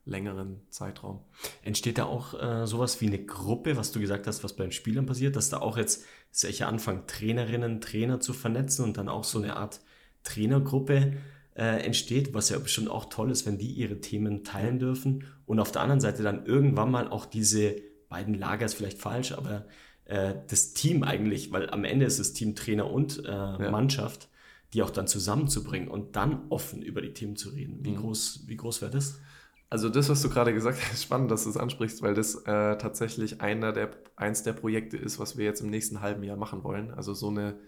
längeren 0.04 0.60
Zeitraum. 0.70 1.24
Entsteht 1.62 1.98
da 1.98 2.04
auch 2.04 2.40
äh, 2.40 2.66
sowas 2.66 3.00
wie 3.00 3.08
eine 3.08 3.24
Gruppe, 3.24 3.76
was 3.76 3.92
du 3.92 4.00
gesagt 4.00 4.26
hast, 4.26 4.44
was 4.44 4.54
bei 4.54 4.64
den 4.64 4.72
Spielern 4.72 5.06
passiert, 5.06 5.36
dass 5.36 5.50
da 5.50 5.58
auch 5.58 5.76
jetzt 5.76 6.04
solche 6.30 6.66
anfangen, 6.66 7.06
Trainerinnen, 7.06 7.80
Trainer 7.80 8.20
zu 8.20 8.32
vernetzen 8.32 8.84
und 8.84 8.96
dann 8.96 9.08
auch 9.08 9.24
so 9.24 9.38
eine 9.38 9.56
Art 9.56 9.80
Trainergruppe 10.22 11.14
äh, 11.54 11.84
entsteht, 11.84 12.34
was 12.34 12.50
ja 12.50 12.58
bestimmt 12.58 12.88
auch 12.88 13.06
toll 13.06 13.30
ist, 13.30 13.46
wenn 13.46 13.58
die 13.58 13.72
ihre 13.72 14.00
Themen 14.00 14.44
teilen 14.44 14.78
dürfen 14.78 15.24
und 15.46 15.58
auf 15.58 15.72
der 15.72 15.82
anderen 15.82 16.00
Seite 16.00 16.22
dann 16.22 16.46
irgendwann 16.46 16.90
mal 16.90 17.08
auch 17.08 17.26
diese 17.26 17.76
beiden 18.08 18.34
Lager 18.34 18.66
ist 18.66 18.74
vielleicht 18.74 18.98
falsch, 18.98 19.32
aber 19.32 19.66
äh, 20.04 20.34
das 20.48 20.74
Team 20.74 21.02
eigentlich, 21.02 21.52
weil 21.52 21.70
am 21.70 21.84
Ende 21.84 22.06
ist 22.06 22.18
es 22.18 22.32
Team 22.32 22.54
Trainer 22.54 22.90
und 22.90 23.24
äh, 23.24 23.30
ja. 23.30 23.70
Mannschaft, 23.70 24.28
die 24.72 24.82
auch 24.82 24.90
dann 24.90 25.06
zusammenzubringen 25.06 25.88
und 25.88 26.16
dann 26.16 26.46
offen 26.50 26.82
über 26.82 27.00
die 27.00 27.12
Themen 27.12 27.36
zu 27.36 27.50
reden. 27.50 27.78
Wie 27.82 27.92
mhm. 27.92 27.96
groß, 27.96 28.44
wie 28.46 28.56
groß 28.56 28.82
wäre 28.82 28.90
das? 28.90 29.20
Also 29.68 29.88
das, 29.88 30.08
was 30.08 30.22
du 30.22 30.28
gerade 30.28 30.52
gesagt 30.52 30.78
hast, 30.80 30.92
ist 30.92 31.02
spannend, 31.04 31.30
dass 31.30 31.44
du 31.44 31.50
es 31.50 31.56
ansprichst, 31.56 32.02
weil 32.02 32.14
das 32.14 32.34
äh, 32.44 32.76
tatsächlich 32.78 33.40
einer 33.40 33.72
der, 33.72 33.90
eins 34.16 34.42
der 34.42 34.52
Projekte 34.52 34.96
ist, 34.96 35.18
was 35.18 35.36
wir 35.36 35.44
jetzt 35.44 35.60
im 35.60 35.70
nächsten 35.70 36.00
halben 36.00 36.22
Jahr 36.22 36.36
machen 36.36 36.62
wollen. 36.64 36.92
Also 36.92 37.14
so 37.14 37.28
eine 37.28 37.58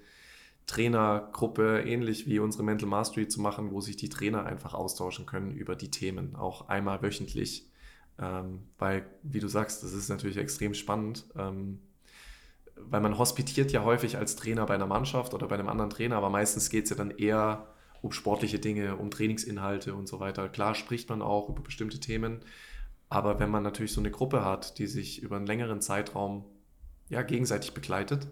Trainergruppe, 0.67 1.83
ähnlich 1.87 2.27
wie 2.27 2.39
unsere 2.39 2.63
Mental 2.63 2.89
Mastery 2.89 3.27
zu 3.27 3.41
machen, 3.41 3.73
wo 3.73 3.81
sich 3.81 3.97
die 3.97 4.11
Trainer 4.11 4.45
einfach 4.45 4.75
austauschen 4.75 5.25
können 5.27 5.51
über 5.51 5.75
die 5.75 5.91
Themen, 5.91 6.37
auch 6.37 6.69
einmal 6.69 7.03
wöchentlich. 7.03 7.69
Ähm, 8.21 8.61
weil, 8.79 9.07
wie 9.23 9.41
du 9.41 9.49
sagst, 9.49 9.83
das 9.83 9.93
ist 9.93 10.09
natürlich 10.09 10.37
extrem 10.37 10.75
spannend. 10.75 11.25
Ähm, 11.37 11.81
weil 12.89 13.01
man 13.01 13.19
hospitiert 13.19 13.73
ja 13.73 13.85
häufig 13.85 14.17
als 14.17 14.37
Trainer 14.37 14.67
bei 14.67 14.75
einer 14.75 14.87
Mannschaft 14.87 15.35
oder 15.35 15.49
bei 15.49 15.55
einem 15.55 15.69
anderen 15.69 15.91
Trainer, 15.91 16.17
aber 16.17 16.31
meistens 16.31 16.71
geht 16.71 16.85
es 16.85 16.91
ja 16.91 16.97
dann 16.97 17.11
eher 17.11 17.67
um 18.03 18.13
sportliche 18.13 18.59
Dinge, 18.59 18.97
um 18.97 19.11
Trainingsinhalte 19.11 19.95
und 19.95 20.09
so 20.09 20.21
weiter. 20.21 20.49
Klar 20.49 20.75
spricht 20.75 21.09
man 21.09 21.23
auch 21.23 21.49
über 21.49 21.63
bestimmte 21.63 22.01
Themen, 22.01 22.41
aber 23.09 23.41
wenn 23.41 23.51
man 23.51 23.63
natürlich 23.63 23.93
so 23.93 24.01
eine 24.01 24.11
Gruppe 24.11 24.45
hat, 24.45 24.79
die 24.79 24.87
sich 24.87 25.23
über 25.23 25.37
einen 25.37 25.47
längeren 25.47 25.81
Zeitraum 25.81 26.45
ja, 27.09 27.23
gegenseitig 27.23 27.73
begleitet 27.75 28.29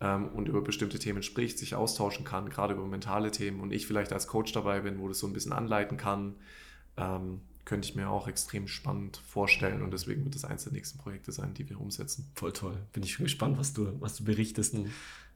ähm, 0.00 0.28
und 0.28 0.48
über 0.48 0.62
bestimmte 0.62 0.98
Themen 0.98 1.22
spricht, 1.22 1.58
sich 1.58 1.74
austauschen 1.74 2.24
kann, 2.24 2.50
gerade 2.50 2.74
über 2.74 2.86
mentale 2.86 3.30
Themen 3.30 3.60
und 3.60 3.72
ich 3.72 3.86
vielleicht 3.86 4.12
als 4.12 4.26
Coach 4.26 4.52
dabei 4.52 4.80
bin, 4.80 5.00
wo 5.00 5.08
das 5.08 5.18
so 5.18 5.26
ein 5.26 5.32
bisschen 5.32 5.52
anleiten 5.52 5.96
kann, 5.96 6.36
ähm, 6.96 7.40
könnte 7.64 7.88
ich 7.88 7.94
mir 7.94 8.08
auch 8.08 8.28
extrem 8.28 8.68
spannend 8.68 9.18
vorstellen 9.18 9.82
und 9.82 9.92
deswegen 9.92 10.24
wird 10.24 10.34
das 10.34 10.44
eines 10.44 10.64
der 10.64 10.72
nächsten 10.72 10.98
Projekte 10.98 11.32
sein, 11.32 11.54
die 11.54 11.68
wir 11.68 11.80
umsetzen. 11.80 12.30
Voll 12.34 12.52
toll. 12.52 12.76
Bin 12.92 13.02
ich 13.02 13.12
schon 13.12 13.24
gespannt, 13.24 13.58
was 13.58 13.72
du, 13.72 14.00
was 14.00 14.16
du 14.16 14.24
berichtest. 14.24 14.74
Mhm. 14.74 14.90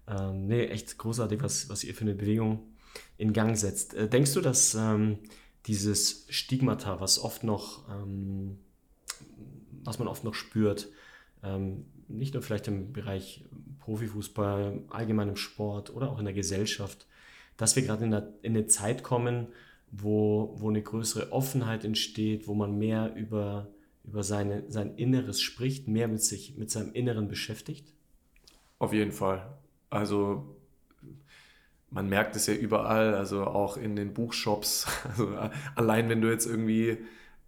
Ähm, 0.07 0.47
nee, 0.47 0.67
echt 0.67 0.99
großartig, 0.99 1.43
was, 1.43 1.69
was 1.69 1.85
ihr 1.85 1.95
für 1.95 2.03
eine 2.03 2.15
Bewegung 2.15 2.75
in 3.17 3.33
Gang 3.33 3.57
setzt. 3.57 3.95
Äh, 3.95 4.09
denkst 4.09 4.33
du, 4.35 4.41
dass 4.41 4.75
ähm, 4.75 5.19
dieses 5.67 6.27
Stigmata, 6.29 7.01
was 7.01 7.19
oft 7.19 7.45
noch, 7.45 7.89
ähm, 7.89 8.59
was 9.83 9.99
man 9.99 10.09
oft 10.09 10.25
noch 10.25 10.35
spürt, 10.35 10.89
ähm, 11.43 11.87
nicht 12.09 12.35
nur 12.35 12.43
vielleicht 12.43 12.69
im 12.69 12.93
Bereich 12.93 13.45
Profifußball, 13.81 14.83
allgemeinem 14.91 15.37
Sport 15.37 15.95
oder 15.95 16.11
auch 16.11 16.19
in 16.19 16.25
der 16.25 16.35
Gesellschaft, 16.35 17.07
dass 17.57 17.77
wir 17.77 17.83
gerade 17.83 18.05
in, 18.05 18.13
in 18.43 18.57
eine 18.57 18.67
Zeit 18.67 19.03
kommen, 19.03 19.49
wo, 19.97 20.55
wo 20.57 20.69
eine 20.69 20.83
größere 20.83 21.33
Offenheit 21.33 21.85
entsteht, 21.85 22.49
wo 22.49 22.55
man 22.55 22.79
mehr 22.79 23.15
über, 23.15 23.69
über 24.05 24.23
seine, 24.23 24.65
sein 24.71 24.97
Inneres 24.97 25.41
spricht, 25.41 25.89
mehr 25.89 26.09
mit 26.09 26.23
sich, 26.23 26.57
mit 26.57 26.71
seinem 26.71 26.93
Inneren 26.93 27.29
beschäftigt? 27.29 27.93
Auf 28.79 28.93
jeden 28.93 29.13
Fall. 29.13 29.57
Also 29.91 30.57
man 31.91 32.09
merkt 32.09 32.35
es 32.35 32.47
ja 32.47 32.55
überall, 32.55 33.15
also 33.15 33.45
auch 33.45 33.77
in 33.77 33.97
den 33.97 34.15
Buchshops. 34.15 34.87
Also 35.09 35.29
allein 35.77 36.09
wenn 36.09 36.21
du 36.21 36.31
jetzt 36.31 36.47
irgendwie 36.47 36.99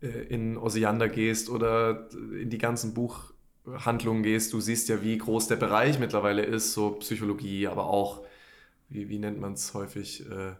äh, 0.01 0.07
in 0.29 0.57
Osiander 0.57 1.09
gehst 1.09 1.51
oder 1.51 2.09
in 2.13 2.49
die 2.49 2.59
ganzen 2.59 2.95
Buchhandlungen 2.95 4.23
gehst, 4.23 4.53
du 4.53 4.61
siehst 4.61 4.89
ja, 4.89 5.03
wie 5.03 5.19
groß 5.19 5.49
der 5.49 5.57
Bereich 5.57 5.99
mittlerweile 5.99 6.45
ist, 6.45 6.75
so 6.75 6.93
Psychologie, 6.93 7.67
aber 7.67 7.87
auch, 7.87 8.25
wie, 8.89 9.09
wie 9.09 9.19
nennt 9.19 9.41
man 9.41 9.55
es 9.55 9.75
häufig, 9.75 10.25
äh, 10.31 10.53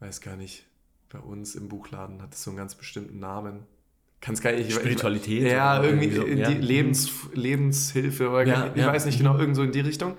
weiß 0.00 0.20
gar 0.20 0.36
nicht, 0.36 0.66
bei 1.08 1.18
uns 1.18 1.54
im 1.54 1.68
Buchladen 1.68 2.22
hat 2.22 2.34
es 2.34 2.42
so 2.42 2.50
einen 2.50 2.58
ganz 2.58 2.74
bestimmten 2.74 3.18
Namen. 3.18 3.66
Kann's 4.20 4.40
gar 4.40 4.52
nicht, 4.52 4.72
Spiritualität. 4.72 5.42
Ich, 5.42 5.52
ja, 5.52 5.82
irgendwie, 5.82 6.10
so, 6.10 6.26
ja. 6.26 6.48
Lebens, 6.48 7.10
Lebenshilfe 7.32 8.28
oder 8.28 8.44
ja, 8.44 8.70
ich 8.74 8.80
ja. 8.80 8.88
weiß 8.88 9.06
nicht 9.06 9.18
genau, 9.18 9.38
irgend 9.38 9.56
so 9.56 9.62
in 9.62 9.72
die 9.72 9.80
Richtung. 9.80 10.16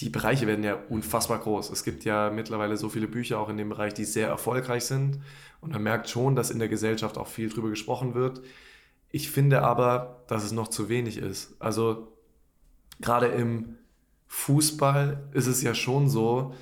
Die 0.00 0.10
Bereiche 0.10 0.46
werden 0.46 0.64
ja 0.64 0.74
unfassbar 0.88 1.38
groß. 1.38 1.70
Es 1.70 1.84
gibt 1.84 2.04
ja 2.04 2.30
mittlerweile 2.30 2.76
so 2.76 2.88
viele 2.88 3.08
Bücher 3.08 3.38
auch 3.38 3.48
in 3.48 3.56
dem 3.56 3.68
Bereich, 3.68 3.94
die 3.94 4.04
sehr 4.04 4.28
erfolgreich 4.28 4.84
sind. 4.84 5.20
Und 5.60 5.72
man 5.72 5.82
merkt 5.82 6.10
schon, 6.10 6.36
dass 6.36 6.50
in 6.50 6.58
der 6.58 6.68
Gesellschaft 6.68 7.16
auch 7.16 7.28
viel 7.28 7.48
drüber 7.48 7.70
gesprochen 7.70 8.14
wird. 8.14 8.42
Ich 9.10 9.30
finde 9.30 9.62
aber, 9.62 10.24
dass 10.28 10.44
es 10.44 10.52
noch 10.52 10.68
zu 10.68 10.88
wenig 10.88 11.16
ist. 11.16 11.54
Also 11.60 12.12
gerade 13.00 13.28
im 13.28 13.76
Fußball 14.26 15.28
ist 15.32 15.46
es 15.46 15.62
ja 15.62 15.74
schon 15.74 16.08
so, 16.08 16.54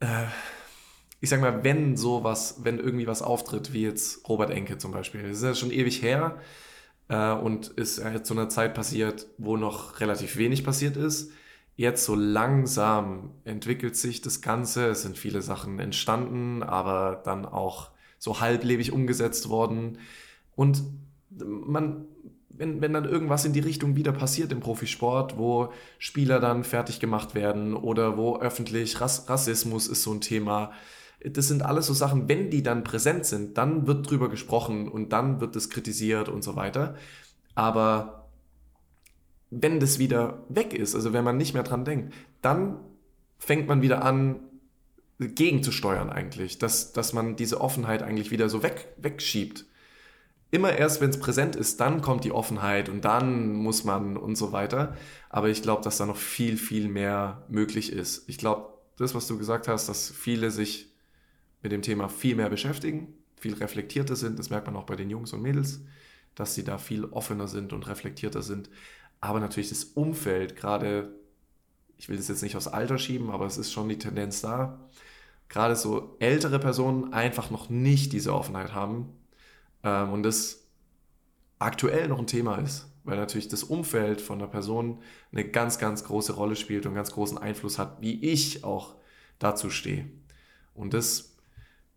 äh, 0.00 0.24
ich 1.20 1.28
sag 1.28 1.40
mal, 1.40 1.64
wenn 1.64 1.96
sowas, 1.96 2.60
wenn 2.62 2.78
irgendwie 2.78 3.06
was 3.06 3.22
auftritt, 3.22 3.72
wie 3.72 3.82
jetzt 3.82 4.28
Robert 4.28 4.50
Enke 4.50 4.78
zum 4.78 4.92
Beispiel, 4.92 5.22
das 5.22 5.38
ist 5.38 5.42
ja 5.42 5.54
schon 5.54 5.70
ewig 5.70 6.02
her 6.02 6.38
äh, 7.08 7.32
und 7.32 7.68
ist 7.68 7.98
ja 7.98 8.22
zu 8.22 8.34
einer 8.34 8.48
Zeit 8.48 8.74
passiert, 8.74 9.26
wo 9.36 9.56
noch 9.56 10.00
relativ 10.00 10.36
wenig 10.36 10.64
passiert 10.64 10.96
ist. 10.96 11.32
Jetzt 11.76 12.04
so 12.04 12.14
langsam 12.14 13.30
entwickelt 13.44 13.96
sich 13.96 14.22
das 14.22 14.40
Ganze, 14.40 14.88
es 14.88 15.02
sind 15.02 15.16
viele 15.16 15.42
Sachen 15.42 15.78
entstanden, 15.78 16.62
aber 16.62 17.20
dann 17.24 17.44
auch 17.44 17.90
so 18.18 18.40
halblebig 18.40 18.92
umgesetzt 18.92 19.48
worden. 19.48 19.98
Und 20.56 20.82
man, 21.30 22.06
wenn, 22.50 22.80
wenn 22.80 22.92
dann 22.92 23.06
irgendwas 23.06 23.44
in 23.44 23.52
die 23.52 23.60
Richtung 23.60 23.96
wieder 23.96 24.12
passiert 24.12 24.52
im 24.52 24.60
Profisport, 24.60 25.38
wo 25.38 25.72
Spieler 25.98 26.40
dann 26.40 26.64
fertig 26.64 27.00
gemacht 27.00 27.34
werden 27.34 27.74
oder 27.74 28.16
wo 28.16 28.38
öffentlich 28.38 29.00
Rass, 29.00 29.28
Rassismus 29.28 29.86
ist 29.86 30.02
so 30.02 30.12
ein 30.12 30.20
Thema, 30.20 30.72
das 31.24 31.48
sind 31.48 31.62
alles 31.62 31.86
so 31.86 31.94
Sachen, 31.94 32.28
wenn 32.28 32.50
die 32.50 32.62
dann 32.62 32.84
präsent 32.84 33.26
sind, 33.26 33.58
dann 33.58 33.86
wird 33.86 34.08
drüber 34.08 34.28
gesprochen 34.28 34.88
und 34.88 35.12
dann 35.12 35.40
wird 35.40 35.54
es 35.56 35.68
kritisiert 35.68 36.28
und 36.28 36.42
so 36.42 36.56
weiter. 36.56 36.94
Aber 37.54 38.28
wenn 39.50 39.80
das 39.80 39.98
wieder 39.98 40.44
weg 40.48 40.72
ist, 40.72 40.94
also 40.94 41.12
wenn 41.12 41.24
man 41.24 41.36
nicht 41.36 41.54
mehr 41.54 41.62
dran 41.62 41.84
denkt, 41.84 42.14
dann 42.40 42.78
fängt 43.38 43.68
man 43.68 43.82
wieder 43.82 44.04
an, 44.04 44.40
gegenzusteuern 45.18 46.08
eigentlich, 46.08 46.58
dass, 46.58 46.92
dass 46.92 47.12
man 47.12 47.36
diese 47.36 47.60
Offenheit 47.60 48.02
eigentlich 48.02 48.30
wieder 48.30 48.48
so 48.48 48.62
weg, 48.62 48.88
wegschiebt. 48.96 49.66
Immer 50.50 50.72
erst, 50.72 51.00
wenn 51.00 51.10
es 51.10 51.20
präsent 51.20 51.54
ist, 51.54 51.78
dann 51.80 52.00
kommt 52.00 52.24
die 52.24 52.32
Offenheit 52.32 52.88
und 52.88 53.04
dann 53.04 53.52
muss 53.52 53.84
man 53.84 54.16
und 54.16 54.36
so 54.36 54.52
weiter. 54.52 54.96
Aber 55.28 55.48
ich 55.48 55.62
glaube, 55.62 55.82
dass 55.82 55.98
da 55.98 56.06
noch 56.06 56.16
viel, 56.16 56.56
viel 56.56 56.88
mehr 56.88 57.44
möglich 57.48 57.92
ist. 57.92 58.28
Ich 58.28 58.38
glaube, 58.38 58.68
das, 58.96 59.14
was 59.14 59.26
du 59.26 59.38
gesagt 59.38 59.68
hast, 59.68 59.88
dass 59.88 60.10
viele 60.10 60.50
sich 60.50 60.89
mit 61.62 61.72
dem 61.72 61.82
Thema 61.82 62.08
viel 62.08 62.36
mehr 62.36 62.48
beschäftigen, 62.48 63.14
viel 63.36 63.54
reflektierter 63.54 64.16
sind. 64.16 64.38
Das 64.38 64.50
merkt 64.50 64.66
man 64.66 64.76
auch 64.76 64.84
bei 64.84 64.96
den 64.96 65.10
Jungs 65.10 65.32
und 65.32 65.42
Mädels, 65.42 65.80
dass 66.34 66.54
sie 66.54 66.64
da 66.64 66.78
viel 66.78 67.04
offener 67.04 67.48
sind 67.48 67.72
und 67.72 67.86
reflektierter 67.88 68.42
sind. 68.42 68.70
Aber 69.20 69.40
natürlich 69.40 69.68
das 69.68 69.84
Umfeld, 69.84 70.56
gerade, 70.56 71.14
ich 71.98 72.08
will 72.08 72.16
das 72.16 72.28
jetzt 72.28 72.42
nicht 72.42 72.56
aufs 72.56 72.68
Alter 72.68 72.98
schieben, 72.98 73.30
aber 73.30 73.46
es 73.46 73.58
ist 73.58 73.72
schon 73.72 73.88
die 73.88 73.98
Tendenz 73.98 74.40
da, 74.40 74.88
gerade 75.48 75.76
so 75.76 76.16
ältere 76.20 76.58
Personen 76.58 77.12
einfach 77.12 77.50
noch 77.50 77.68
nicht 77.68 78.12
diese 78.12 78.32
Offenheit 78.32 78.72
haben 78.74 79.12
ähm, 79.82 80.12
und 80.12 80.22
das 80.22 80.66
aktuell 81.58 82.08
noch 82.08 82.18
ein 82.18 82.26
Thema 82.26 82.56
ist, 82.56 82.90
weil 83.04 83.18
natürlich 83.18 83.48
das 83.48 83.64
Umfeld 83.64 84.20
von 84.20 84.38
der 84.38 84.46
Person 84.46 85.02
eine 85.32 85.44
ganz, 85.44 85.78
ganz 85.78 86.04
große 86.04 86.32
Rolle 86.32 86.56
spielt 86.56 86.86
und 86.86 86.94
ganz 86.94 87.12
großen 87.12 87.36
Einfluss 87.36 87.78
hat, 87.78 88.00
wie 88.00 88.22
ich 88.24 88.64
auch 88.64 88.94
dazu 89.38 89.68
stehe. 89.68 90.08
Und 90.74 90.94
das 90.94 91.29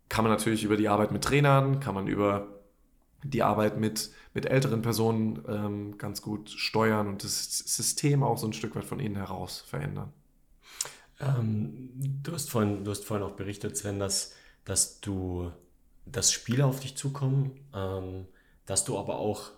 kann 0.09 0.23
man 0.23 0.31
natürlich 0.31 0.63
über 0.63 0.77
die 0.77 0.89
Arbeit 0.89 1.11
mit 1.11 1.23
Trainern, 1.23 1.79
kann 1.79 1.95
man 1.95 2.07
über 2.07 2.47
die 3.23 3.41
Arbeit 3.41 3.79
mit, 3.79 4.11
mit 4.33 4.45
älteren 4.45 4.81
Personen 4.81 5.43
ähm, 5.47 5.97
ganz 5.97 6.21
gut 6.21 6.49
steuern 6.49 7.07
und 7.07 7.23
das 7.23 7.59
System 7.59 8.21
auch 8.21 8.37
so 8.37 8.47
ein 8.47 8.53
Stück 8.53 8.75
weit 8.75 8.83
von 8.83 8.99
innen 8.99 9.15
heraus 9.15 9.61
verändern. 9.61 10.11
Ähm, 11.19 11.89
du, 11.95 12.33
hast 12.33 12.49
vorhin, 12.49 12.83
du 12.83 12.91
hast 12.91 13.05
vorhin 13.05 13.25
auch 13.25 13.35
berichtet, 13.35 13.77
Sven, 13.77 13.99
dass, 13.99 14.33
dass 14.65 14.99
du 14.99 15.51
dass 16.05 16.31
Spieler 16.31 16.67
auf 16.67 16.79
dich 16.79 16.95
zukommen, 16.97 17.59
ähm, 17.73 18.27
dass 18.65 18.85
du 18.85 18.97
aber 18.97 19.17
auch, 19.17 19.51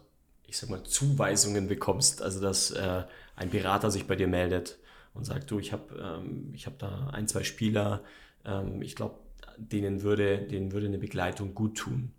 ich 0.47 0.57
sag 0.57 0.69
mal, 0.69 0.83
Zuweisungen 0.83 1.67
bekommst, 1.67 2.21
also 2.21 2.39
dass 2.39 2.71
äh, 2.71 3.03
ein 3.35 3.49
Berater 3.49 3.91
sich 3.91 4.07
bei 4.07 4.15
dir 4.15 4.27
meldet 4.27 4.77
und 5.13 5.25
sagt, 5.25 5.49
du, 5.49 5.59
ich 5.59 5.71
habe 5.73 6.21
ähm, 6.23 6.53
hab 6.65 6.77
da 6.79 7.07
ein, 7.07 7.27
zwei 7.27 7.43
Spieler, 7.43 8.03
ähm, 8.45 8.81
ich 8.81 8.95
glaube, 8.95 9.15
denen 9.57 10.01
würde, 10.03 10.39
denen 10.39 10.71
würde 10.71 10.87
eine 10.87 10.97
Begleitung 10.97 11.53
gut 11.53 11.77
tun. 11.77 12.11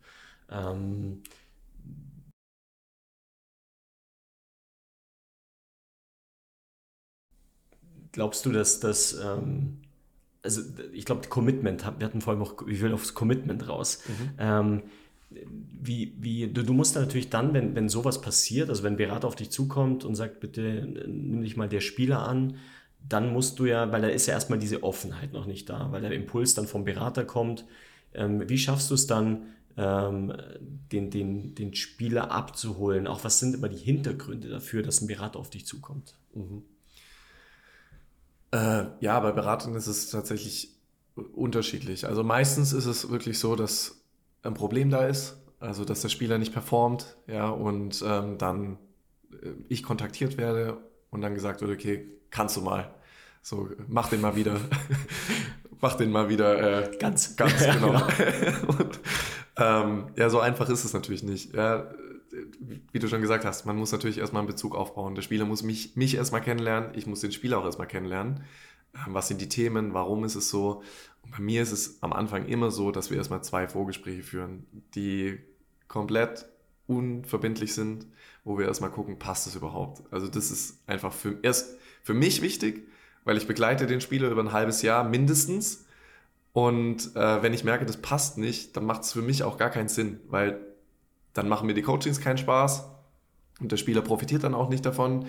Ähm, 0.51 1.23
glaubst 8.13 8.47
du, 8.47 8.53
dass 8.53 8.81
das, 8.81 9.13
ähm, 9.15 9.79
also 10.43 10.63
ich 10.93 11.05
glaube, 11.05 11.29
Commitment, 11.29 11.85
wir 11.99 12.07
hatten 12.07 12.21
vor 12.21 12.33
allem 12.33 12.43
auch, 12.43 12.67
ich 12.67 12.81
will 12.81 12.93
aufs 12.93 13.15
Commitment 13.15 13.69
raus. 13.69 14.03
Mhm. 14.09 14.31
Ähm, 14.39 14.83
wie, 15.31 16.15
wie, 16.19 16.49
du, 16.49 16.63
du 16.63 16.73
musst 16.73 16.95
natürlich 16.95 17.31
dann, 17.31 17.53
wenn, 17.53 17.75
wenn 17.75 17.89
sowas 17.89 18.21
passiert, 18.21 18.71
also 18.71 18.83
wenn 18.85 18.95
ein 18.95 18.97
Berater 18.97 19.27
auf 19.27 19.37
dich 19.37 19.51
zukommt 19.51 20.05
und 20.05 20.15
sagt, 20.15 20.41
bitte 20.41 20.87
nimm 21.07 21.43
dich 21.43 21.57
mal 21.57 21.69
der 21.69 21.81
Spieler 21.81 22.27
an, 22.27 22.57
dann 23.09 23.33
musst 23.33 23.59
du 23.59 23.67
ja, 23.67 23.91
weil 23.93 24.03
da 24.03 24.09
ist 24.09 24.27
ja 24.27 24.35
erstmal 24.35 24.59
diese 24.59 24.83
Offenheit 24.83 25.33
noch 25.33 25.47
nicht 25.47 25.69
da, 25.69 25.93
weil 25.93 26.03
der 26.03 26.13
Impuls 26.13 26.55
dann 26.55 26.67
vom 26.67 26.85
Berater 26.85 27.25
kommt. 27.25 27.65
Ähm, 28.15 28.49
wie 28.49 28.59
schaffst 28.59 28.91
du 28.91 28.95
es 28.95 29.07
dann, 29.07 29.49
ähm, 29.77 30.33
den, 30.91 31.11
den, 31.11 31.55
den 31.55 31.75
Spieler 31.75 32.31
abzuholen? 32.31 33.07
Auch 33.07 33.25
was 33.25 33.39
sind 33.39 33.55
immer 33.55 33.69
die 33.69 33.77
Hintergründe 33.77 34.49
dafür, 34.49 34.83
dass 34.83 35.01
ein 35.01 35.07
Berater 35.07 35.39
auf 35.39 35.51
dich 35.51 35.67
zukommt? 35.67 36.17
Mhm. 36.35 36.63
Äh, 38.53 38.85
ja, 39.01 39.21
bei 39.21 39.33
Beratern 39.33 39.75
ist 39.75 39.87
es 39.87 40.11
tatsächlich 40.11 40.71
unterschiedlich. 41.15 42.07
Also 42.07 42.23
meistens 42.23 42.73
ist 42.73 42.87
es 42.87 43.11
wirklich 43.11 43.39
so, 43.39 43.57
dass 43.57 44.01
ein 44.43 44.55
Problem 44.55 44.91
da 44.91 45.07
ist, 45.07 45.37
also 45.61 45.85
dass 45.85 46.03
der 46.03 46.09
Spieler 46.09 46.39
nicht 46.39 46.53
performt, 46.53 47.17
ja, 47.27 47.49
und 47.49 48.03
ähm, 48.07 48.39
dann 48.39 48.79
äh, 49.33 49.51
ich 49.69 49.83
kontaktiert 49.83 50.37
werde 50.37 50.79
und 51.11 51.21
dann 51.23 51.35
gesagt 51.35 51.61
wird, 51.61 51.71
okay, 51.71 52.16
kannst 52.31 52.57
du 52.57 52.63
mal. 52.63 52.95
So, 53.43 53.69
mach 53.89 54.09
den 54.09 54.21
mal 54.21 54.37
wieder. 54.37 54.61
mach 55.81 55.95
den 55.95 56.11
mal 56.11 56.29
wieder 56.29 56.93
äh, 56.93 56.97
ganz. 56.97 57.37
Ganz, 57.37 57.59
genau. 57.59 57.93
Ja, 57.93 58.07
genau. 58.07 58.69
und, 58.79 59.01
ähm, 59.57 60.07
ja, 60.17 60.29
so 60.31 60.41
einfach 60.41 60.69
ist 60.69 60.85
es 60.85 60.93
natürlich 60.93 61.23
nicht. 61.23 61.55
Ja, 61.55 61.91
wie 62.93 62.99
du 62.99 63.09
schon 63.09 63.21
gesagt 63.21 63.45
hast, 63.45 63.67
man 63.67 63.77
muss 63.77 63.93
natürlich 63.93 64.19
erstmal 64.19 64.41
einen 64.41 64.49
Bezug 64.49 64.75
aufbauen. 64.75 65.15
Der 65.15 65.23
Spieler 65.23 65.45
muss 65.45 65.63
mich, 65.63 65.97
mich 65.97 66.17
erstmal 66.17 66.41
kennenlernen, 66.41 66.91
ich 66.95 67.07
muss 67.07 67.21
den 67.21 67.33
Spieler 67.33 67.59
auch 67.59 67.65
erstmal 67.65 67.87
kennenlernen. 67.87 68.45
Ähm, 68.95 69.15
was 69.15 69.29
sind 69.29 69.41
die 69.41 69.49
Themen, 69.49 69.95
warum 69.95 70.25
ist 70.25 70.35
es 70.35 70.51
so? 70.51 70.83
Und 71.23 71.33
bei 71.33 71.41
mir 71.41 71.63
ist 71.63 71.73
es 71.73 72.03
am 72.03 72.13
Anfang 72.13 72.47
immer 72.47 72.71
so, 72.71 72.91
dass 72.91 73.11
wir 73.11 73.17
erstmal 73.17 73.43
zwei 73.43 73.69
Vorgespräche 73.69 74.23
führen, 74.23 74.67
die 74.95 75.39
komplett 75.89 76.47
unverbindlich 76.87 77.75
sind, 77.75 78.07
wo 78.45 78.59
wir 78.59 78.67
erstmal 78.67 78.91
gucken, 78.91 79.19
passt 79.19 79.47
es 79.47 79.57
überhaupt? 79.57 80.03
Also 80.13 80.29
das 80.29 80.51
ist 80.51 80.89
einfach 80.89 81.13
für, 81.13 81.39
erst 81.43 81.77
für 82.07 82.15
mich 82.15 82.41
wichtig, 82.41 82.87
weil 83.25 83.37
ich 83.37 83.49
begleite 83.49 83.89
den 83.89 84.01
Spieler 84.01 84.31
über 84.31 84.41
ein 84.41 84.53
halbes 84.53 84.81
Jahr 84.83 85.03
mindestens. 85.03 85.87
Und 86.53 87.17
äh, 87.17 87.43
wenn 87.43 87.53
ich 87.53 87.65
merke, 87.65 87.85
das 87.85 87.97
passt 87.97 88.39
nicht, 88.39 88.77
dann 88.77 88.85
macht 88.85 89.03
es 89.03 89.13
für 89.13 89.23
mich 89.23 89.43
auch 89.43 89.59
gar 89.59 89.71
keinen 89.71 89.89
Sinn, 89.89 90.21
weil 90.29 90.61
dann 91.33 91.49
machen 91.49 91.67
mir 91.67 91.75
die 91.75 91.83
Coachings 91.83 92.21
keinen 92.21 92.39
Spaß 92.39 92.89
und 93.59 93.73
der 93.73 93.77
Spieler 93.77 94.03
profitiert 94.03 94.45
dann 94.45 94.55
auch 94.55 94.69
nicht 94.69 94.87
davon. 94.87 95.27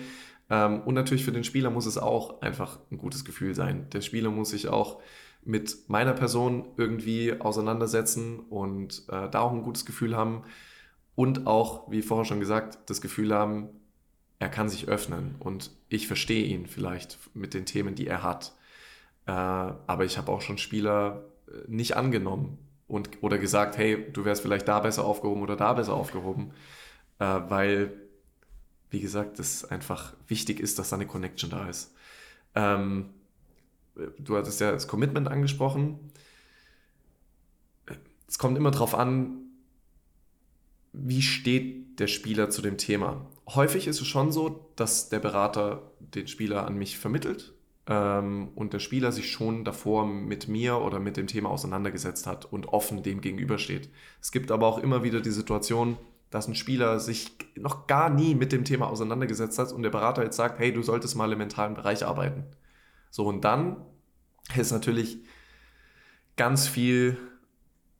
Ähm, 0.50 0.82
und 0.82 0.94
natürlich 0.94 1.24
für 1.24 1.32
den 1.32 1.42
Spieler 1.42 1.70
muss 1.70 1.84
es 1.84 1.98
auch 1.98 2.42
einfach 2.42 2.78
ein 2.92 2.98
gutes 2.98 3.24
Gefühl 3.24 3.56
sein. 3.56 3.90
Der 3.90 4.00
Spieler 4.00 4.30
muss 4.30 4.50
sich 4.50 4.68
auch 4.68 5.00
mit 5.44 5.88
meiner 5.88 6.12
Person 6.12 6.64
irgendwie 6.76 7.40
auseinandersetzen 7.40 8.38
und 8.38 9.02
äh, 9.08 9.28
da 9.28 9.40
auch 9.40 9.52
ein 9.52 9.64
gutes 9.64 9.84
Gefühl 9.84 10.16
haben 10.16 10.44
und 11.16 11.48
auch, 11.48 11.90
wie 11.90 12.02
vorher 12.02 12.24
schon 12.24 12.38
gesagt, 12.38 12.78
das 12.88 13.00
Gefühl 13.00 13.34
haben, 13.34 13.68
er 14.38 14.48
kann 14.48 14.68
sich 14.68 14.88
öffnen 14.88 15.34
und 15.38 15.70
ich 15.88 16.06
verstehe 16.06 16.44
ihn 16.44 16.66
vielleicht 16.66 17.18
mit 17.34 17.54
den 17.54 17.66
Themen, 17.66 17.94
die 17.94 18.06
er 18.06 18.22
hat. 18.22 18.54
Äh, 19.26 19.32
aber 19.32 20.04
ich 20.04 20.16
habe 20.16 20.30
auch 20.30 20.40
schon 20.40 20.58
Spieler 20.58 21.24
äh, 21.48 21.52
nicht 21.66 21.96
angenommen 21.96 22.58
und, 22.86 23.22
oder 23.22 23.38
gesagt, 23.38 23.76
hey, 23.76 24.10
du 24.12 24.24
wärst 24.24 24.42
vielleicht 24.42 24.68
da 24.68 24.80
besser 24.80 25.04
aufgehoben 25.04 25.42
oder 25.42 25.56
da 25.56 25.72
besser 25.72 25.94
aufgehoben, 25.94 26.52
äh, 27.18 27.24
weil, 27.24 27.92
wie 28.90 29.00
gesagt, 29.00 29.38
es 29.38 29.64
einfach 29.64 30.14
wichtig 30.28 30.60
ist, 30.60 30.78
dass 30.78 30.90
da 30.90 30.96
eine 30.96 31.06
Connection 31.06 31.50
da 31.50 31.68
ist. 31.68 31.94
Ähm, 32.54 33.10
du 34.18 34.36
hattest 34.36 34.60
ja 34.60 34.70
das 34.70 34.86
Commitment 34.86 35.28
angesprochen. 35.28 35.98
Es 38.28 38.38
kommt 38.38 38.56
immer 38.56 38.70
darauf 38.70 38.94
an, 38.94 39.38
wie 40.92 41.22
steht 41.22 41.98
der 41.98 42.06
Spieler 42.06 42.50
zu 42.50 42.62
dem 42.62 42.78
Thema. 42.78 43.26
Häufig 43.54 43.86
ist 43.86 44.00
es 44.00 44.06
schon 44.06 44.30
so, 44.30 44.70
dass 44.76 45.08
der 45.08 45.20
Berater 45.20 45.90
den 46.00 46.28
Spieler 46.28 46.66
an 46.66 46.76
mich 46.76 46.98
vermittelt 46.98 47.54
ähm, 47.86 48.50
und 48.54 48.74
der 48.74 48.78
Spieler 48.78 49.10
sich 49.10 49.30
schon 49.30 49.64
davor 49.64 50.06
mit 50.06 50.48
mir 50.48 50.78
oder 50.78 51.00
mit 51.00 51.16
dem 51.16 51.26
Thema 51.26 51.48
auseinandergesetzt 51.48 52.26
hat 52.26 52.44
und 52.44 52.68
offen 52.68 53.02
dem 53.02 53.20
gegenübersteht. 53.22 53.88
Es 54.20 54.32
gibt 54.32 54.50
aber 54.50 54.66
auch 54.66 54.78
immer 54.78 55.02
wieder 55.02 55.20
die 55.20 55.30
Situation, 55.30 55.96
dass 56.30 56.46
ein 56.46 56.54
Spieler 56.54 57.00
sich 57.00 57.30
noch 57.56 57.86
gar 57.86 58.10
nie 58.10 58.34
mit 58.34 58.52
dem 58.52 58.64
Thema 58.64 58.88
auseinandergesetzt 58.88 59.58
hat 59.58 59.72
und 59.72 59.82
der 59.82 59.90
Berater 59.90 60.22
jetzt 60.22 60.36
sagt, 60.36 60.58
hey, 60.58 60.72
du 60.72 60.82
solltest 60.82 61.16
mal 61.16 61.32
im 61.32 61.38
mentalen 61.38 61.74
Bereich 61.74 62.04
arbeiten. 62.04 62.44
So, 63.10 63.24
und 63.24 63.44
dann 63.44 63.78
ist 64.56 64.72
natürlich 64.72 65.18
ganz 66.36 66.68
viel 66.68 67.16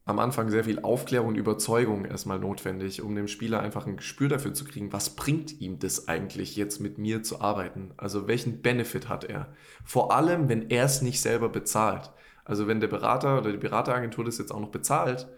am 0.09 0.19
Anfang 0.21 0.49
sehr 0.49 0.65
viel 0.65 0.79
Aufklärung 0.79 1.29
und 1.29 1.35
Überzeugung 1.37 2.07
erstmal 2.07 2.39
notwendig, 2.39 3.03
um 3.03 3.15
dem 3.15 3.29
Spieler 3.29 3.61
einfach 3.61 3.87
ein 3.87 3.99
Gespür 3.99 4.31
dafür 4.31 4.55
zu 4.55 4.65
kriegen, 4.65 4.91
was 4.91 5.15
bringt 5.17 5.61
ihm 5.61 5.79
das 5.79 6.09
eigentlich 6.09 6.57
jetzt 6.57 6.81
mit 6.81 6.97
mir 6.97 7.23
zu 7.23 7.43
arbeiten? 7.43 7.93
Also 7.99 8.27
welchen 8.27 8.63
Benefit 8.63 9.11
hat 9.11 9.25
er? 9.25 9.53
Vor 9.85 10.15
allem, 10.15 10.49
wenn 10.49 10.71
er 10.71 10.87
es 10.87 11.03
nicht 11.03 11.21
selber 11.21 11.51
bezahlt. 11.51 12.11
Also 12.47 12.67
wenn 12.67 12.81
der 12.81 12.89
Berater 12.89 13.37
oder 13.37 13.53
die 13.53 13.59
Berateragentur 13.59 14.25
das 14.25 14.39
jetzt 14.39 14.51
auch 14.51 14.61
noch 14.61 14.71
bezahlt, 14.71 15.29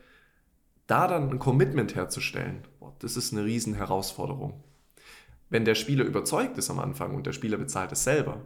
da 0.87 1.09
dann 1.09 1.31
ein 1.31 1.41
Commitment 1.41 1.97
herzustellen, 1.97 2.62
das 3.01 3.16
ist 3.16 3.33
eine 3.33 3.45
riesen 3.45 3.75
Herausforderung. 3.75 4.62
Wenn 5.49 5.64
der 5.64 5.75
Spieler 5.75 6.05
überzeugt 6.05 6.59
ist 6.59 6.71
am 6.71 6.79
Anfang 6.79 7.16
und 7.16 7.27
der 7.27 7.33
Spieler 7.33 7.57
bezahlt 7.57 7.91
es 7.91 8.05
selber, 8.05 8.43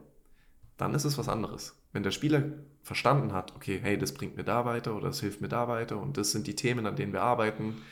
dann 0.78 0.94
ist 0.94 1.04
es 1.04 1.18
was 1.18 1.28
anderes. 1.28 1.78
Wenn 1.92 2.02
der 2.02 2.12
Spieler 2.12 2.44
verstanden 2.84 3.32
hat, 3.32 3.56
okay, 3.56 3.80
hey, 3.82 3.98
das 3.98 4.12
bringt 4.12 4.36
mir 4.36 4.44
da 4.44 4.64
weiter 4.66 4.94
oder 4.94 5.08
das 5.08 5.20
hilft 5.20 5.40
mir 5.40 5.48
da 5.48 5.66
weiter 5.68 6.00
und 6.00 6.16
das 6.18 6.30
sind 6.32 6.46
die 6.46 6.54
Themen, 6.54 6.86
an 6.86 6.96
denen 6.96 7.12
wir 7.12 7.22
arbeiten, 7.22 7.82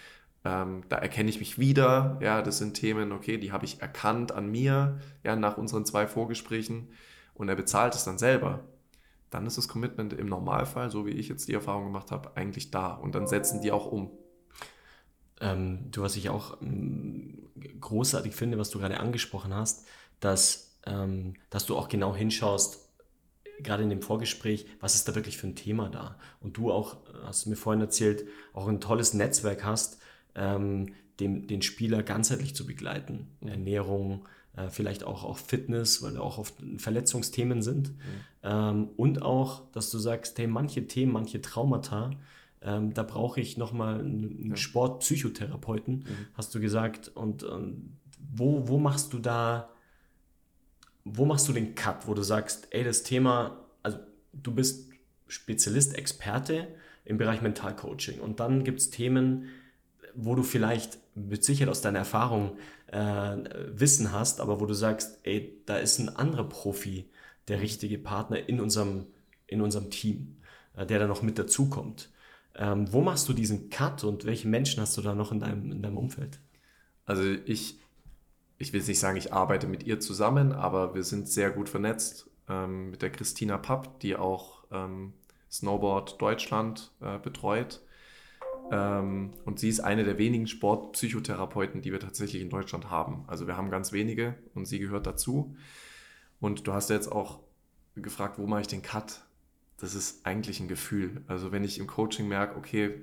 ähm, 0.44 0.82
da 0.88 0.96
erkenne 0.96 1.30
ich 1.30 1.38
mich 1.38 1.58
wieder, 1.58 2.18
ja, 2.20 2.42
das 2.42 2.58
sind 2.58 2.74
Themen, 2.74 3.10
okay, 3.12 3.38
die 3.38 3.52
habe 3.52 3.64
ich 3.64 3.80
erkannt 3.80 4.32
an 4.32 4.50
mir, 4.50 5.00
ja, 5.24 5.34
nach 5.34 5.56
unseren 5.56 5.86
zwei 5.86 6.06
Vorgesprächen 6.06 6.88
und 7.34 7.48
er 7.48 7.56
bezahlt 7.56 7.94
es 7.94 8.04
dann 8.04 8.18
selber, 8.18 8.60
dann 9.30 9.46
ist 9.46 9.56
das 9.56 9.66
Commitment 9.66 10.12
im 10.12 10.26
Normalfall, 10.26 10.90
so 10.90 11.06
wie 11.06 11.12
ich 11.12 11.28
jetzt 11.28 11.48
die 11.48 11.54
Erfahrung 11.54 11.84
gemacht 11.84 12.10
habe, 12.10 12.36
eigentlich 12.36 12.70
da 12.70 12.92
und 12.92 13.14
dann 13.14 13.26
setzen 13.26 13.62
die 13.62 13.72
auch 13.72 13.90
um. 13.90 14.10
Ähm, 15.40 15.90
du, 15.90 16.02
was 16.02 16.16
ich 16.16 16.28
auch 16.28 16.60
ähm, 16.60 17.48
großartig 17.80 18.34
finde, 18.34 18.58
was 18.58 18.70
du 18.70 18.78
gerade 18.78 19.00
angesprochen 19.00 19.54
hast, 19.54 19.86
dass, 20.20 20.76
ähm, 20.86 21.34
dass 21.48 21.64
du 21.64 21.76
auch 21.76 21.88
genau 21.88 22.14
hinschaust, 22.14 22.81
gerade 23.60 23.82
in 23.82 23.90
dem 23.90 24.02
Vorgespräch, 24.02 24.66
was 24.80 24.94
ist 24.94 25.08
da 25.08 25.14
wirklich 25.14 25.38
für 25.38 25.46
ein 25.46 25.56
Thema 25.56 25.88
da? 25.88 26.16
Und 26.40 26.56
du 26.56 26.72
auch, 26.72 26.96
hast 27.24 27.46
du 27.46 27.50
mir 27.50 27.56
vorhin 27.56 27.80
erzählt, 27.80 28.26
auch 28.52 28.68
ein 28.68 28.80
tolles 28.80 29.14
Netzwerk 29.14 29.64
hast, 29.64 29.98
ähm, 30.34 30.94
dem, 31.20 31.46
den 31.46 31.62
Spieler 31.62 32.02
ganzheitlich 32.02 32.54
zu 32.54 32.66
begleiten. 32.66 33.28
Ernährung, 33.40 34.26
äh, 34.56 34.68
vielleicht 34.68 35.04
auch, 35.04 35.24
auch 35.24 35.38
Fitness, 35.38 36.02
weil 36.02 36.14
da 36.14 36.20
auch 36.20 36.38
oft 36.38 36.54
Verletzungsthemen 36.78 37.62
sind. 37.62 37.90
Mhm. 37.90 37.94
Ähm, 38.42 38.88
und 38.96 39.22
auch, 39.22 39.70
dass 39.72 39.90
du 39.90 39.98
sagst, 39.98 40.38
hey, 40.38 40.46
manche 40.46 40.86
Themen, 40.86 41.12
manche 41.12 41.40
Traumata, 41.40 42.10
ähm, 42.62 42.94
da 42.94 43.02
brauche 43.02 43.40
ich 43.40 43.56
nochmal 43.56 44.00
einen 44.00 44.50
ja. 44.50 44.56
Sportpsychotherapeuten, 44.56 45.94
mhm. 45.94 46.26
hast 46.34 46.54
du 46.54 46.60
gesagt. 46.60 47.08
Und 47.14 47.42
ähm, 47.44 47.96
wo, 48.18 48.68
wo 48.68 48.78
machst 48.78 49.12
du 49.12 49.18
da 49.18 49.68
wo 51.04 51.24
machst 51.24 51.48
du 51.48 51.52
den 51.52 51.74
Cut, 51.74 52.06
wo 52.06 52.14
du 52.14 52.22
sagst, 52.22 52.68
ey, 52.70 52.84
das 52.84 53.02
Thema, 53.02 53.66
also 53.82 53.98
du 54.32 54.54
bist 54.54 54.90
Spezialist, 55.28 55.96
Experte 55.96 56.68
im 57.04 57.18
Bereich 57.18 57.42
Mentalcoaching 57.42 58.20
und 58.20 58.40
dann 58.40 58.64
gibt 58.64 58.80
es 58.80 58.90
Themen, 58.90 59.48
wo 60.14 60.34
du 60.34 60.42
vielleicht 60.42 60.98
mit 61.14 61.44
Sicherheit 61.44 61.70
aus 61.70 61.80
deiner 61.80 62.00
Erfahrung 62.00 62.56
äh, 62.88 63.36
Wissen 63.72 64.12
hast, 64.12 64.40
aber 64.40 64.60
wo 64.60 64.66
du 64.66 64.74
sagst, 64.74 65.18
ey, 65.24 65.60
da 65.66 65.76
ist 65.76 65.98
ein 65.98 66.08
anderer 66.10 66.48
Profi 66.48 67.10
der 67.48 67.60
richtige 67.60 67.98
Partner 67.98 68.48
in 68.48 68.60
unserem, 68.60 69.06
in 69.46 69.60
unserem 69.60 69.90
Team, 69.90 70.36
äh, 70.76 70.86
der 70.86 70.98
da 70.98 71.06
noch 71.06 71.22
mit 71.22 71.38
dazukommt. 71.38 72.10
Ähm, 72.54 72.92
wo 72.92 73.00
machst 73.00 73.28
du 73.28 73.32
diesen 73.32 73.70
Cut 73.70 74.04
und 74.04 74.26
welche 74.26 74.46
Menschen 74.46 74.80
hast 74.80 74.96
du 74.96 75.02
da 75.02 75.14
noch 75.14 75.32
in 75.32 75.40
deinem, 75.40 75.72
in 75.72 75.82
deinem 75.82 75.96
Umfeld? 75.96 76.38
Also 77.06 77.22
ich 77.46 77.78
ich 78.62 78.72
will 78.72 78.80
nicht 78.80 79.00
sagen, 79.00 79.16
ich 79.16 79.32
arbeite 79.32 79.66
mit 79.66 79.82
ihr 79.82 79.98
zusammen, 79.98 80.52
aber 80.52 80.94
wir 80.94 81.02
sind 81.02 81.28
sehr 81.28 81.50
gut 81.50 81.68
vernetzt 81.68 82.30
ähm, 82.48 82.90
mit 82.90 83.02
der 83.02 83.10
Christina 83.10 83.58
Papp, 83.58 83.98
die 84.00 84.14
auch 84.14 84.62
ähm, 84.70 85.14
Snowboard 85.50 86.22
Deutschland 86.22 86.92
äh, 87.00 87.18
betreut. 87.18 87.82
Ähm, 88.70 89.32
und 89.44 89.58
sie 89.58 89.68
ist 89.68 89.80
eine 89.80 90.04
der 90.04 90.16
wenigen 90.16 90.46
Sportpsychotherapeuten, 90.46 91.82
die 91.82 91.90
wir 91.90 91.98
tatsächlich 91.98 92.40
in 92.40 92.50
Deutschland 92.50 92.88
haben. 92.88 93.24
Also 93.26 93.48
wir 93.48 93.56
haben 93.56 93.68
ganz 93.68 93.90
wenige 93.90 94.36
und 94.54 94.66
sie 94.66 94.78
gehört 94.78 95.08
dazu. 95.08 95.56
Und 96.40 96.64
du 96.68 96.72
hast 96.72 96.88
jetzt 96.88 97.10
auch 97.10 97.40
gefragt, 97.96 98.38
wo 98.38 98.46
mache 98.46 98.60
ich 98.60 98.68
den 98.68 98.82
Cut? 98.82 99.24
Das 99.78 99.96
ist 99.96 100.24
eigentlich 100.24 100.60
ein 100.60 100.68
Gefühl. 100.68 101.24
Also 101.26 101.50
wenn 101.50 101.64
ich 101.64 101.80
im 101.80 101.88
Coaching 101.88 102.28
merke, 102.28 102.56
okay, 102.56 103.02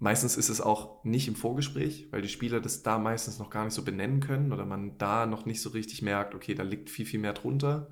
Meistens 0.00 0.36
ist 0.36 0.48
es 0.48 0.60
auch 0.60 1.04
nicht 1.04 1.28
im 1.28 1.36
Vorgespräch, 1.36 2.08
weil 2.10 2.22
die 2.22 2.28
Spieler 2.28 2.60
das 2.60 2.82
da 2.82 2.98
meistens 2.98 3.38
noch 3.38 3.50
gar 3.50 3.64
nicht 3.64 3.74
so 3.74 3.84
benennen 3.84 4.20
können 4.20 4.52
oder 4.52 4.64
man 4.64 4.98
da 4.98 5.26
noch 5.26 5.46
nicht 5.46 5.60
so 5.62 5.70
richtig 5.70 6.02
merkt, 6.02 6.34
okay, 6.34 6.54
da 6.54 6.64
liegt 6.64 6.90
viel, 6.90 7.06
viel 7.06 7.20
mehr 7.20 7.34
drunter. 7.34 7.88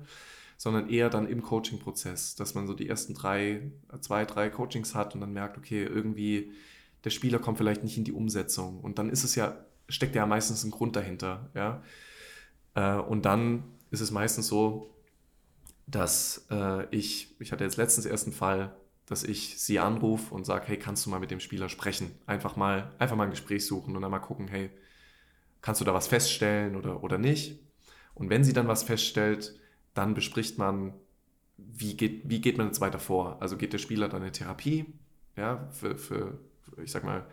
sondern 0.59 0.89
eher 0.89 1.09
dann 1.09 1.25
im 1.29 1.41
Coaching-Prozess, 1.41 2.35
dass 2.35 2.53
man 2.53 2.67
so 2.67 2.73
die 2.73 2.89
ersten 2.89 3.13
drei, 3.13 3.71
zwei, 4.01 4.25
drei 4.25 4.49
Coachings 4.49 4.93
hat 4.93 5.15
und 5.15 5.21
dann 5.21 5.31
merkt, 5.31 5.57
okay, 5.57 5.85
irgendwie 5.85 6.51
der 7.05 7.11
Spieler 7.11 7.39
kommt 7.39 7.57
vielleicht 7.57 7.83
nicht 7.85 7.97
in 7.97 8.03
die 8.03 8.11
Umsetzung. 8.11 8.81
Und 8.81 8.99
dann 8.99 9.09
ist 9.09 9.23
es 9.23 9.35
ja, 9.35 9.57
steckt 9.87 10.15
ja 10.15 10.25
meistens 10.25 10.65
ein 10.65 10.71
Grund 10.71 10.97
dahinter, 10.97 11.49
ja. 11.55 11.81
Äh, 12.75 12.99
und 12.99 13.23
dann 13.23 13.63
ist 13.89 14.01
es 14.01 14.11
meistens 14.11 14.47
so, 14.47 14.93
dass 15.87 16.45
äh, 16.51 16.93
ich, 16.93 17.35
ich 17.39 17.53
hatte 17.53 17.63
jetzt 17.63 17.77
letztens 17.77 18.05
erst 18.05 18.25
einen 18.25 18.35
Fall, 18.35 18.75
dass 19.09 19.23
ich 19.23 19.59
sie 19.59 19.79
anrufe 19.79 20.33
und 20.33 20.45
sage, 20.45 20.67
hey, 20.67 20.77
kannst 20.77 21.05
du 21.05 21.09
mal 21.09 21.19
mit 21.19 21.31
dem 21.31 21.39
Spieler 21.39 21.67
sprechen? 21.67 22.11
Einfach 22.27 22.55
mal, 22.55 22.93
einfach 22.99 23.15
mal 23.15 23.23
ein 23.23 23.31
Gespräch 23.31 23.65
suchen 23.65 23.95
und 23.95 24.03
dann 24.03 24.11
mal 24.11 24.19
gucken, 24.19 24.47
hey, 24.47 24.69
kannst 25.61 25.81
du 25.81 25.85
da 25.85 25.95
was 25.95 26.07
feststellen 26.07 26.75
oder, 26.75 27.03
oder 27.03 27.17
nicht? 27.17 27.59
Und 28.13 28.29
wenn 28.29 28.43
sie 28.43 28.53
dann 28.53 28.67
was 28.67 28.83
feststellt, 28.83 29.59
dann 29.95 30.13
bespricht 30.13 30.59
man, 30.59 30.93
wie 31.57 31.97
geht, 31.97 32.29
wie 32.29 32.39
geht 32.39 32.59
man 32.59 32.67
jetzt 32.67 32.81
weiter 32.81 32.99
vor? 32.99 33.41
Also 33.41 33.57
geht 33.57 33.73
der 33.73 33.79
Spieler 33.79 34.09
dann 34.09 34.23
in 34.23 34.31
Therapie, 34.31 34.85
ja, 35.35 35.67
für, 35.71 35.97
für 35.97 36.39
ich 36.77 36.91
sag 36.91 37.03
mal, 37.03 37.25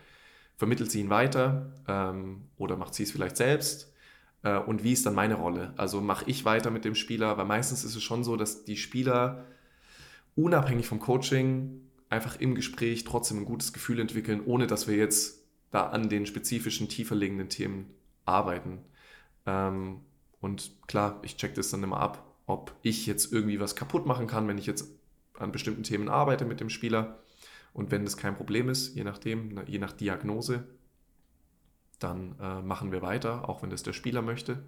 vermittelt 0.57 0.91
sie 0.91 1.01
ihn 1.01 1.11
weiter 1.11 1.75
ähm, 1.87 2.49
oder 2.57 2.77
macht 2.79 2.95
sie 2.95 3.03
es 3.03 3.13
vielleicht 3.13 3.37
selbst? 3.37 3.93
Äh, 4.43 4.59
und 4.59 4.83
wie 4.83 4.93
ist 4.95 5.05
dann 5.05 5.15
meine 5.15 5.35
Rolle? 5.35 5.75
Also 5.77 6.01
mache 6.01 6.25
ich 6.27 6.47
weiter 6.47 6.71
mit 6.71 6.87
dem 6.87 6.95
Spieler, 6.95 7.37
weil 7.37 7.45
meistens 7.45 7.85
ist 7.85 7.97
es 7.97 8.03
schon 8.03 8.25
so, 8.25 8.37
dass 8.37 8.65
die 8.65 8.79
Spieler 8.79 9.45
unabhängig 10.37 10.87
vom 10.87 11.01
Coaching 11.01 11.81
einfach 12.09 12.39
im 12.39 12.55
Gespräch 12.55 13.05
trotzdem 13.05 13.39
ein 13.39 13.45
gutes 13.45 13.73
Gefühl 13.73 13.99
entwickeln, 13.99 14.43
ohne 14.45 14.67
dass 14.67 14.87
wir 14.87 14.97
jetzt 14.97 15.45
da 15.71 15.89
an 15.89 16.09
den 16.09 16.27
spezifischen, 16.27 16.89
tiefer 16.89 17.17
liegenden 17.17 17.49
Themen 17.49 17.91
arbeiten. 18.25 18.79
Ähm, 19.47 20.03
und 20.41 20.71
klar, 20.87 21.19
ich 21.23 21.37
check 21.37 21.55
das 21.55 21.71
dann 21.71 21.83
immer 21.83 21.99
ab, 21.99 22.25
ob 22.47 22.73
ich 22.83 23.07
jetzt 23.07 23.33
irgendwie 23.33 23.59
was 23.59 23.75
kaputt 23.75 24.07
machen 24.07 24.27
kann, 24.27 24.47
wenn 24.47 24.59
ich 24.59 24.67
jetzt 24.67 24.89
an 25.39 25.53
bestimmten 25.53 25.83
Themen 25.83 26.09
arbeite 26.09 26.45
mit 26.45 26.61
dem 26.61 26.71
Spieler. 26.71 27.19
Und 27.73 27.91
wenn 27.91 28.05
das 28.05 28.17
kein 28.17 28.37
Problem 28.37 28.69
ist, 28.69 28.95
je 28.95 29.05
nachdem, 29.05 29.61
je 29.67 29.79
nach 29.79 29.93
Diagnose, 29.93 30.67
dann 31.99 32.37
äh, 32.41 32.63
machen 32.63 32.93
wir 32.93 33.03
weiter, 33.03 33.49
auch 33.49 33.63
wenn 33.63 33.71
das 33.71 33.83
der 33.83 33.93
Spieler 33.93 34.23
möchte. 34.23 34.63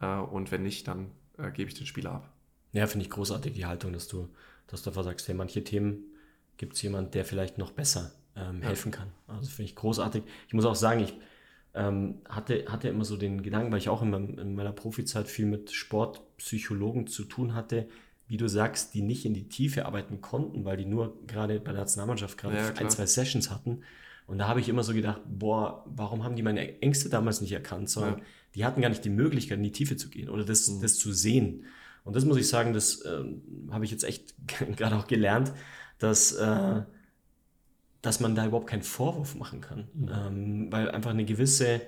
Äh, 0.00 0.16
und 0.16 0.50
wenn 0.52 0.62
nicht, 0.62 0.86
dann 0.86 1.10
äh, 1.38 1.50
gebe 1.50 1.68
ich 1.70 1.76
den 1.76 1.86
Spieler 1.86 2.12
ab. 2.12 2.32
Ja, 2.72 2.86
finde 2.86 3.04
ich 3.04 3.10
großartig 3.10 3.52
die 3.52 3.66
Haltung, 3.66 3.92
dass 3.92 4.08
du 4.08 4.28
dass 4.66 4.82
du 4.82 4.90
einfach 4.90 5.04
sagst, 5.04 5.28
hey, 5.28 5.34
manche 5.34 5.64
Themen 5.64 6.04
gibt 6.56 6.74
es 6.74 6.82
jemand, 6.82 7.14
der 7.14 7.24
vielleicht 7.24 7.58
noch 7.58 7.72
besser 7.72 8.12
ähm, 8.36 8.62
helfen 8.62 8.92
kann. 8.92 9.08
Also 9.26 9.50
finde 9.50 9.64
ich 9.64 9.76
großartig. 9.76 10.22
Ich 10.48 10.54
muss 10.54 10.64
auch 10.64 10.74
sagen, 10.74 11.00
ich 11.00 11.14
ähm, 11.74 12.16
hatte, 12.28 12.64
hatte 12.68 12.88
immer 12.88 13.04
so 13.04 13.16
den 13.16 13.42
Gedanken, 13.42 13.72
weil 13.72 13.78
ich 13.78 13.88
auch 13.88 14.02
in, 14.02 14.10
meinem, 14.10 14.38
in 14.38 14.54
meiner 14.54 14.72
Profizeit 14.72 15.28
viel 15.28 15.46
mit 15.46 15.70
Sportpsychologen 15.72 17.06
zu 17.06 17.24
tun 17.24 17.54
hatte, 17.54 17.88
wie 18.26 18.36
du 18.36 18.48
sagst, 18.48 18.94
die 18.94 19.02
nicht 19.02 19.24
in 19.26 19.34
die 19.34 19.48
Tiefe 19.48 19.84
arbeiten 19.86 20.20
konnten, 20.20 20.64
weil 20.64 20.76
die 20.76 20.86
nur 20.86 21.18
gerade 21.26 21.60
bei 21.60 21.72
der 21.72 21.80
Nationalmannschaft 21.80 22.38
gerade 22.38 22.56
ja, 22.56 22.72
ein, 22.74 22.90
zwei 22.90 23.06
Sessions 23.06 23.50
hatten. 23.50 23.82
Und 24.26 24.38
da 24.38 24.48
habe 24.48 24.60
ich 24.60 24.68
immer 24.68 24.84
so 24.84 24.94
gedacht, 24.94 25.20
boah, 25.26 25.84
warum 25.86 26.24
haben 26.24 26.36
die 26.36 26.42
meine 26.42 26.80
Ängste 26.80 27.08
damals 27.08 27.40
nicht 27.40 27.52
erkannt, 27.52 27.90
sondern 27.90 28.18
ja. 28.18 28.24
die 28.54 28.64
hatten 28.64 28.80
gar 28.80 28.88
nicht 28.88 29.04
die 29.04 29.10
Möglichkeit, 29.10 29.58
in 29.58 29.64
die 29.64 29.72
Tiefe 29.72 29.96
zu 29.96 30.08
gehen 30.08 30.28
oder 30.30 30.44
das, 30.44 30.68
mhm. 30.68 30.80
das 30.80 30.96
zu 30.96 31.12
sehen. 31.12 31.64
Und 32.04 32.16
das 32.16 32.24
muss 32.24 32.36
ich 32.36 32.48
sagen, 32.48 32.72
das 32.72 33.04
ähm, 33.04 33.42
habe 33.70 33.84
ich 33.84 33.90
jetzt 33.90 34.04
echt 34.04 34.34
gerade 34.76 34.96
auch 34.96 35.06
gelernt, 35.06 35.52
dass, 35.98 36.32
äh, 36.32 36.82
dass 38.00 38.20
man 38.20 38.34
da 38.34 38.46
überhaupt 38.46 38.68
keinen 38.68 38.82
Vorwurf 38.82 39.34
machen 39.34 39.60
kann. 39.60 39.88
Mhm. 39.94 40.10
Ähm, 40.12 40.72
weil 40.72 40.90
einfach 40.90 41.10
eine 41.10 41.24
gewisse 41.24 41.80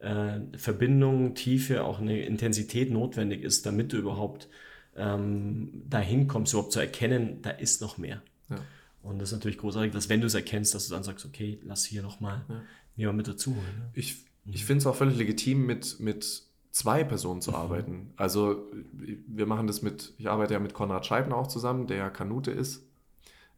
äh, 0.00 0.40
Verbindung, 0.56 1.34
Tiefe, 1.34 1.84
auch 1.84 2.00
eine 2.00 2.22
Intensität 2.22 2.90
notwendig 2.90 3.42
ist, 3.42 3.66
damit 3.66 3.92
du 3.92 3.98
überhaupt 3.98 4.48
ähm, 4.96 5.82
dahin 5.88 6.26
kommst, 6.26 6.52
überhaupt 6.52 6.72
zu 6.72 6.80
erkennen, 6.80 7.42
da 7.42 7.50
ist 7.50 7.80
noch 7.80 7.98
mehr. 7.98 8.22
Ja. 8.48 8.58
Und 9.02 9.18
das 9.18 9.30
ist 9.30 9.36
natürlich 9.36 9.58
großartig, 9.58 9.92
dass 9.92 10.08
wenn 10.08 10.20
du 10.20 10.26
es 10.26 10.34
erkennst, 10.34 10.74
dass 10.74 10.88
du 10.88 10.94
dann 10.94 11.04
sagst, 11.04 11.24
okay, 11.24 11.58
lass 11.64 11.84
hier 11.84 12.02
nochmal 12.02 12.44
ja. 12.48 12.62
mir 12.96 13.12
mit 13.12 13.28
dazu 13.28 13.54
holen. 13.54 13.78
Ne? 13.78 13.90
Ich, 13.94 14.24
ich 14.46 14.64
finde 14.64 14.78
es 14.78 14.86
auch 14.86 14.96
völlig 14.96 15.16
legitim, 15.16 15.64
mit, 15.66 16.00
mit 16.00 16.49
zwei 16.70 17.04
Personen 17.04 17.40
zu 17.40 17.50
mhm. 17.50 17.56
arbeiten. 17.56 18.12
Also 18.16 18.70
wir 18.92 19.46
machen 19.46 19.66
das 19.66 19.82
mit, 19.82 20.14
ich 20.18 20.28
arbeite 20.28 20.54
ja 20.54 20.60
mit 20.60 20.74
Konrad 20.74 21.06
Scheibner 21.06 21.36
auch 21.36 21.48
zusammen, 21.48 21.86
der 21.86 21.96
ja 21.96 22.10
Kanute 22.10 22.50
ist. 22.50 22.86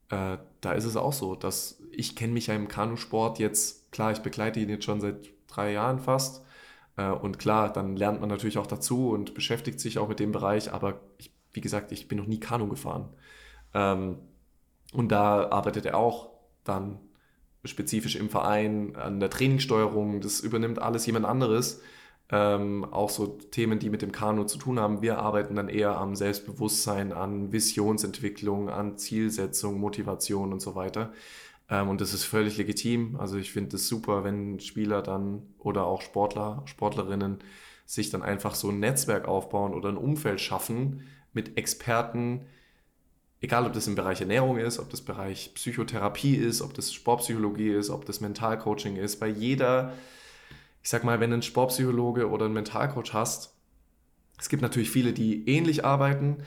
Äh, 0.09 0.39
da 0.61 0.73
ist 0.73 0.85
es 0.85 0.97
auch 0.97 1.13
so, 1.13 1.35
dass 1.35 1.83
ich 1.91 2.17
kenne 2.17 2.33
mich 2.33 2.47
ja 2.47 2.55
im 2.55 2.69
Kanusport 2.69 3.39
jetzt, 3.39 3.93
klar, 3.93 4.13
ich 4.13 4.21
begleite 4.21 4.61
ihn 4.61 4.69
jetzt 4.69 4.85
schon 4.85 5.01
seit 5.01 5.31
drei 5.47 5.73
Jahren 5.73 5.99
fast. 5.99 6.45
Äh, 6.97 7.11
und 7.11 7.39
klar, 7.39 7.73
dann 7.73 7.97
lernt 7.97 8.21
man 8.21 8.29
natürlich 8.29 8.59
auch 8.59 8.67
dazu 8.67 9.11
und 9.11 9.35
beschäftigt 9.35 9.81
sich 9.81 9.99
auch 9.99 10.09
mit 10.09 10.21
dem 10.21 10.33
Bereich, 10.33 10.73
aber 10.73 11.01
ich, 11.19 11.33
wie 11.53 11.61
gesagt, 11.61 11.93
ich 11.93 12.09
bin 12.09 12.19
noch 12.19 12.27
nie 12.27 12.41
Kanu 12.41 12.69
gefahren. 12.69 13.11
Ähm, 13.75 14.19
und 14.93 15.13
da 15.13 15.51
arbeitet 15.51 15.87
er 15.87 15.97
auch 15.97 16.31
dann 16.65 16.99
spezifisch 17.65 18.17
im 18.17 18.29
Verein 18.29 18.97
an 18.97 19.21
der 19.21 19.31
Trainingssteuerung. 19.31 20.21
Das 20.21 20.41
übernimmt 20.41 20.81
alles 20.81 21.07
jemand 21.07 21.27
anderes 21.27 21.81
ähm, 22.33 22.87
auch 22.91 23.11
so 23.11 23.27
Themen, 23.27 23.79
die 23.79 23.91
mit 23.91 24.01
dem 24.01 24.11
Kanu 24.11 24.45
zu 24.45 24.57
tun 24.59 24.81
haben. 24.81 25.03
Wir 25.03 25.19
arbeiten 25.19 25.55
dann 25.55 25.69
eher 25.69 25.99
am 25.99 26.17
Selbstbewusstsein, 26.17 27.13
an 27.13 27.53
Visionsentwicklung, 27.53 28.71
an 28.71 28.97
Zielsetzung, 28.97 29.79
Motivation 29.79 30.51
und 30.53 30.61
so 30.61 30.75
weiter. 30.75 31.13
Ähm, 31.69 31.91
und 31.91 32.01
das 32.01 32.15
ist 32.15 32.25
völlig 32.25 32.57
legitim. 32.57 33.17
Also 33.17 33.37
ich 33.37 33.53
finde 33.53 33.77
es 33.77 33.87
super, 33.87 34.25
wenn 34.25 34.59
Spieler 34.61 35.03
dann 35.03 35.43
oder 35.59 35.85
auch 35.85 36.01
Sportler, 36.01 36.63
Sportlerinnen 36.65 37.39
sich 37.85 38.09
dann 38.09 38.23
einfach 38.23 38.55
so 38.55 38.71
ein 38.71 38.81
Netzwerk 38.81 39.29
aufbauen 39.29 39.75
oder 39.75 39.91
ein 39.91 39.99
Umfeld 39.99 40.41
schaffen 40.41 41.03
mit 41.35 41.59
Experten, 41.59 42.47
egal 43.43 43.67
ob 43.67 43.75
das 43.75 43.87
im 43.87 43.95
Bereich 43.95 44.23
Ernährung 44.23 44.57
ist, 44.57 44.79
ob 44.79 44.89
das 44.89 45.03
Bereich 45.03 45.53
Psychotherapie 45.55 46.37
ist, 46.37 46.63
ob 46.63 46.73
das 46.73 46.95
Sportpsychologie 46.95 47.71
ist, 47.71 47.91
ob 47.91 48.07
das 48.07 48.23
Mentalcoaching 48.23 48.97
ist, 48.97 49.21
bei 49.21 49.29
jeder 49.29 49.93
ich 50.83 50.91
sag 50.91 51.05
mal, 51.05 51.21
wenn 51.21 51.31
du 51.31 51.35
einen 51.35 51.43
Sportpsychologe 51.43 52.29
oder 52.29 52.47
einen 52.47 52.55
Mentalcoach 52.55 53.13
hast, 53.13 53.55
es 54.39 54.49
gibt 54.49 54.63
natürlich 54.63 54.91
viele, 54.91 55.13
die 55.13 55.49
ähnlich 55.49 55.85
arbeiten, 55.85 56.39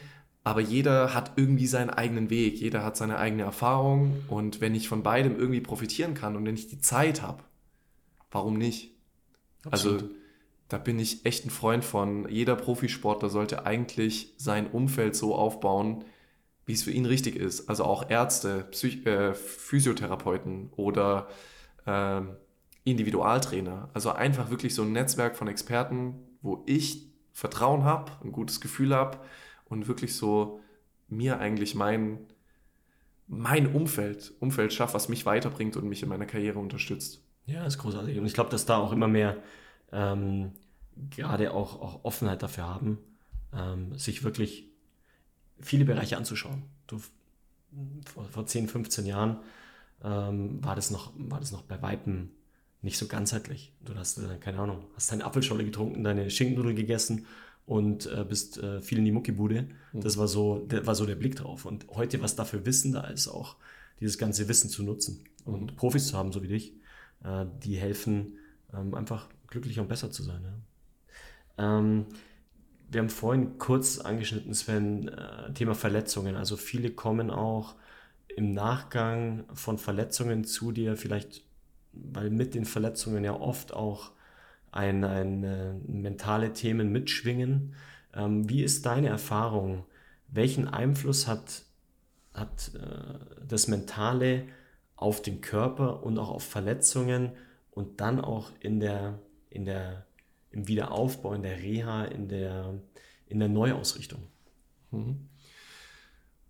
aber 0.43 0.61
jeder 0.61 1.13
hat 1.13 1.33
irgendwie 1.38 1.67
seinen 1.67 1.89
eigenen 1.89 2.29
Weg, 2.29 2.59
jeder 2.59 2.83
hat 2.83 2.97
seine 2.97 3.17
eigene 3.17 3.43
Erfahrung 3.43 4.23
und 4.27 4.61
wenn 4.61 4.75
ich 4.75 4.89
von 4.89 5.01
beidem 5.01 5.38
irgendwie 5.38 5.61
profitieren 5.61 6.13
kann 6.13 6.36
und 6.36 6.45
wenn 6.45 6.55
ich 6.55 6.67
die 6.67 6.81
Zeit 6.81 7.21
habe, 7.21 7.43
warum 8.31 8.57
nicht? 8.57 8.91
Absolut. 9.63 10.01
Also 10.03 10.15
da 10.67 10.77
bin 10.77 10.99
ich 10.99 11.25
echt 11.25 11.45
ein 11.45 11.51
Freund 11.51 11.86
von. 11.86 12.27
Jeder 12.29 12.55
Profisportler 12.55 13.29
sollte 13.29 13.65
eigentlich 13.65 14.33
sein 14.38 14.67
Umfeld 14.67 15.15
so 15.15 15.36
aufbauen, 15.36 16.03
wie 16.65 16.73
es 16.73 16.83
für 16.83 16.91
ihn 16.91 17.05
richtig 17.05 17.36
ist. 17.36 17.69
Also 17.69 17.83
auch 17.83 18.09
Ärzte, 18.09 18.67
Psych 18.71 19.05
äh, 19.05 19.33
Physiotherapeuten 19.33 20.71
oder 20.75 21.27
äh, 21.86 22.21
Individualtrainer. 22.86 23.89
Also 23.93 24.11
einfach 24.11 24.49
wirklich 24.49 24.73
so 24.73 24.83
ein 24.83 24.93
Netzwerk 24.93 25.36
von 25.36 25.47
Experten, 25.47 26.15
wo 26.41 26.63
ich 26.65 27.09
Vertrauen 27.33 27.83
habe, 27.83 28.13
ein 28.23 28.31
gutes 28.31 28.61
Gefühl 28.61 28.95
habe 28.95 29.19
und 29.65 29.88
wirklich 29.88 30.15
so 30.15 30.61
mir 31.09 31.39
eigentlich 31.39 31.75
mein, 31.75 32.19
mein 33.27 33.73
Umfeld, 33.73 34.33
Umfeld 34.39 34.71
schaffe, 34.71 34.93
was 34.93 35.09
mich 35.09 35.25
weiterbringt 35.25 35.75
und 35.75 35.89
mich 35.89 36.03
in 36.03 36.09
meiner 36.09 36.25
Karriere 36.27 36.59
unterstützt. 36.59 37.21
Ja, 37.47 37.65
ist 37.65 37.79
großartig. 37.79 38.17
Und 38.17 38.25
ich 38.25 38.33
glaube, 38.33 38.51
dass 38.51 38.65
da 38.65 38.77
auch 38.77 38.91
immer 38.91 39.07
mehr 39.07 39.38
ähm, 39.91 40.51
gerade 41.09 41.51
auch, 41.51 41.81
auch 41.81 42.05
Offenheit 42.05 42.41
dafür 42.43 42.65
haben, 42.65 42.99
ähm, 43.53 43.97
sich 43.97 44.23
wirklich 44.23 44.69
viele 45.59 45.86
Bereiche 45.86 46.17
anzuschauen. 46.17 46.63
Du, 46.88 46.99
vor, 48.05 48.25
vor 48.25 48.45
10, 48.45 48.67
15 48.67 49.05
Jahren 49.05 49.39
ähm, 50.03 50.63
war, 50.63 50.75
das 50.75 50.91
noch, 50.91 51.11
war 51.17 51.39
das 51.39 51.51
noch 51.51 51.63
bei 51.63 51.81
Weitem 51.81 52.31
nicht 52.86 52.97
so 52.99 53.07
ganzheitlich. 53.07 53.73
Du 53.83 53.95
hast, 53.95 54.19
äh, 54.19 54.38
keine 54.39 54.59
Ahnung, 54.59 54.86
hast 54.95 55.11
deine 55.11 55.25
Apfelscholle 55.25 55.65
getrunken, 55.65 56.03
deine 56.03 56.29
Schinkennudeln 56.29 56.75
gegessen 56.75 57.25
und 57.65 58.05
äh, 58.05 58.23
bist 58.23 58.59
äh, 58.59 58.81
viel 58.81 58.99
in 58.99 59.05
die 59.05 59.11
Muckibude. 59.11 59.67
Mhm. 59.91 60.01
Das 60.01 60.17
war 60.17 60.27
so, 60.27 60.59
der, 60.59 60.86
war 60.86 60.93
so 60.93 61.05
der 61.05 61.15
Blick 61.15 61.36
drauf. 61.36 61.65
Und 61.65 61.88
heute, 61.89 62.21
was 62.21 62.36
da 62.36 62.45
für 62.45 62.65
Wissen 62.65 62.93
da 62.93 63.01
ist, 63.05 63.27
auch 63.27 63.57
dieses 63.99 64.19
ganze 64.19 64.47
Wissen 64.47 64.69
zu 64.69 64.83
nutzen 64.83 65.23
und 65.45 65.71
mhm. 65.71 65.75
Profis 65.75 66.07
zu 66.07 66.17
haben, 66.17 66.31
so 66.31 66.43
wie 66.43 66.47
dich, 66.47 66.73
äh, 67.23 67.45
die 67.63 67.75
helfen, 67.75 68.38
ähm, 68.71 68.93
einfach 68.93 69.29
glücklicher 69.47 69.81
und 69.81 69.88
besser 69.88 70.11
zu 70.11 70.21
sein. 70.21 70.43
Ja. 71.57 71.79
Ähm, 71.79 72.05
wir 72.91 73.01
haben 73.01 73.09
vorhin 73.09 73.57
kurz 73.57 73.97
angeschnitten, 73.97 74.53
Sven, 74.53 75.07
äh, 75.07 75.51
Thema 75.53 75.73
Verletzungen. 75.73 76.36
Also 76.36 76.55
viele 76.55 76.91
kommen 76.91 77.31
auch 77.31 77.73
im 78.36 78.51
Nachgang 78.51 79.45
von 79.55 79.79
Verletzungen 79.79 80.43
zu 80.43 80.71
dir, 80.71 80.97
vielleicht 80.97 81.44
weil 82.11 82.29
mit 82.29 82.53
den 82.53 82.65
Verletzungen 82.65 83.23
ja 83.23 83.33
oft 83.33 83.73
auch 83.73 84.11
ein, 84.71 85.03
ein, 85.03 85.43
äh, 85.43 85.73
mentale 85.87 86.53
Themen 86.53 86.91
mitschwingen. 86.91 87.75
Ähm, 88.13 88.49
wie 88.49 88.63
ist 88.63 88.85
deine 88.85 89.07
Erfahrung? 89.07 89.85
Welchen 90.27 90.67
Einfluss 90.67 91.27
hat, 91.27 91.63
hat 92.33 92.71
äh, 92.75 93.45
das 93.47 93.67
Mentale 93.67 94.47
auf 94.95 95.21
den 95.21 95.41
Körper 95.41 96.03
und 96.03 96.17
auch 96.19 96.29
auf 96.29 96.43
Verletzungen 96.43 97.31
und 97.71 98.01
dann 98.01 98.19
auch 98.19 98.51
in 98.59 98.79
der, 98.79 99.19
in 99.49 99.65
der, 99.65 100.05
im 100.51 100.67
Wiederaufbau, 100.67 101.33
in 101.33 101.43
der 101.43 101.57
Reha, 101.57 102.05
in 102.05 102.27
der, 102.27 102.73
in 103.27 103.39
der 103.39 103.49
Neuausrichtung? 103.49 104.23
Mhm. 104.91 105.29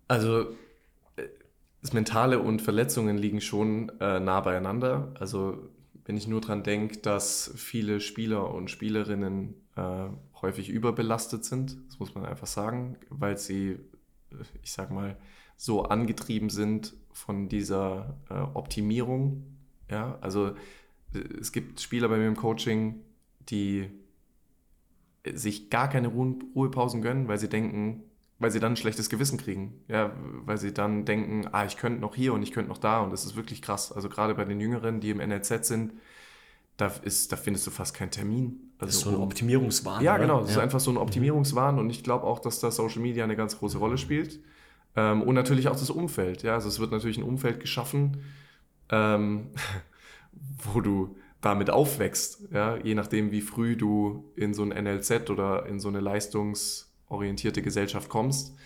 Also 0.08 0.54
das 1.86 1.92
Mentale 1.92 2.40
und 2.40 2.62
Verletzungen 2.62 3.16
liegen 3.16 3.40
schon 3.40 3.92
äh, 4.00 4.18
nah 4.18 4.40
beieinander. 4.40 5.14
Also 5.20 5.70
wenn 6.04 6.16
ich 6.16 6.26
nur 6.26 6.40
daran 6.40 6.64
denke, 6.64 6.96
dass 6.98 7.52
viele 7.54 8.00
Spieler 8.00 8.52
und 8.52 8.72
Spielerinnen 8.72 9.54
äh, 9.76 10.08
häufig 10.42 10.68
überbelastet 10.68 11.44
sind, 11.44 11.76
das 11.86 12.00
muss 12.00 12.12
man 12.16 12.26
einfach 12.26 12.48
sagen, 12.48 12.96
weil 13.08 13.38
sie, 13.38 13.78
äh, 14.32 14.42
ich 14.64 14.72
sag 14.72 14.90
mal, 14.90 15.16
so 15.56 15.84
angetrieben 15.84 16.50
sind 16.50 16.92
von 17.12 17.48
dieser 17.48 18.18
äh, 18.30 18.34
Optimierung. 18.34 19.44
Ja, 19.88 20.18
also 20.22 20.56
äh, 21.14 21.18
es 21.40 21.52
gibt 21.52 21.80
Spieler 21.80 22.08
bei 22.08 22.16
mir 22.16 22.26
im 22.26 22.36
Coaching, 22.36 22.96
die 23.48 23.88
sich 25.24 25.70
gar 25.70 25.88
keine 25.88 26.08
Ruhe 26.08 26.34
Ruhepausen 26.52 27.00
gönnen, 27.00 27.28
weil 27.28 27.38
sie 27.38 27.48
denken, 27.48 28.02
weil 28.38 28.50
sie 28.50 28.60
dann 28.60 28.72
ein 28.72 28.76
schlechtes 28.76 29.08
Gewissen 29.08 29.38
kriegen. 29.38 29.80
Ja, 29.88 30.12
weil 30.44 30.58
sie 30.58 30.74
dann 30.74 31.04
denken, 31.04 31.48
ah, 31.52 31.64
ich 31.64 31.76
könnte 31.76 32.00
noch 32.00 32.14
hier 32.14 32.34
und 32.34 32.42
ich 32.42 32.52
könnte 32.52 32.68
noch 32.68 32.78
da 32.78 33.00
und 33.00 33.10
das 33.10 33.24
ist 33.24 33.36
wirklich 33.36 33.62
krass. 33.62 33.92
Also 33.92 34.08
gerade 34.08 34.34
bei 34.34 34.44
den 34.44 34.60
Jüngeren, 34.60 35.00
die 35.00 35.10
im 35.10 35.18
NLZ 35.18 35.66
sind, 35.66 35.92
da, 36.76 36.92
ist, 37.02 37.32
da 37.32 37.36
findest 37.36 37.66
du 37.66 37.70
fast 37.70 37.94
keinen 37.94 38.10
Termin. 38.10 38.72
Also 38.78 38.86
das 38.86 38.96
ist 38.96 39.00
so 39.02 39.10
ein 39.10 39.16
Optimierungswahn. 39.16 40.04
Ja, 40.04 40.18
genau. 40.18 40.40
Das 40.40 40.50
ja. 40.50 40.56
ist 40.56 40.62
einfach 40.62 40.80
so 40.80 40.90
ein 40.90 40.98
Optimierungswahn 40.98 41.78
und 41.78 41.88
ich 41.88 42.04
glaube 42.04 42.24
auch, 42.24 42.38
dass 42.38 42.60
da 42.60 42.70
Social 42.70 43.00
Media 43.00 43.24
eine 43.24 43.36
ganz 43.36 43.58
große 43.58 43.78
Rolle 43.78 43.96
spielt. 43.96 44.40
Ähm, 44.94 45.22
und 45.22 45.34
natürlich 45.34 45.68
auch 45.68 45.76
das 45.76 45.88
Umfeld. 45.88 46.42
Ja, 46.42 46.54
also 46.54 46.68
es 46.68 46.78
wird 46.78 46.90
natürlich 46.90 47.16
ein 47.16 47.22
Umfeld 47.22 47.60
geschaffen, 47.60 48.22
ähm, 48.90 49.48
wo 50.72 50.82
du 50.82 51.16
damit 51.40 51.70
aufwächst. 51.70 52.48
Ja, 52.52 52.76
je 52.76 52.94
nachdem, 52.94 53.30
wie 53.30 53.40
früh 53.40 53.76
du 53.76 54.30
in 54.36 54.52
so 54.52 54.62
ein 54.62 54.68
NLZ 54.68 55.30
oder 55.30 55.64
in 55.66 55.80
so 55.80 55.88
eine 55.88 56.00
leistungsorientierte 57.06 57.62
Gesellschaft 57.62 58.08
kommst. 58.08 58.56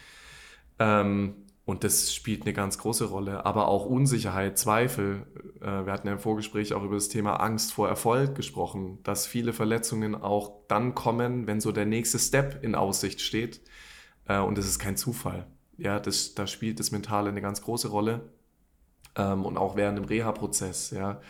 Ähm, 0.79 1.35
und 1.65 1.85
das 1.85 2.13
spielt 2.13 2.43
eine 2.43 2.53
ganz 2.53 2.79
große 2.79 3.05
Rolle. 3.05 3.47
Aber 3.47 3.69
auch 3.69 3.87
Unsicherheit, 3.87 4.59
Zweifel. 4.59 5.27
Äh, 5.61 5.87
wir 5.87 5.93
hatten 5.93 6.07
ja 6.07 6.15
im 6.15 6.19
Vorgespräch 6.19 6.75
auch 6.75 6.83
über 6.83 6.97
das 6.97 7.09
Thema 7.09 7.37
Angst 7.37 7.73
vor 7.73 7.89
Erfolg 7.89 8.35
gesprochen, 8.35 8.99
dass 9.03 9.27
viele 9.27 9.53
Verletzungen 9.53 10.15
auch 10.15 10.67
dann 10.69 10.95
kommen, 10.95 11.47
wenn 11.47 11.61
so 11.61 11.71
der 11.71 11.87
nächste 11.87 12.19
Step 12.19 12.65
in 12.65 12.75
Aussicht 12.75 13.21
steht. 13.21 13.61
Äh, 14.27 14.39
und 14.39 14.59
das 14.59 14.67
ist 14.67 14.79
kein 14.79 14.97
Zufall. 14.97 15.47
Ja, 15.77 16.01
das, 16.01 16.35
da 16.35 16.47
spielt 16.47 16.81
das 16.81 16.91
Mentale 16.91 17.31
eine 17.31 17.41
ganz 17.41 17.63
große 17.63 17.89
Rolle. 17.89 18.31
Ähm, 19.17 19.45
und 19.45 19.57
auch 19.57 19.77
während 19.77 19.99
dem 19.99 20.05
Reha-Prozess, 20.07 20.91
ja. 20.91 21.21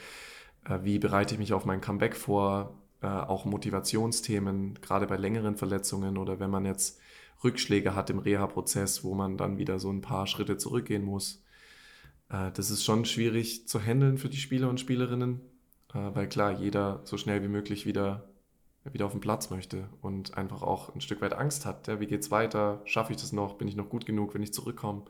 Äh, 0.64 0.78
wie 0.82 0.98
bereite 0.98 1.34
ich 1.34 1.38
mich 1.38 1.52
auf 1.52 1.66
mein 1.66 1.80
Comeback 1.80 2.16
vor? 2.16 2.79
Auch 3.02 3.46
Motivationsthemen, 3.46 4.78
gerade 4.82 5.06
bei 5.06 5.16
längeren 5.16 5.56
Verletzungen 5.56 6.18
oder 6.18 6.38
wenn 6.38 6.50
man 6.50 6.66
jetzt 6.66 7.00
Rückschläge 7.42 7.94
hat 7.94 8.10
im 8.10 8.18
Reha-Prozess, 8.18 9.04
wo 9.04 9.14
man 9.14 9.36
dann 9.36 9.58
wieder 9.58 9.78
so 9.78 9.90
ein 9.90 10.02
paar 10.02 10.26
Schritte 10.26 10.58
zurückgehen 10.58 11.04
muss. 11.04 11.42
Äh, 12.30 12.52
das 12.52 12.70
ist 12.70 12.84
schon 12.84 13.04
schwierig 13.04 13.68
zu 13.68 13.80
handeln 13.80 14.18
für 14.18 14.28
die 14.28 14.36
Spieler 14.36 14.68
und 14.68 14.80
Spielerinnen, 14.80 15.40
äh, 15.94 16.10
weil 16.14 16.28
klar, 16.28 16.52
jeder 16.52 17.00
so 17.04 17.16
schnell 17.16 17.42
wie 17.42 17.48
möglich 17.48 17.86
wieder, 17.86 18.28
wieder 18.84 19.06
auf 19.06 19.12
den 19.12 19.20
Platz 19.20 19.50
möchte 19.50 19.88
und 20.00 20.36
einfach 20.36 20.62
auch 20.62 20.94
ein 20.94 21.00
Stück 21.00 21.20
weit 21.20 21.34
Angst 21.34 21.66
hat. 21.66 21.86
Ja, 21.88 22.00
wie 22.00 22.06
geht's 22.06 22.30
weiter? 22.30 22.82
Schaffe 22.84 23.12
ich 23.12 23.20
das 23.20 23.32
noch? 23.32 23.54
Bin 23.54 23.68
ich 23.68 23.76
noch 23.76 23.88
gut 23.88 24.06
genug, 24.06 24.34
wenn 24.34 24.42
ich 24.42 24.52
zurückkomme? 24.52 25.04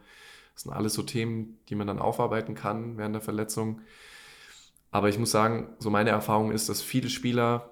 Das 0.54 0.64
sind 0.64 0.72
alles 0.72 0.94
so 0.94 1.02
Themen, 1.02 1.58
die 1.68 1.74
man 1.74 1.86
dann 1.86 2.00
aufarbeiten 2.00 2.54
kann 2.54 2.98
während 2.98 3.14
der 3.14 3.22
Verletzung. 3.22 3.80
Aber 4.90 5.08
ich 5.08 5.18
muss 5.18 5.30
sagen, 5.30 5.68
so 5.78 5.88
meine 5.88 6.10
Erfahrung 6.10 6.50
ist, 6.50 6.68
dass 6.68 6.82
viele 6.82 7.10
Spieler, 7.10 7.69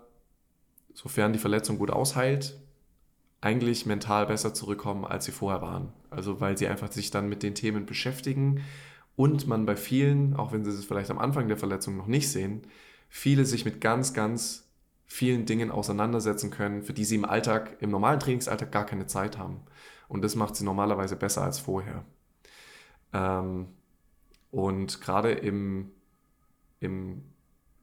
sofern 0.99 1.33
die 1.33 1.39
Verletzung 1.39 1.79
gut 1.79 1.93
ausheilt, 1.93 2.59
eigentlich 3.41 3.87
mental 3.87 4.27
besser 4.27 4.53
zurückkommen, 4.53 5.05
als 5.05 5.27
sie 5.27 5.31
vorher 5.31 5.63
waren. 5.63 5.93
Also 6.11 6.41
weil 6.41 6.59
sie 6.59 6.67
einfach 6.67 6.91
sich 6.91 7.13
dann 7.13 7.29
mit 7.29 7.45
den 7.45 7.55
Themen 7.55 7.87
beschäftigen 7.87 8.65
und 9.15 9.47
man 9.47 9.65
bei 9.65 9.77
vielen, 9.77 10.35
auch 10.35 10.51
wenn 10.51 10.65
sie 10.65 10.73
es 10.73 10.85
vielleicht 10.85 11.13
am 11.13 11.21
Anfang 11.21 11.47
der 11.47 11.57
Verletzung 11.57 11.97
noch 11.97 12.09
nicht 12.09 12.29
sehen, 12.29 12.63
viele 13.09 13.45
sich 13.45 13.65
mit 13.65 13.81
ganz, 13.81 14.13
ganz 14.13 14.69
vielen 15.07 15.47
Dingen 15.47 15.71
auseinandersetzen 15.71 16.51
können, 16.51 16.83
für 16.83 16.95
die 16.95 17.05
sie 17.05 17.15
im 17.15 17.25
Alltag, 17.25 17.77
im 17.79 17.91
normalen 17.91 18.19
Trainingsalltag 18.19 18.73
gar 18.73 18.85
keine 18.85 19.07
Zeit 19.07 19.39
haben. 19.39 19.61
Und 20.09 20.23
das 20.23 20.35
macht 20.35 20.57
sie 20.57 20.65
normalerweise 20.65 21.15
besser 21.15 21.43
als 21.43 21.61
vorher. 21.61 22.05
Ähm, 23.13 23.69
und 24.51 25.01
gerade 25.01 25.31
im, 25.31 25.93
im, 26.81 27.23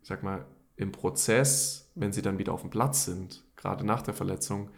sag 0.02 0.22
mal, 0.22 0.46
im 0.76 0.92
Prozess, 0.92 1.92
wenn 1.96 2.12
sie 2.12 2.22
dann 2.22 2.38
wieder 2.38 2.54
auf 2.54 2.62
dem 2.62 2.70
Platz 2.70 3.06
sind, 3.06 3.44
gerade 3.56 3.86
nach 3.86 4.02
der 4.02 4.14
Verletzung, 4.14 4.70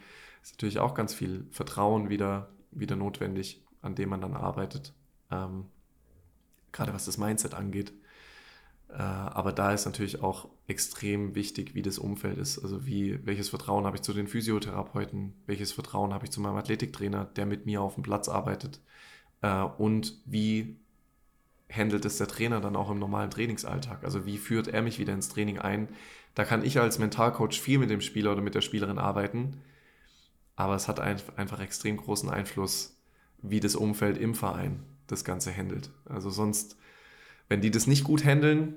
ist 0.42 0.54
natürlich 0.54 0.78
auch 0.78 0.94
ganz 0.94 1.14
viel 1.14 1.46
Vertrauen 1.50 2.08
wieder, 2.08 2.50
wieder 2.70 2.96
notwendig, 2.96 3.64
an 3.82 3.94
dem 3.94 4.10
man 4.10 4.20
dann 4.20 4.34
arbeitet. 4.34 4.94
Ähm, 5.30 5.66
gerade 6.72 6.94
was 6.94 7.06
das 7.06 7.18
Mindset 7.18 7.54
angeht. 7.54 7.92
Äh, 8.88 8.94
aber 8.94 9.52
da 9.52 9.72
ist 9.72 9.84
natürlich 9.84 10.22
auch 10.22 10.48
extrem 10.66 11.34
wichtig, 11.34 11.74
wie 11.74 11.82
das 11.82 11.98
Umfeld 11.98 12.38
ist. 12.38 12.58
Also 12.58 12.86
wie, 12.86 13.24
welches 13.26 13.48
Vertrauen 13.48 13.84
habe 13.84 13.96
ich 13.96 14.02
zu 14.02 14.12
den 14.12 14.28
Physiotherapeuten, 14.28 15.34
welches 15.46 15.72
Vertrauen 15.72 16.14
habe 16.14 16.24
ich 16.24 16.30
zu 16.30 16.40
meinem 16.40 16.56
Athletiktrainer, 16.56 17.24
der 17.24 17.46
mit 17.46 17.66
mir 17.66 17.82
auf 17.82 17.94
dem 17.94 18.02
Platz 18.02 18.28
arbeitet. 18.28 18.80
Äh, 19.42 19.62
und 19.62 20.20
wie 20.24 20.78
handelt 21.70 22.04
es 22.04 22.18
der 22.18 22.28
Trainer 22.28 22.60
dann 22.60 22.76
auch 22.76 22.90
im 22.90 22.98
normalen 22.98 23.30
Trainingsalltag? 23.30 24.04
Also 24.04 24.26
wie 24.26 24.38
führt 24.38 24.68
er 24.68 24.82
mich 24.82 24.98
wieder 24.98 25.12
ins 25.12 25.28
Training 25.28 25.58
ein? 25.58 25.88
Da 26.34 26.44
kann 26.44 26.64
ich 26.64 26.78
als 26.80 26.98
Mentalcoach 26.98 27.60
viel 27.60 27.78
mit 27.78 27.90
dem 27.90 28.00
Spieler 28.00 28.32
oder 28.32 28.42
mit 28.42 28.54
der 28.54 28.60
Spielerin 28.60 28.98
arbeiten 28.98 29.60
aber 30.58 30.74
es 30.74 30.88
hat 30.88 30.98
einfach 30.98 31.60
extrem 31.60 31.96
großen 31.98 32.28
Einfluss, 32.28 33.00
wie 33.42 33.60
das 33.60 33.76
Umfeld 33.76 34.18
im 34.18 34.34
Verein 34.34 34.82
das 35.06 35.24
Ganze 35.24 35.56
handelt. 35.56 35.92
Also 36.04 36.30
sonst, 36.30 36.76
wenn 37.48 37.60
die 37.60 37.70
das 37.70 37.86
nicht 37.86 38.02
gut 38.02 38.24
handeln, 38.24 38.74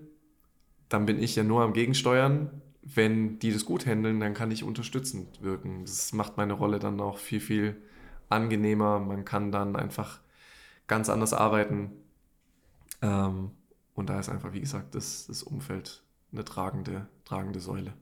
dann 0.90 1.08
bin 1.08 1.22
ich 1.22 1.36
ja 1.36 1.44
nur 1.44 1.64
am 1.64 1.74
Gegensteuern. 1.74 2.62
Wenn 2.84 3.40
die 3.40 3.52
das 3.52 3.66
gut 3.66 3.88
handeln, 3.88 4.20
dann 4.20 4.36
kann 4.36 4.52
ich 4.52 4.64
unterstützend 4.64 5.42
wirken. 5.42 5.82
Das 5.82 6.14
macht 6.14 6.38
meine 6.38 6.54
Rolle 6.54 6.78
dann 6.78 7.00
auch 7.00 7.18
viel, 7.18 7.40
viel 7.40 7.82
angenehmer. 8.30 9.00
Man 9.00 9.26
kann 9.26 9.52
dann 9.52 9.76
einfach 9.76 10.20
ganz 10.86 11.10
anders 11.10 11.34
arbeiten. 11.34 11.90
Ähm, 13.02 13.52
und 13.94 14.10
da 14.10 14.20
ist 14.20 14.30
einfach, 14.30 14.54
wie 14.54 14.62
gesagt, 14.62 14.96
das, 14.96 15.28
das 15.28 15.44
Umfeld 15.44 16.04
eine 16.32 16.46
tragende, 16.46 17.08
tragende 17.26 17.60
Säule. 17.60 17.94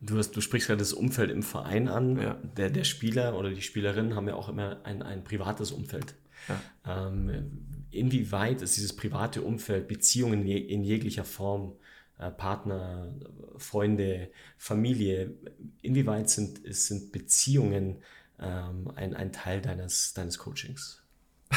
Du, 0.00 0.18
hast, 0.18 0.32
du 0.32 0.40
sprichst 0.40 0.66
gerade 0.68 0.78
das 0.78 0.92
Umfeld 0.92 1.30
im 1.30 1.42
Verein 1.42 1.88
an. 1.88 2.20
Ja. 2.20 2.34
Der, 2.56 2.70
der 2.70 2.84
Spieler 2.84 3.38
oder 3.38 3.50
die 3.50 3.62
Spielerinnen 3.62 4.14
haben 4.14 4.28
ja 4.28 4.34
auch 4.34 4.48
immer 4.48 4.80
ein, 4.84 5.02
ein 5.02 5.24
privates 5.24 5.70
Umfeld. 5.70 6.14
Ja. 6.48 7.08
Ähm, 7.08 7.66
inwieweit 7.90 8.62
ist 8.62 8.76
dieses 8.76 8.94
private 8.94 9.42
Umfeld, 9.42 9.88
Beziehungen 9.88 10.46
in 10.46 10.82
jeglicher 10.82 11.24
Form, 11.24 11.76
äh, 12.18 12.30
Partner, 12.30 13.14
Freunde, 13.56 14.30
Familie, 14.58 15.34
inwieweit 15.82 16.28
sind, 16.28 16.60
sind 16.74 17.12
Beziehungen 17.12 18.02
ähm, 18.38 18.90
ein, 18.94 19.14
ein 19.14 19.32
Teil 19.32 19.62
deines, 19.62 20.12
deines 20.12 20.38
Coachings? 20.38 21.02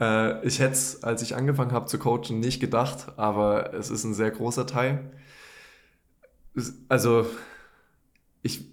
äh, 0.00 0.46
ich 0.46 0.58
hätte 0.60 0.72
es, 0.72 1.02
als 1.02 1.22
ich 1.22 1.36
angefangen 1.36 1.72
habe 1.72 1.86
zu 1.86 1.98
coachen, 1.98 2.40
nicht 2.40 2.60
gedacht, 2.60 3.18
aber 3.18 3.74
es 3.74 3.90
ist 3.90 4.04
ein 4.04 4.14
sehr 4.14 4.30
großer 4.30 4.66
Teil 4.66 5.10
also 6.88 7.26
ich 8.42 8.66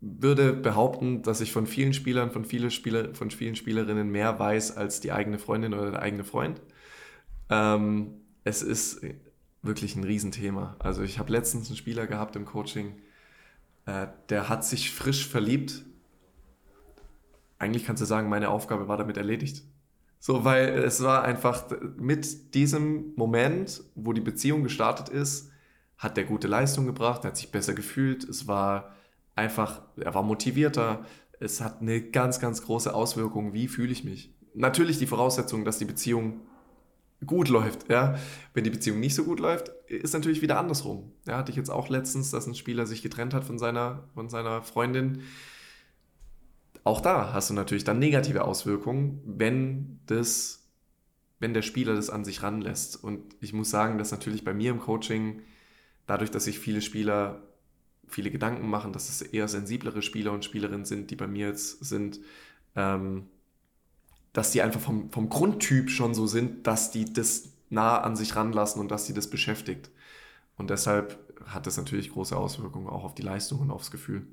würde 0.00 0.52
behaupten, 0.52 1.22
dass 1.22 1.40
ich 1.40 1.52
von 1.52 1.66
vielen 1.66 1.92
Spielern, 1.92 2.30
von, 2.30 2.44
viele 2.44 2.70
Spieler, 2.70 3.14
von 3.14 3.30
vielen 3.30 3.56
Spielerinnen 3.56 4.10
mehr 4.10 4.38
weiß 4.38 4.76
als 4.76 5.00
die 5.00 5.12
eigene 5.12 5.38
Freundin 5.38 5.74
oder 5.74 5.90
der 5.92 6.02
eigene 6.02 6.24
Freund. 6.24 6.60
Ähm, 7.50 8.14
es 8.44 8.62
ist 8.62 9.00
wirklich 9.62 9.96
ein 9.96 10.04
Riesenthema. 10.04 10.76
Also 10.78 11.02
ich 11.02 11.18
habe 11.18 11.32
letztens 11.32 11.68
einen 11.68 11.76
Spieler 11.76 12.06
gehabt 12.06 12.36
im 12.36 12.44
Coaching, 12.44 12.94
äh, 13.86 14.06
der 14.28 14.48
hat 14.48 14.64
sich 14.64 14.92
frisch 14.92 15.26
verliebt. 15.26 15.84
Eigentlich 17.58 17.84
kannst 17.84 18.00
du 18.00 18.06
sagen, 18.06 18.28
meine 18.28 18.50
Aufgabe 18.50 18.86
war 18.86 18.96
damit 18.96 19.16
erledigt. 19.16 19.64
So, 20.20 20.44
weil 20.44 20.68
es 20.70 21.02
war 21.02 21.22
einfach 21.22 21.64
mit 21.96 22.54
diesem 22.54 23.14
Moment, 23.14 23.82
wo 23.94 24.12
die 24.12 24.20
Beziehung 24.20 24.62
gestartet 24.62 25.08
ist, 25.08 25.50
hat 25.96 26.16
der 26.16 26.24
gute 26.24 26.48
Leistung 26.48 26.86
gebracht, 26.86 27.24
er 27.24 27.28
hat 27.28 27.36
sich 27.36 27.50
besser 27.50 27.74
gefühlt, 27.74 28.24
es 28.24 28.46
war 28.46 28.94
einfach, 29.34 29.82
er 29.96 30.14
war 30.14 30.22
motivierter, 30.22 31.04
es 31.40 31.60
hat 31.60 31.80
eine 31.80 32.00
ganz, 32.00 32.40
ganz 32.40 32.62
große 32.62 32.92
Auswirkung, 32.92 33.52
wie 33.52 33.68
fühle 33.68 33.92
ich 33.92 34.04
mich. 34.04 34.32
Natürlich 34.54 34.98
die 34.98 35.06
Voraussetzung, 35.06 35.64
dass 35.64 35.78
die 35.78 35.84
Beziehung 35.84 36.40
gut 37.26 37.48
läuft, 37.48 37.90
ja. 37.90 38.16
Wenn 38.54 38.64
die 38.64 38.70
Beziehung 38.70 39.00
nicht 39.00 39.14
so 39.14 39.24
gut 39.24 39.40
läuft, 39.40 39.68
ist 39.88 40.14
natürlich 40.14 40.42
wieder 40.42 40.58
andersrum. 40.58 41.12
Ja, 41.26 41.36
hatte 41.38 41.50
ich 41.50 41.56
jetzt 41.56 41.70
auch 41.70 41.88
letztens, 41.88 42.30
dass 42.30 42.46
ein 42.46 42.54
Spieler 42.54 42.86
sich 42.86 43.02
getrennt 43.02 43.34
hat 43.34 43.44
von 43.44 43.58
seiner, 43.58 44.04
von 44.14 44.28
seiner 44.28 44.62
Freundin. 44.62 45.22
Auch 46.88 47.02
da 47.02 47.34
hast 47.34 47.50
du 47.50 47.54
natürlich 47.54 47.84
dann 47.84 47.98
negative 47.98 48.44
Auswirkungen, 48.44 49.20
wenn 49.26 50.00
das, 50.06 50.70
wenn 51.38 51.52
der 51.52 51.60
Spieler 51.60 51.94
das 51.94 52.08
an 52.08 52.24
sich 52.24 52.42
ranlässt. 52.42 53.04
Und 53.04 53.36
ich 53.42 53.52
muss 53.52 53.68
sagen, 53.68 53.98
dass 53.98 54.10
natürlich 54.10 54.42
bei 54.42 54.54
mir 54.54 54.70
im 54.70 54.80
Coaching 54.80 55.42
dadurch, 56.06 56.30
dass 56.30 56.44
sich 56.44 56.58
viele 56.58 56.80
Spieler 56.80 57.42
viele 58.06 58.30
Gedanken 58.30 58.70
machen, 58.70 58.94
dass 58.94 59.10
es 59.10 59.20
eher 59.20 59.48
sensiblere 59.48 60.00
Spieler 60.00 60.32
und 60.32 60.46
Spielerinnen 60.46 60.86
sind, 60.86 61.10
die 61.10 61.16
bei 61.16 61.26
mir 61.26 61.48
jetzt 61.48 61.84
sind, 61.84 62.20
ähm, 62.74 63.26
dass 64.32 64.52
die 64.52 64.62
einfach 64.62 64.80
vom, 64.80 65.10
vom 65.10 65.28
Grundtyp 65.28 65.90
schon 65.90 66.14
so 66.14 66.26
sind, 66.26 66.66
dass 66.66 66.90
die 66.90 67.12
das 67.12 67.52
nah 67.68 68.00
an 68.00 68.16
sich 68.16 68.34
ranlassen 68.34 68.80
und 68.80 68.90
dass 68.90 69.04
sie 69.04 69.12
das 69.12 69.28
beschäftigt. 69.28 69.90
Und 70.56 70.70
deshalb 70.70 71.18
hat 71.44 71.66
das 71.66 71.76
natürlich 71.76 72.10
große 72.10 72.34
Auswirkungen 72.34 72.86
auch 72.86 73.04
auf 73.04 73.14
die 73.14 73.20
Leistung 73.20 73.60
und 73.60 73.70
aufs 73.70 73.90
Gefühl. 73.90 74.26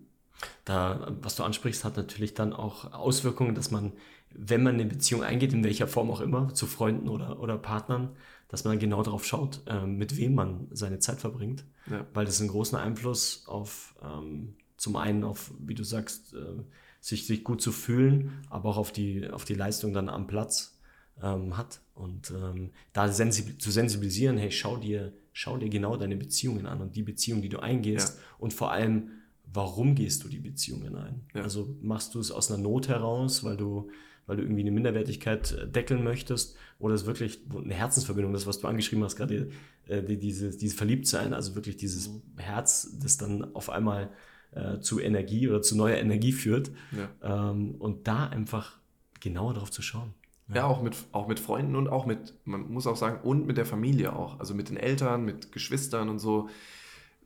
Da, 0.65 1.15
was 1.21 1.35
du 1.35 1.43
ansprichst, 1.43 1.83
hat 1.83 1.97
natürlich 1.97 2.33
dann 2.33 2.53
auch 2.53 2.93
Auswirkungen, 2.93 3.55
dass 3.55 3.71
man, 3.71 3.93
wenn 4.29 4.63
man 4.63 4.75
eine 4.75 4.85
Beziehung 4.85 5.23
eingeht, 5.23 5.53
in 5.53 5.63
welcher 5.63 5.87
Form 5.87 6.11
auch 6.11 6.21
immer, 6.21 6.53
zu 6.53 6.67
Freunden 6.67 7.09
oder, 7.09 7.39
oder 7.39 7.57
Partnern, 7.57 8.09
dass 8.47 8.63
man 8.63 8.79
genau 8.79 9.01
darauf 9.03 9.25
schaut, 9.25 9.61
äh, 9.67 9.85
mit 9.85 10.17
wem 10.17 10.35
man 10.35 10.67
seine 10.71 10.99
Zeit 10.99 11.19
verbringt. 11.19 11.65
Ja. 11.89 12.05
Weil 12.13 12.25
das 12.25 12.39
einen 12.39 12.49
großen 12.49 12.77
Einfluss 12.77 13.47
auf, 13.47 13.95
ähm, 14.03 14.55
zum 14.77 14.95
einen 14.95 15.23
auf, 15.23 15.51
wie 15.59 15.75
du 15.75 15.83
sagst, 15.83 16.33
äh, 16.33 16.63
sich, 16.99 17.27
sich 17.27 17.43
gut 17.43 17.61
zu 17.61 17.71
fühlen, 17.71 18.45
aber 18.49 18.69
auch 18.69 18.77
auf 18.77 18.91
die, 18.91 19.29
auf 19.29 19.45
die 19.45 19.53
Leistung 19.53 19.93
dann 19.93 20.09
am 20.09 20.27
Platz 20.27 20.79
ähm, 21.21 21.57
hat. 21.57 21.81
Und 21.93 22.31
ähm, 22.31 22.71
da 22.93 23.07
sensibil 23.07 23.57
zu 23.57 23.71
sensibilisieren, 23.71 24.37
hey, 24.37 24.51
schau 24.51 24.77
dir, 24.77 25.13
schau 25.31 25.57
dir 25.57 25.69
genau 25.69 25.97
deine 25.97 26.15
Beziehungen 26.15 26.65
an 26.65 26.81
und 26.81 26.95
die 26.95 27.03
Beziehung, 27.03 27.41
die 27.41 27.49
du 27.49 27.59
eingehst 27.59 28.17
ja. 28.17 28.23
und 28.39 28.53
vor 28.53 28.71
allem, 28.71 29.11
warum 29.55 29.95
gehst 29.95 30.23
du 30.23 30.27
die 30.27 30.39
Beziehungen 30.39 30.95
ein? 30.95 31.21
Ja. 31.33 31.43
Also 31.43 31.75
machst 31.81 32.15
du 32.15 32.19
es 32.19 32.31
aus 32.31 32.51
einer 32.51 32.61
Not 32.61 32.87
heraus, 32.87 33.43
weil 33.43 33.57
du, 33.57 33.89
weil 34.25 34.37
du 34.37 34.43
irgendwie 34.43 34.61
eine 34.61 34.71
Minderwertigkeit 34.71 35.51
äh, 35.53 35.67
deckeln 35.67 36.03
möchtest 36.03 36.57
oder 36.79 36.95
ist 36.95 37.05
wirklich 37.05 37.39
eine 37.53 37.73
Herzensverbindung, 37.73 38.33
das, 38.33 38.47
was 38.47 38.59
du 38.59 38.67
angeschrieben 38.67 39.03
hast, 39.03 39.15
gerade 39.15 39.49
äh, 39.87 40.03
die, 40.03 40.17
dieses, 40.17 40.57
dieses 40.57 40.77
Verliebtsein, 40.77 41.33
also 41.33 41.55
wirklich 41.55 41.77
dieses 41.77 42.09
mhm. 42.09 42.21
Herz, 42.37 42.97
das 43.01 43.17
dann 43.17 43.55
auf 43.55 43.69
einmal 43.69 44.11
äh, 44.51 44.79
zu 44.79 44.99
Energie 44.99 45.47
oder 45.47 45.61
zu 45.61 45.75
neuer 45.75 45.97
Energie 45.97 46.31
führt. 46.31 46.71
Ja. 46.91 47.51
Ähm, 47.51 47.75
und 47.75 48.07
da 48.07 48.27
einfach 48.27 48.79
genauer 49.19 49.53
drauf 49.53 49.71
zu 49.71 49.81
schauen. 49.81 50.13
Ja, 50.49 50.57
ja, 50.57 50.65
auch, 50.65 50.83
mit, 50.83 50.95
auch 51.11 51.27
mit 51.27 51.39
Freunden 51.39 51.75
und 51.75 51.87
auch 51.87 52.05
mit, 52.05 52.35
man 52.45 52.71
muss 52.71 52.85
auch 52.85 52.95
sagen, 52.95 53.27
und 53.27 53.47
mit 53.47 53.57
der 53.57 53.65
Familie 53.65 54.15
auch. 54.15 54.39
Also 54.39 54.53
mit 54.53 54.69
den 54.69 54.77
Eltern, 54.77 55.25
mit 55.25 55.51
Geschwistern 55.51 56.07
und 56.07 56.19
so. 56.19 56.49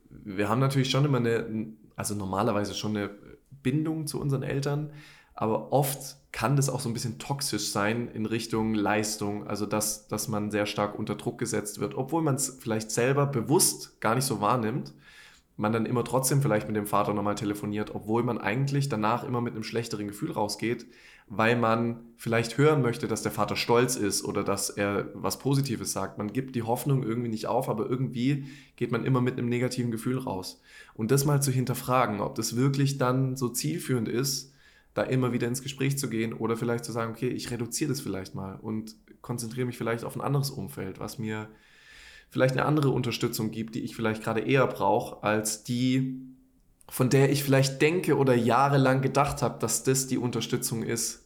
Wir 0.08 0.48
haben 0.48 0.58
natürlich 0.58 0.90
schon 0.90 1.04
immer 1.04 1.18
eine, 1.18 1.74
also 1.96 2.14
normalerweise 2.14 2.74
schon 2.74 2.96
eine 2.96 3.10
Bindung 3.62 4.06
zu 4.06 4.20
unseren 4.20 4.42
Eltern, 4.42 4.92
aber 5.34 5.72
oft 5.72 6.16
kann 6.32 6.56
das 6.56 6.68
auch 6.68 6.80
so 6.80 6.88
ein 6.88 6.92
bisschen 6.92 7.18
toxisch 7.18 7.70
sein 7.70 8.08
in 8.08 8.26
Richtung 8.26 8.74
Leistung, 8.74 9.46
also 9.46 9.66
dass, 9.66 10.06
dass 10.06 10.28
man 10.28 10.50
sehr 10.50 10.66
stark 10.66 10.98
unter 10.98 11.16
Druck 11.16 11.38
gesetzt 11.38 11.80
wird, 11.80 11.94
obwohl 11.94 12.22
man 12.22 12.36
es 12.36 12.58
vielleicht 12.60 12.90
selber 12.90 13.26
bewusst 13.26 14.00
gar 14.00 14.14
nicht 14.14 14.24
so 14.24 14.40
wahrnimmt 14.40 14.92
man 15.60 15.72
dann 15.72 15.86
immer 15.86 16.04
trotzdem 16.04 16.40
vielleicht 16.40 16.66
mit 16.66 16.76
dem 16.76 16.86
Vater 16.86 17.12
nochmal 17.12 17.34
telefoniert, 17.34 17.94
obwohl 17.94 18.22
man 18.22 18.38
eigentlich 18.38 18.88
danach 18.88 19.24
immer 19.24 19.42
mit 19.42 19.54
einem 19.54 19.62
schlechteren 19.62 20.08
Gefühl 20.08 20.32
rausgeht, 20.32 20.86
weil 21.32 21.56
man 21.56 22.00
vielleicht 22.16 22.58
hören 22.58 22.82
möchte, 22.82 23.06
dass 23.06 23.22
der 23.22 23.30
Vater 23.30 23.54
stolz 23.54 23.94
ist 23.94 24.24
oder 24.24 24.42
dass 24.42 24.68
er 24.68 25.10
was 25.14 25.38
Positives 25.38 25.92
sagt. 25.92 26.18
Man 26.18 26.32
gibt 26.32 26.56
die 26.56 26.64
Hoffnung 26.64 27.04
irgendwie 27.04 27.30
nicht 27.30 27.46
auf, 27.46 27.68
aber 27.68 27.88
irgendwie 27.88 28.46
geht 28.74 28.90
man 28.90 29.04
immer 29.04 29.20
mit 29.20 29.38
einem 29.38 29.48
negativen 29.48 29.92
Gefühl 29.92 30.18
raus. 30.18 30.60
Und 30.92 31.12
das 31.12 31.24
mal 31.24 31.40
zu 31.40 31.52
hinterfragen, 31.52 32.20
ob 32.20 32.34
das 32.34 32.56
wirklich 32.56 32.98
dann 32.98 33.36
so 33.36 33.48
zielführend 33.48 34.08
ist, 34.08 34.52
da 34.92 35.04
immer 35.04 35.32
wieder 35.32 35.46
ins 35.46 35.62
Gespräch 35.62 35.96
zu 35.98 36.10
gehen 36.10 36.32
oder 36.32 36.56
vielleicht 36.56 36.84
zu 36.84 36.90
sagen, 36.90 37.12
okay, 37.12 37.28
ich 37.28 37.52
reduziere 37.52 37.90
das 37.90 38.00
vielleicht 38.00 38.34
mal 38.34 38.56
und 38.56 38.96
konzentriere 39.22 39.66
mich 39.66 39.78
vielleicht 39.78 40.04
auf 40.04 40.16
ein 40.16 40.20
anderes 40.20 40.50
Umfeld, 40.50 40.98
was 40.98 41.20
mir 41.20 41.48
vielleicht 42.28 42.56
eine 42.56 42.64
andere 42.64 42.90
Unterstützung 42.90 43.52
gibt, 43.52 43.76
die 43.76 43.82
ich 43.82 43.94
vielleicht 43.94 44.24
gerade 44.24 44.40
eher 44.40 44.66
brauche, 44.66 45.22
als 45.22 45.62
die, 45.62 46.29
von 46.90 47.08
der 47.08 47.30
ich 47.30 47.44
vielleicht 47.44 47.80
denke 47.80 48.16
oder 48.16 48.34
jahrelang 48.34 49.00
gedacht 49.00 49.42
habe, 49.42 49.60
dass 49.60 49.84
das 49.84 50.08
die 50.08 50.18
Unterstützung 50.18 50.82
ist, 50.82 51.24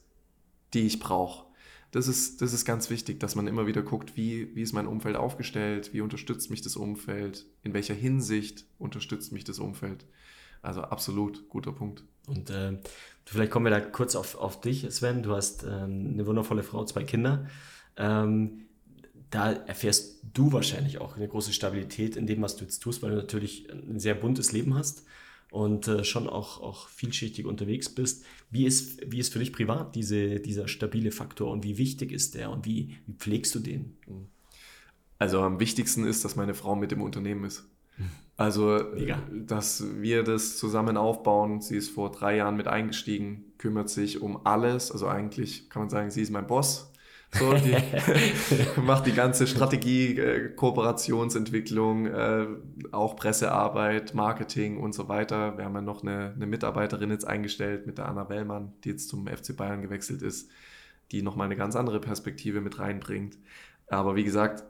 die 0.75 0.85
ich 0.85 0.99
brauche. 0.99 1.45
Das 1.89 2.07
ist, 2.07 2.41
das 2.41 2.53
ist 2.53 2.65
ganz 2.65 2.91
wichtig, 2.91 3.19
dass 3.19 3.35
man 3.35 3.47
immer 3.47 3.65
wieder 3.65 3.81
guckt, 3.81 4.15
wie, 4.15 4.55
wie 4.55 4.61
ist 4.61 4.73
mein 4.73 4.85
Umfeld 4.85 5.15
aufgestellt, 5.15 5.91
wie 5.91 6.01
unterstützt 6.01 6.51
mich 6.51 6.61
das 6.61 6.75
Umfeld, 6.75 7.45
in 7.63 7.73
welcher 7.73 7.95
Hinsicht 7.95 8.65
unterstützt 8.77 9.31
mich 9.31 9.43
das 9.43 9.57
Umfeld. 9.57 10.05
Also 10.61 10.81
absolut 10.81 11.49
guter 11.49 11.71
Punkt. 11.71 12.03
Und 12.27 12.51
äh, 12.51 12.77
vielleicht 13.25 13.51
kommen 13.51 13.65
wir 13.65 13.71
da 13.71 13.79
kurz 13.79 14.15
auf, 14.15 14.35
auf 14.35 14.61
dich, 14.61 14.85
Sven. 14.91 15.23
Du 15.23 15.35
hast 15.35 15.63
ähm, 15.63 16.11
eine 16.13 16.27
wundervolle 16.27 16.63
Frau, 16.63 16.85
zwei 16.85 17.03
Kinder. 17.03 17.47
Ähm, 17.97 18.65
da 19.31 19.51
erfährst 19.51 20.21
du 20.31 20.51
wahrscheinlich 20.51 21.01
auch 21.01 21.15
eine 21.15 21.27
große 21.27 21.53
Stabilität 21.53 22.17
in 22.17 22.27
dem, 22.27 22.43
was 22.43 22.55
du 22.55 22.65
jetzt 22.65 22.79
tust, 22.81 23.01
weil 23.01 23.11
du 23.11 23.17
natürlich 23.17 23.67
ein 23.71 23.99
sehr 23.99 24.13
buntes 24.13 24.51
Leben 24.51 24.75
hast 24.75 25.05
und 25.55 25.87
äh, 25.87 26.03
schon 26.03 26.27
auch, 26.27 26.59
auch 26.59 26.89
vielschichtig 26.89 27.45
unterwegs 27.45 27.87
bist. 27.87 28.25
Wie 28.51 28.65
ist, 28.65 28.99
wie 29.09 29.19
ist 29.19 29.31
für 29.31 29.39
dich 29.39 29.53
privat 29.53 29.95
diese, 29.95 30.41
dieser 30.41 30.67
stabile 30.67 31.11
Faktor 31.11 31.49
und 31.49 31.63
wie 31.63 31.77
wichtig 31.77 32.11
ist 32.11 32.35
der 32.35 32.49
und 32.51 32.65
wie, 32.65 32.97
wie 33.05 33.13
pflegst 33.13 33.55
du 33.55 33.59
den? 33.59 33.95
Also 35.17 35.39
am 35.39 35.61
wichtigsten 35.61 36.05
ist, 36.05 36.25
dass 36.25 36.35
meine 36.35 36.55
Frau 36.55 36.75
mit 36.75 36.91
dem 36.91 37.01
Unternehmen 37.01 37.45
ist. 37.45 37.69
Also, 38.35 38.81
Mega. 38.93 39.23
dass 39.31 39.85
wir 40.01 40.23
das 40.23 40.57
zusammen 40.57 40.97
aufbauen. 40.97 41.61
Sie 41.61 41.77
ist 41.77 41.89
vor 41.89 42.11
drei 42.11 42.35
Jahren 42.35 42.57
mit 42.57 42.67
eingestiegen, 42.67 43.45
kümmert 43.57 43.89
sich 43.89 44.21
um 44.21 44.45
alles. 44.45 44.91
Also 44.91 45.07
eigentlich 45.07 45.69
kann 45.69 45.83
man 45.83 45.89
sagen, 45.89 46.11
sie 46.11 46.21
ist 46.21 46.31
mein 46.31 46.47
Boss. 46.47 46.91
So, 47.37 47.53
die 47.53 47.75
macht 48.81 49.05
die 49.05 49.13
ganze 49.13 49.47
Strategie, 49.47 50.17
äh, 50.17 50.49
Kooperationsentwicklung, 50.49 52.07
äh, 52.07 52.47
auch 52.91 53.15
Pressearbeit, 53.15 54.13
Marketing 54.13 54.77
und 54.77 54.93
so 54.93 55.07
weiter. 55.07 55.57
Wir 55.57 55.65
haben 55.65 55.75
ja 55.75 55.81
noch 55.81 56.01
eine, 56.01 56.33
eine 56.35 56.45
Mitarbeiterin 56.45 57.11
jetzt 57.11 57.27
eingestellt 57.27 57.87
mit 57.87 57.97
der 57.97 58.07
Anna 58.07 58.29
Wellmann, 58.29 58.73
die 58.83 58.89
jetzt 58.89 59.09
zum 59.09 59.27
FC 59.27 59.55
Bayern 59.55 59.81
gewechselt 59.81 60.21
ist, 60.21 60.49
die 61.11 61.21
nochmal 61.21 61.45
eine 61.45 61.55
ganz 61.55 61.75
andere 61.75 61.99
Perspektive 61.99 62.61
mit 62.61 62.79
reinbringt. 62.79 63.37
Aber 63.87 64.15
wie 64.15 64.23
gesagt, 64.23 64.63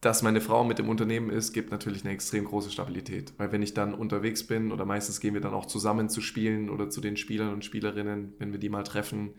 dass 0.00 0.22
meine 0.22 0.40
Frau 0.40 0.64
mit 0.64 0.78
dem 0.78 0.88
Unternehmen 0.88 1.30
ist, 1.30 1.52
gibt 1.52 1.70
natürlich 1.70 2.04
eine 2.04 2.14
extrem 2.14 2.46
große 2.46 2.70
Stabilität. 2.70 3.34
Weil 3.36 3.52
wenn 3.52 3.62
ich 3.62 3.74
dann 3.74 3.92
unterwegs 3.92 4.46
bin 4.46 4.72
oder 4.72 4.86
meistens 4.86 5.20
gehen 5.20 5.34
wir 5.34 5.42
dann 5.42 5.52
auch 5.52 5.66
zusammen 5.66 6.08
zu 6.08 6.22
spielen 6.22 6.70
oder 6.70 6.88
zu 6.88 7.02
den 7.02 7.18
Spielern 7.18 7.52
und 7.52 7.64
Spielerinnen, 7.64 8.32
wenn 8.38 8.52
wir 8.52 8.58
die 8.58 8.70
mal 8.70 8.82
treffen, 8.82 9.34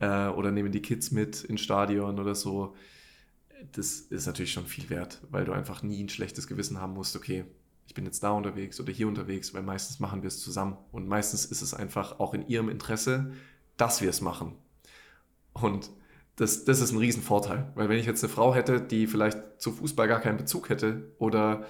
äh, 0.00 0.28
oder 0.28 0.50
nehmen 0.50 0.72
die 0.72 0.82
Kids 0.82 1.10
mit 1.10 1.44
ins 1.44 1.60
Stadion 1.60 2.18
oder 2.18 2.34
so. 2.34 2.74
Das 3.72 4.00
ist 4.00 4.26
natürlich 4.26 4.52
schon 4.52 4.66
viel 4.66 4.90
wert, 4.90 5.20
weil 5.30 5.44
du 5.44 5.52
einfach 5.52 5.82
nie 5.82 6.02
ein 6.02 6.08
schlechtes 6.08 6.46
Gewissen 6.46 6.80
haben 6.80 6.94
musst, 6.94 7.16
okay, 7.16 7.44
ich 7.86 7.94
bin 7.94 8.04
jetzt 8.04 8.22
da 8.22 8.30
unterwegs 8.30 8.80
oder 8.80 8.92
hier 8.92 9.08
unterwegs, 9.08 9.54
weil 9.54 9.62
meistens 9.62 10.00
machen 10.00 10.22
wir 10.22 10.28
es 10.28 10.40
zusammen. 10.40 10.76
Und 10.90 11.06
meistens 11.06 11.44
ist 11.44 11.62
es 11.62 11.74
einfach 11.74 12.18
auch 12.18 12.34
in 12.34 12.46
ihrem 12.46 12.68
Interesse, 12.68 13.32
dass 13.76 14.00
wir 14.00 14.10
es 14.10 14.20
machen. 14.20 14.54
Und 15.52 15.90
das, 16.36 16.64
das 16.64 16.80
ist 16.80 16.92
ein 16.92 16.98
Riesenvorteil, 16.98 17.70
weil 17.74 17.88
wenn 17.88 17.98
ich 17.98 18.06
jetzt 18.06 18.24
eine 18.24 18.32
Frau 18.32 18.54
hätte, 18.54 18.80
die 18.80 19.06
vielleicht 19.06 19.38
zu 19.58 19.70
Fußball 19.70 20.08
gar 20.08 20.20
keinen 20.20 20.38
Bezug 20.38 20.68
hätte 20.68 21.12
oder 21.18 21.64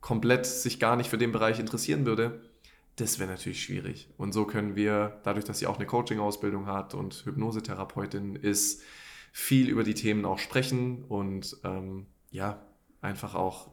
komplett 0.00 0.46
sich 0.46 0.78
gar 0.78 0.94
nicht 0.96 1.10
für 1.10 1.18
den 1.18 1.32
Bereich 1.32 1.58
interessieren 1.58 2.06
würde, 2.06 2.45
das 2.96 3.18
wäre 3.18 3.30
natürlich 3.30 3.62
schwierig. 3.62 4.08
Und 4.16 4.32
so 4.32 4.46
können 4.46 4.74
wir, 4.74 5.20
dadurch, 5.22 5.44
dass 5.44 5.58
sie 5.58 5.66
auch 5.66 5.76
eine 5.76 5.86
Coaching-Ausbildung 5.86 6.66
hat 6.66 6.94
und 6.94 7.24
Hypnosetherapeutin 7.26 8.36
ist, 8.36 8.82
viel 9.32 9.68
über 9.68 9.84
die 9.84 9.94
Themen 9.94 10.24
auch 10.24 10.38
sprechen 10.38 11.04
und 11.04 11.58
ähm, 11.62 12.06
ja, 12.30 12.66
einfach 13.02 13.34
auch 13.34 13.70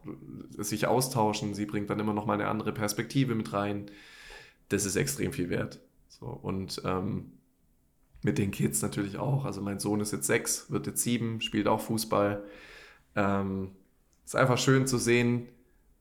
sich 0.57 0.87
austauschen. 0.87 1.53
Sie 1.53 1.65
bringt 1.65 1.89
dann 1.89 1.99
immer 1.99 2.13
noch 2.13 2.25
mal 2.25 2.33
eine 2.33 2.49
andere 2.49 2.73
Perspektive 2.73 3.33
mit 3.33 3.53
rein. 3.53 3.89
Das 4.67 4.85
ist 4.85 4.97
extrem 4.97 5.31
viel 5.31 5.49
wert. 5.49 5.79
So, 6.09 6.25
und 6.25 6.81
ähm, 6.83 7.31
mit 8.23 8.37
den 8.37 8.51
Kids 8.51 8.81
natürlich 8.81 9.17
auch. 9.17 9.45
Also 9.45 9.61
mein 9.61 9.79
Sohn 9.79 10.01
ist 10.01 10.11
jetzt 10.11 10.27
sechs, 10.27 10.69
wird 10.69 10.85
jetzt 10.85 11.01
sieben, 11.01 11.39
spielt 11.39 11.67
auch 11.67 11.79
Fußball. 11.79 12.43
Ähm, 13.15 13.71
ist 14.25 14.35
einfach 14.35 14.57
schön 14.57 14.85
zu 14.85 14.97
sehen, 14.97 15.47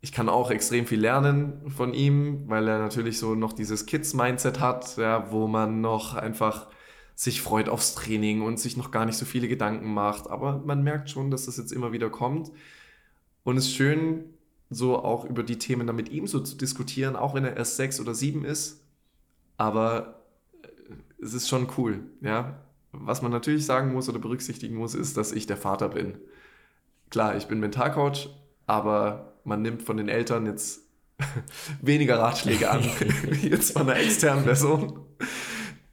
ich 0.03 0.11
kann 0.11 0.29
auch 0.29 0.51
extrem 0.51 0.85
viel 0.87 1.01
lernen 1.01 1.71
von 1.71 1.95
ihm, 1.95 2.49
weil 2.49 2.67
er 2.67 2.79
natürlich 2.79 3.19
so 3.19 3.37
noch 3.37 3.53
dieses 3.53 3.87
Kids-Mindset 3.87 4.59
hat, 4.59 4.97
ja, 4.97 5.31
wo 5.31 5.47
man 5.47 5.81
noch 5.81 6.15
einfach 6.15 6.67
sich 7.15 7.41
freut 7.41 7.69
aufs 7.69 7.95
Training 7.95 8.43
und 8.43 8.59
sich 8.59 8.77
noch 8.77 8.91
gar 8.91 9.07
nicht 9.07 9.17
so 9.17 9.25
viele 9.25 9.47
Gedanken 9.47 9.95
macht. 9.95 10.29
Aber 10.29 10.59
man 10.59 10.83
merkt 10.83 11.09
schon, 11.09 11.31
dass 11.31 11.47
das 11.47 11.57
jetzt 11.57 11.71
immer 11.71 11.93
wieder 11.93 12.11
kommt. 12.11 12.51
Und 13.45 13.57
es 13.57 13.67
ist 13.67 13.75
schön, 13.75 14.25
so 14.71 14.99
auch 14.99 15.25
über 15.25 15.45
die 15.45 15.59
Themen 15.59 15.87
dann 15.87 15.95
mit 15.95 16.09
ihm 16.11 16.27
so 16.27 16.41
zu 16.41 16.57
diskutieren, 16.57 17.15
auch 17.15 17.35
wenn 17.35 17.45
er 17.45 17.57
erst 17.57 17.77
sechs 17.77 18.01
oder 18.01 18.13
sieben 18.13 18.45
ist. 18.45 18.85
Aber 19.57 20.25
äh, 20.63 20.69
es 21.23 21.33
ist 21.33 21.49
schon 21.49 21.69
cool, 21.77 22.01
ja. 22.23 22.59
Was 22.91 23.23
man 23.23 23.31
natürlich 23.31 23.65
sagen 23.67 23.93
muss 23.93 24.09
oder 24.09 24.19
berücksichtigen 24.19 24.75
muss, 24.75 24.95
ist, 24.97 25.17
dass 25.17 25.31
ich 25.31 25.47
der 25.47 25.57
Vater 25.57 25.91
bin. 25.91 26.19
Klar, 27.11 27.37
ich 27.37 27.47
bin 27.47 27.61
Mentalcoach, 27.61 28.31
aber 28.67 29.32
man 29.45 29.63
nimmt 29.63 29.83
von 29.83 29.97
den 29.97 30.09
Eltern 30.09 30.47
jetzt 30.47 30.83
weniger 31.83 32.19
Ratschläge 32.19 32.71
an, 32.71 32.83
wie 33.31 33.49
jetzt 33.49 33.73
von 33.73 33.83
einer 33.83 34.01
externen 34.01 34.45
Person. 34.45 35.01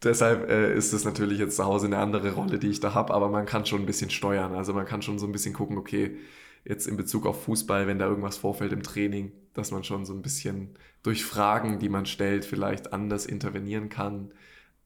Deshalb 0.04 0.50
äh, 0.50 0.74
ist 0.76 0.94
es 0.94 1.04
natürlich 1.04 1.40
jetzt 1.40 1.58
zu 1.58 1.66
Hause 1.66 1.88
eine 1.88 1.98
andere 1.98 2.32
Rolle, 2.32 2.58
die 2.58 2.70
ich 2.70 2.80
da 2.80 2.94
habe, 2.94 3.14
aber 3.14 3.30
man 3.30 3.46
kann 3.46 3.66
schon 3.66 3.82
ein 3.82 3.86
bisschen 3.86 4.10
steuern. 4.10 4.54
Also 4.54 4.74
man 4.74 4.86
kann 4.86 5.02
schon 5.02 5.20
so 5.20 5.26
ein 5.26 5.32
bisschen 5.34 5.54
gucken, 5.54 5.78
okay, 5.78 6.18
jetzt 6.64 6.88
in 6.88 6.96
Bezug 6.96 7.26
auf 7.26 7.44
Fußball, 7.44 7.86
wenn 7.88 8.00
da 8.00 8.08
irgendwas 8.08 8.38
vorfällt 8.38 8.72
im 8.72 8.84
Training, 8.84 9.32
dass 9.54 9.72
man 9.72 9.84
schon 9.84 10.06
so 10.06 10.14
ein 10.14 10.22
bisschen 10.22 10.76
durch 11.04 11.26
Fragen, 11.26 11.80
die 11.80 11.90
man 11.90 12.06
stellt, 12.06 12.46
vielleicht 12.46 12.94
anders 12.94 13.26
intervenieren 13.26 13.90
kann. 13.90 14.32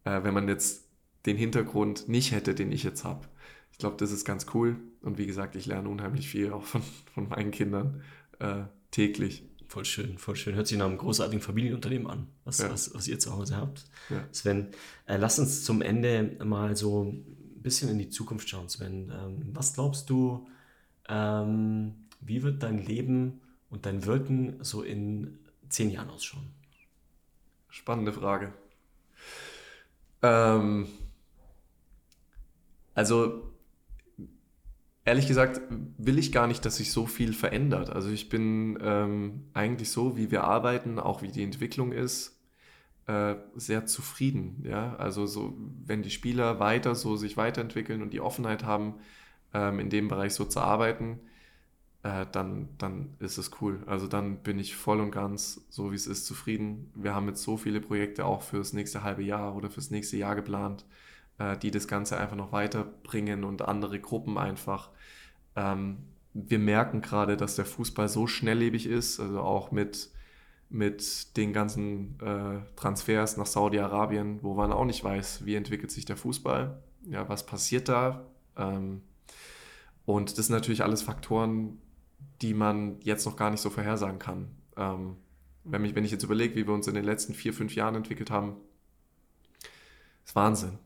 Äh, 0.03 0.23
wenn 0.23 0.33
man 0.33 0.47
jetzt 0.47 0.87
den 1.25 1.37
Hintergrund 1.37 2.09
nicht 2.09 2.31
hätte, 2.31 2.55
den 2.55 2.71
ich 2.71 2.83
jetzt 2.83 3.03
habe. 3.03 3.27
Ich 3.71 3.77
glaube, 3.77 3.97
das 3.97 4.11
ist 4.11 4.25
ganz 4.25 4.47
cool. 4.53 4.77
Und 5.01 5.17
wie 5.17 5.25
gesagt, 5.25 5.55
ich 5.55 5.65
lerne 5.65 5.89
unheimlich 5.89 6.27
viel 6.27 6.51
auch 6.51 6.63
von, 6.63 6.81
von 7.13 7.29
meinen 7.29 7.51
Kindern 7.51 8.01
äh, 8.39 8.63
täglich. 8.91 9.43
Voll 9.67 9.85
schön, 9.85 10.17
voll 10.19 10.35
schön. 10.35 10.55
Hört 10.55 10.67
sich 10.67 10.77
nach 10.77 10.85
einem 10.85 10.97
großartigen 10.97 11.41
Familienunternehmen 11.41 12.07
an, 12.07 12.27
was, 12.43 12.59
ja. 12.59 12.69
was, 12.69 12.93
was 12.93 13.07
ihr 13.07 13.17
zu 13.17 13.33
Hause 13.33 13.57
habt. 13.57 13.85
Ja. 14.09 14.23
Sven, 14.31 14.67
äh, 15.07 15.17
lass 15.17 15.39
uns 15.39 15.63
zum 15.63 15.81
Ende 15.81 16.37
mal 16.45 16.75
so 16.75 17.05
ein 17.05 17.23
bisschen 17.63 17.89
in 17.89 17.97
die 17.97 18.09
Zukunft 18.09 18.47
schauen, 18.49 18.69
Sven. 18.69 19.11
Ähm, 19.11 19.49
was 19.53 19.73
glaubst 19.73 20.09
du, 20.09 20.47
ähm, 21.09 21.95
wie 22.21 22.43
wird 22.43 22.61
dein 22.61 22.85
Leben 22.85 23.41
und 23.69 23.87
dein 23.87 24.05
Wirken 24.05 24.63
so 24.63 24.83
in 24.83 25.39
zehn 25.69 25.89
Jahren 25.89 26.09
ausschauen? 26.09 26.51
Spannende 27.69 28.13
Frage. 28.13 28.53
Ähm, 30.21 30.87
also 32.93 33.52
ehrlich 35.05 35.27
gesagt 35.27 35.61
will 35.97 36.17
ich 36.17 36.31
gar 36.31 36.47
nicht, 36.47 36.65
dass 36.65 36.77
sich 36.77 36.91
so 36.91 37.05
viel 37.05 37.33
verändert. 37.33 37.89
Also 37.89 38.09
ich 38.09 38.29
bin 38.29 38.77
ähm, 38.81 39.45
eigentlich 39.53 39.89
so, 39.89 40.17
wie 40.17 40.31
wir 40.31 40.43
arbeiten, 40.43 40.99
auch 40.99 41.21
wie 41.21 41.31
die 41.31 41.43
Entwicklung 41.43 41.91
ist, 41.91 42.39
äh, 43.07 43.35
sehr 43.55 43.85
zufrieden. 43.85 44.63
Ja, 44.65 44.95
also 44.95 45.25
so, 45.25 45.53
wenn 45.85 46.03
die 46.03 46.11
Spieler 46.11 46.59
weiter 46.59 46.95
so 46.95 47.15
sich 47.15 47.37
weiterentwickeln 47.37 48.01
und 48.01 48.13
die 48.13 48.21
Offenheit 48.21 48.63
haben, 48.63 48.95
ähm, 49.53 49.79
in 49.79 49.89
dem 49.89 50.07
Bereich 50.07 50.33
so 50.33 50.45
zu 50.45 50.61
arbeiten, 50.61 51.19
äh, 52.03 52.25
dann, 52.31 52.69
dann 52.77 53.15
ist 53.19 53.37
es 53.37 53.51
cool. 53.61 53.83
Also 53.87 54.07
dann 54.07 54.37
bin 54.37 54.59
ich 54.59 54.75
voll 54.75 54.99
und 55.01 55.11
ganz, 55.11 55.65
so 55.69 55.91
wie 55.91 55.95
es 55.95 56.07
ist, 56.07 56.25
zufrieden. 56.25 56.91
Wir 56.95 57.13
haben 57.15 57.27
jetzt 57.27 57.43
so 57.43 57.57
viele 57.57 57.81
Projekte 57.81 58.25
auch 58.25 58.41
fürs 58.41 58.73
nächste 58.73 59.03
halbe 59.03 59.23
Jahr 59.23 59.55
oder 59.55 59.69
fürs 59.69 59.91
nächste 59.91 60.17
Jahr 60.17 60.35
geplant 60.35 60.85
äh, 61.37 61.57
die 61.57 61.71
das 61.71 61.87
Ganze 61.87 62.17
einfach 62.17 62.35
noch 62.35 62.51
weiterbringen 62.51 63.43
und 63.43 63.61
andere 63.63 63.99
Gruppen 63.99 64.37
einfach. 64.37 64.89
Ähm, 65.55 65.97
wir 66.33 66.59
merken 66.59 67.01
gerade, 67.01 67.37
dass 67.37 67.55
der 67.55 67.65
Fußball 67.65 68.09
so 68.09 68.27
schnelllebig 68.27 68.87
ist, 68.87 69.19
also 69.19 69.39
auch 69.41 69.71
mit, 69.71 70.09
mit 70.69 71.37
den 71.37 71.53
ganzen 71.53 72.19
äh, 72.21 72.59
Transfers 72.75 73.37
nach 73.37 73.45
Saudi-Arabien, 73.45 74.41
wo 74.41 74.53
man 74.55 74.71
auch 74.71 74.85
nicht 74.85 75.03
weiß, 75.03 75.45
wie 75.45 75.55
entwickelt 75.55 75.91
sich 75.91 76.05
der 76.05 76.17
Fußball, 76.17 76.81
ja, 77.09 77.29
was 77.29 77.45
passiert 77.45 77.87
da. 77.87 78.25
Ähm, 78.57 79.01
und 80.05 80.37
das 80.37 80.47
sind 80.47 80.55
natürlich 80.55 80.83
alles 80.83 81.03
Faktoren, 81.03 81.79
die 82.41 82.53
man 82.53 82.99
jetzt 83.01 83.25
noch 83.25 83.37
gar 83.37 83.51
nicht 83.51 83.61
so 83.61 83.69
vorhersagen 83.69 84.19
kann. 84.19 84.47
Ähm, 84.75 85.17
wenn, 85.63 85.81
mich, 85.81 85.95
wenn 85.95 86.03
ich 86.03 86.11
jetzt 86.11 86.23
überlege, 86.23 86.55
wie 86.55 86.67
wir 86.67 86.73
uns 86.73 86.87
in 86.87 86.95
den 86.95 87.05
letzten 87.05 87.33
vier, 87.33 87.53
fünf 87.53 87.75
Jahren 87.75 87.95
entwickelt 87.95 88.31
haben, 88.31 88.55
ist 90.25 90.35
Wahnsinn 90.35 90.79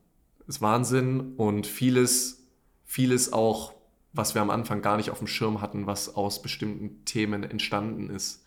ist 0.47 0.61
Wahnsinn 0.61 1.33
und 1.35 1.67
vieles, 1.67 2.47
vieles 2.85 3.33
auch, 3.33 3.73
was 4.13 4.33
wir 4.33 4.41
am 4.41 4.49
Anfang 4.49 4.81
gar 4.81 4.97
nicht 4.97 5.11
auf 5.11 5.19
dem 5.19 5.27
Schirm 5.27 5.61
hatten, 5.61 5.87
was 5.87 6.15
aus 6.15 6.41
bestimmten 6.41 7.05
Themen 7.05 7.43
entstanden 7.43 8.09
ist. 8.09 8.45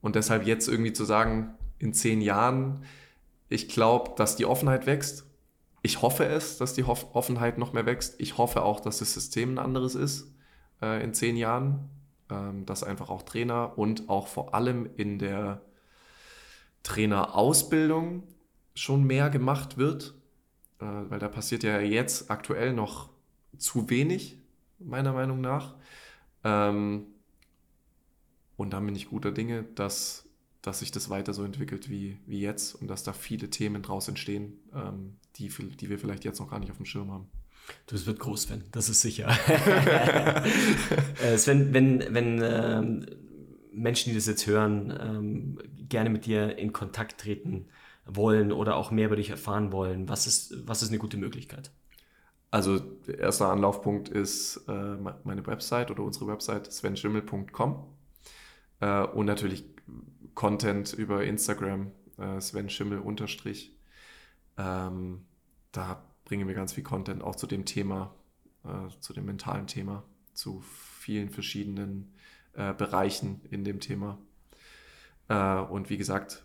Und 0.00 0.16
deshalb 0.16 0.46
jetzt 0.46 0.68
irgendwie 0.68 0.92
zu 0.92 1.04
sagen, 1.04 1.54
in 1.78 1.94
zehn 1.94 2.20
Jahren, 2.20 2.84
ich 3.48 3.68
glaube, 3.68 4.12
dass 4.16 4.36
die 4.36 4.46
Offenheit 4.46 4.86
wächst. 4.86 5.26
Ich 5.82 6.02
hoffe 6.02 6.24
es, 6.24 6.58
dass 6.58 6.74
die 6.74 6.84
Offenheit 6.84 7.58
noch 7.58 7.72
mehr 7.72 7.86
wächst. 7.86 8.14
Ich 8.18 8.38
hoffe 8.38 8.62
auch, 8.62 8.80
dass 8.80 8.98
das 8.98 9.14
System 9.14 9.54
ein 9.54 9.58
anderes 9.58 9.94
ist 9.94 10.32
äh, 10.80 11.02
in 11.02 11.14
zehn 11.14 11.36
Jahren. 11.36 11.88
Ähm, 12.32 12.64
dass 12.66 12.82
einfach 12.82 13.10
auch 13.10 13.22
Trainer 13.22 13.76
und 13.76 14.08
auch 14.08 14.26
vor 14.26 14.54
allem 14.54 14.88
in 14.96 15.18
der 15.18 15.60
Trainerausbildung 16.82 18.22
schon 18.74 19.04
mehr 19.04 19.28
gemacht 19.28 19.76
wird 19.76 20.14
äh, 20.82 21.10
weil 21.10 21.18
da 21.20 21.28
passiert 21.28 21.62
ja 21.62 21.80
jetzt 21.80 22.30
aktuell 22.30 22.72
noch 22.72 23.08
zu 23.56 23.88
wenig, 23.88 24.38
meiner 24.80 25.12
Meinung 25.12 25.40
nach. 25.40 25.76
Ähm, 26.42 27.06
und 28.56 28.72
dann 28.72 28.84
bin 28.84 28.96
ich 28.96 29.08
guter 29.08 29.30
Dinge, 29.30 29.64
dass, 29.76 30.28
dass 30.60 30.80
sich 30.80 30.90
das 30.90 31.08
weiter 31.08 31.34
so 31.34 31.44
entwickelt 31.44 31.88
wie, 31.88 32.18
wie 32.26 32.40
jetzt 32.40 32.74
und 32.74 32.88
dass 32.88 33.04
da 33.04 33.12
viele 33.12 33.48
Themen 33.48 33.82
draus 33.82 34.08
entstehen, 34.08 34.58
ähm, 34.74 35.16
die, 35.36 35.48
die 35.48 35.88
wir 35.88 35.98
vielleicht 35.98 36.24
jetzt 36.24 36.40
noch 36.40 36.50
gar 36.50 36.58
nicht 36.58 36.70
auf 36.70 36.78
dem 36.78 36.86
Schirm 36.86 37.12
haben. 37.12 37.28
Du, 37.86 37.94
es 37.94 38.06
wird 38.06 38.18
groß, 38.18 38.42
Sven, 38.42 38.64
das 38.72 38.88
ist 38.88 39.02
sicher. 39.02 39.28
äh, 41.22 41.38
Sven, 41.38 41.72
wenn, 41.72 42.12
wenn 42.12 42.40
ähm, 42.42 43.06
Menschen, 43.72 44.10
die 44.10 44.16
das 44.16 44.26
jetzt 44.26 44.48
hören, 44.48 44.92
ähm, 45.00 45.58
gerne 45.88 46.10
mit 46.10 46.26
dir 46.26 46.58
in 46.58 46.72
Kontakt 46.72 47.20
treten 47.20 47.66
wollen 48.04 48.52
oder 48.52 48.76
auch 48.76 48.90
mehr 48.90 49.06
über 49.06 49.16
dich 49.16 49.30
erfahren 49.30 49.72
wollen, 49.72 50.08
was 50.08 50.26
ist, 50.26 50.66
was 50.66 50.82
ist 50.82 50.88
eine 50.88 50.98
gute 50.98 51.16
Möglichkeit? 51.16 51.70
Also 52.50 52.78
der 52.78 53.18
erste 53.18 53.46
Anlaufpunkt 53.46 54.08
ist 54.08 54.64
äh, 54.68 54.96
meine 55.24 55.46
Website 55.46 55.90
oder 55.90 56.02
unsere 56.02 56.26
Website 56.26 56.70
svenschimmel.com 56.70 57.86
äh, 58.80 59.04
und 59.04 59.26
natürlich 59.26 59.64
Content 60.34 60.92
über 60.92 61.24
Instagram, 61.24 61.92
äh, 62.18 62.40
Sven 62.40 62.68
Schimmel 62.68 62.98
unterstrich. 62.98 63.74
Ähm, 64.58 65.24
da 65.72 66.04
bringen 66.24 66.46
wir 66.46 66.54
ganz 66.54 66.74
viel 66.74 66.84
Content 66.84 67.22
auch 67.22 67.36
zu 67.36 67.46
dem 67.46 67.64
Thema, 67.64 68.14
äh, 68.64 68.88
zu 69.00 69.12
dem 69.12 69.24
mentalen 69.24 69.66
Thema, 69.66 70.04
zu 70.34 70.60
vielen 70.60 71.30
verschiedenen 71.30 72.14
äh, 72.52 72.74
Bereichen 72.74 73.40
in 73.50 73.64
dem 73.64 73.80
Thema. 73.80 74.18
Äh, 75.28 75.58
und 75.58 75.90
wie 75.90 75.96
gesagt, 75.96 76.44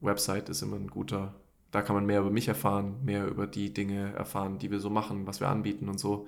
Website 0.00 0.48
ist 0.48 0.62
immer 0.62 0.76
ein 0.76 0.88
guter, 0.88 1.34
da 1.70 1.82
kann 1.82 1.94
man 1.94 2.06
mehr 2.06 2.20
über 2.20 2.30
mich 2.30 2.48
erfahren, 2.48 2.96
mehr 3.04 3.26
über 3.26 3.46
die 3.46 3.72
Dinge 3.72 4.12
erfahren, 4.14 4.58
die 4.58 4.70
wir 4.70 4.80
so 4.80 4.90
machen, 4.90 5.26
was 5.26 5.40
wir 5.40 5.48
anbieten 5.48 5.88
und 5.88 5.98
so. 5.98 6.26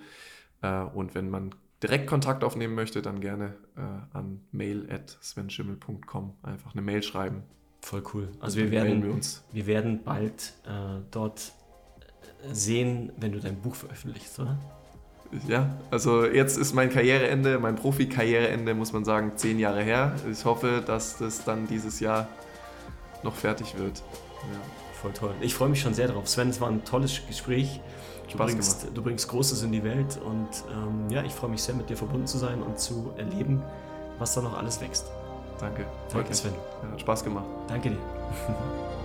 Äh, 0.63 0.83
und 0.83 1.15
wenn 1.15 1.31
man 1.31 1.55
direkt 1.83 2.07
Kontakt 2.07 2.45
aufnehmen 2.45 2.75
möchte, 2.75 3.03
dann 3.03 3.21
gerne 3.21 3.55
äh, 3.77 4.17
an 4.17 4.41
mail 4.53 4.89
at 4.91 5.19
svenschimmel.com 5.23 6.35
einfach 6.43 6.75
eine 6.75 6.83
Mail 6.83 7.03
schreiben. 7.03 7.43
Voll 7.83 8.03
cool. 8.13 8.29
Also 8.41 8.59
wir 8.59 8.71
werden, 8.71 9.03
wir, 9.03 9.13
uns. 9.13 9.43
wir 9.53 9.67
werden 9.67 10.03
bald 10.05 10.53
äh, 10.67 11.01
dort 11.11 11.53
sehen, 12.53 13.13
wenn 13.17 13.33
du 13.33 13.41
dein 13.41 13.57
Buch 13.57 13.75
veröffentlichst, 13.75 14.39
oder? 14.39 14.59
Ja, 15.47 15.79
also 15.91 16.25
jetzt 16.25 16.59
ist 16.59 16.75
mein 16.75 16.91
Karriereende, 16.91 17.61
mein 17.61 17.77
Profi-Karriereende, 17.77 18.75
muss 18.75 18.93
man 18.93 19.05
sagen, 19.05 19.33
zehn 19.37 19.61
Jahre 19.61 19.83
her. 19.83 20.17
Ich 20.31 20.45
hoffe, 20.45 20.83
dass 20.85 21.19
das 21.19 21.45
dann 21.45 21.69
dieses 21.69 22.01
Jahr 22.01 22.29
noch 23.23 23.35
fertig 23.35 23.77
wird. 23.79 23.99
Ja. 24.53 24.59
Voll 25.01 25.13
toll. 25.13 25.35
Ich 25.41 25.55
freue 25.55 25.69
mich 25.69 25.81
schon 25.81 25.95
sehr 25.95 26.09
drauf. 26.09 26.29
Sven, 26.29 26.51
es 26.51 26.61
war 26.61 26.69
ein 26.69 26.85
tolles 26.85 27.21
Gespräch. 27.27 27.81
Du 28.31 28.39
bringst, 28.39 28.87
du 28.95 29.03
bringst, 29.03 29.29
Großes 29.29 29.63
in 29.63 29.73
die 29.73 29.83
Welt 29.83 30.21
und 30.25 30.49
ähm, 30.71 31.11
ja, 31.11 31.25
ich 31.25 31.33
freue 31.33 31.51
mich 31.51 31.63
sehr, 31.63 31.75
mit 31.75 31.91
dir 31.91 31.97
verbunden 31.97 32.27
zu 32.27 32.39
sein 32.39 32.63
und 32.63 32.79
zu 32.79 33.11
erleben, 33.17 33.63
was 34.19 34.35
da 34.35 34.41
noch 34.41 34.57
alles 34.57 34.81
wächst. 34.81 35.11
Danke. 35.59 35.85
Danke, 36.13 36.33
Sven. 36.33 36.53
Ja, 36.83 36.93
hat 36.93 37.01
Spaß 37.01 37.25
gemacht. 37.25 37.47
Danke 37.67 37.91
dir. 37.91 37.99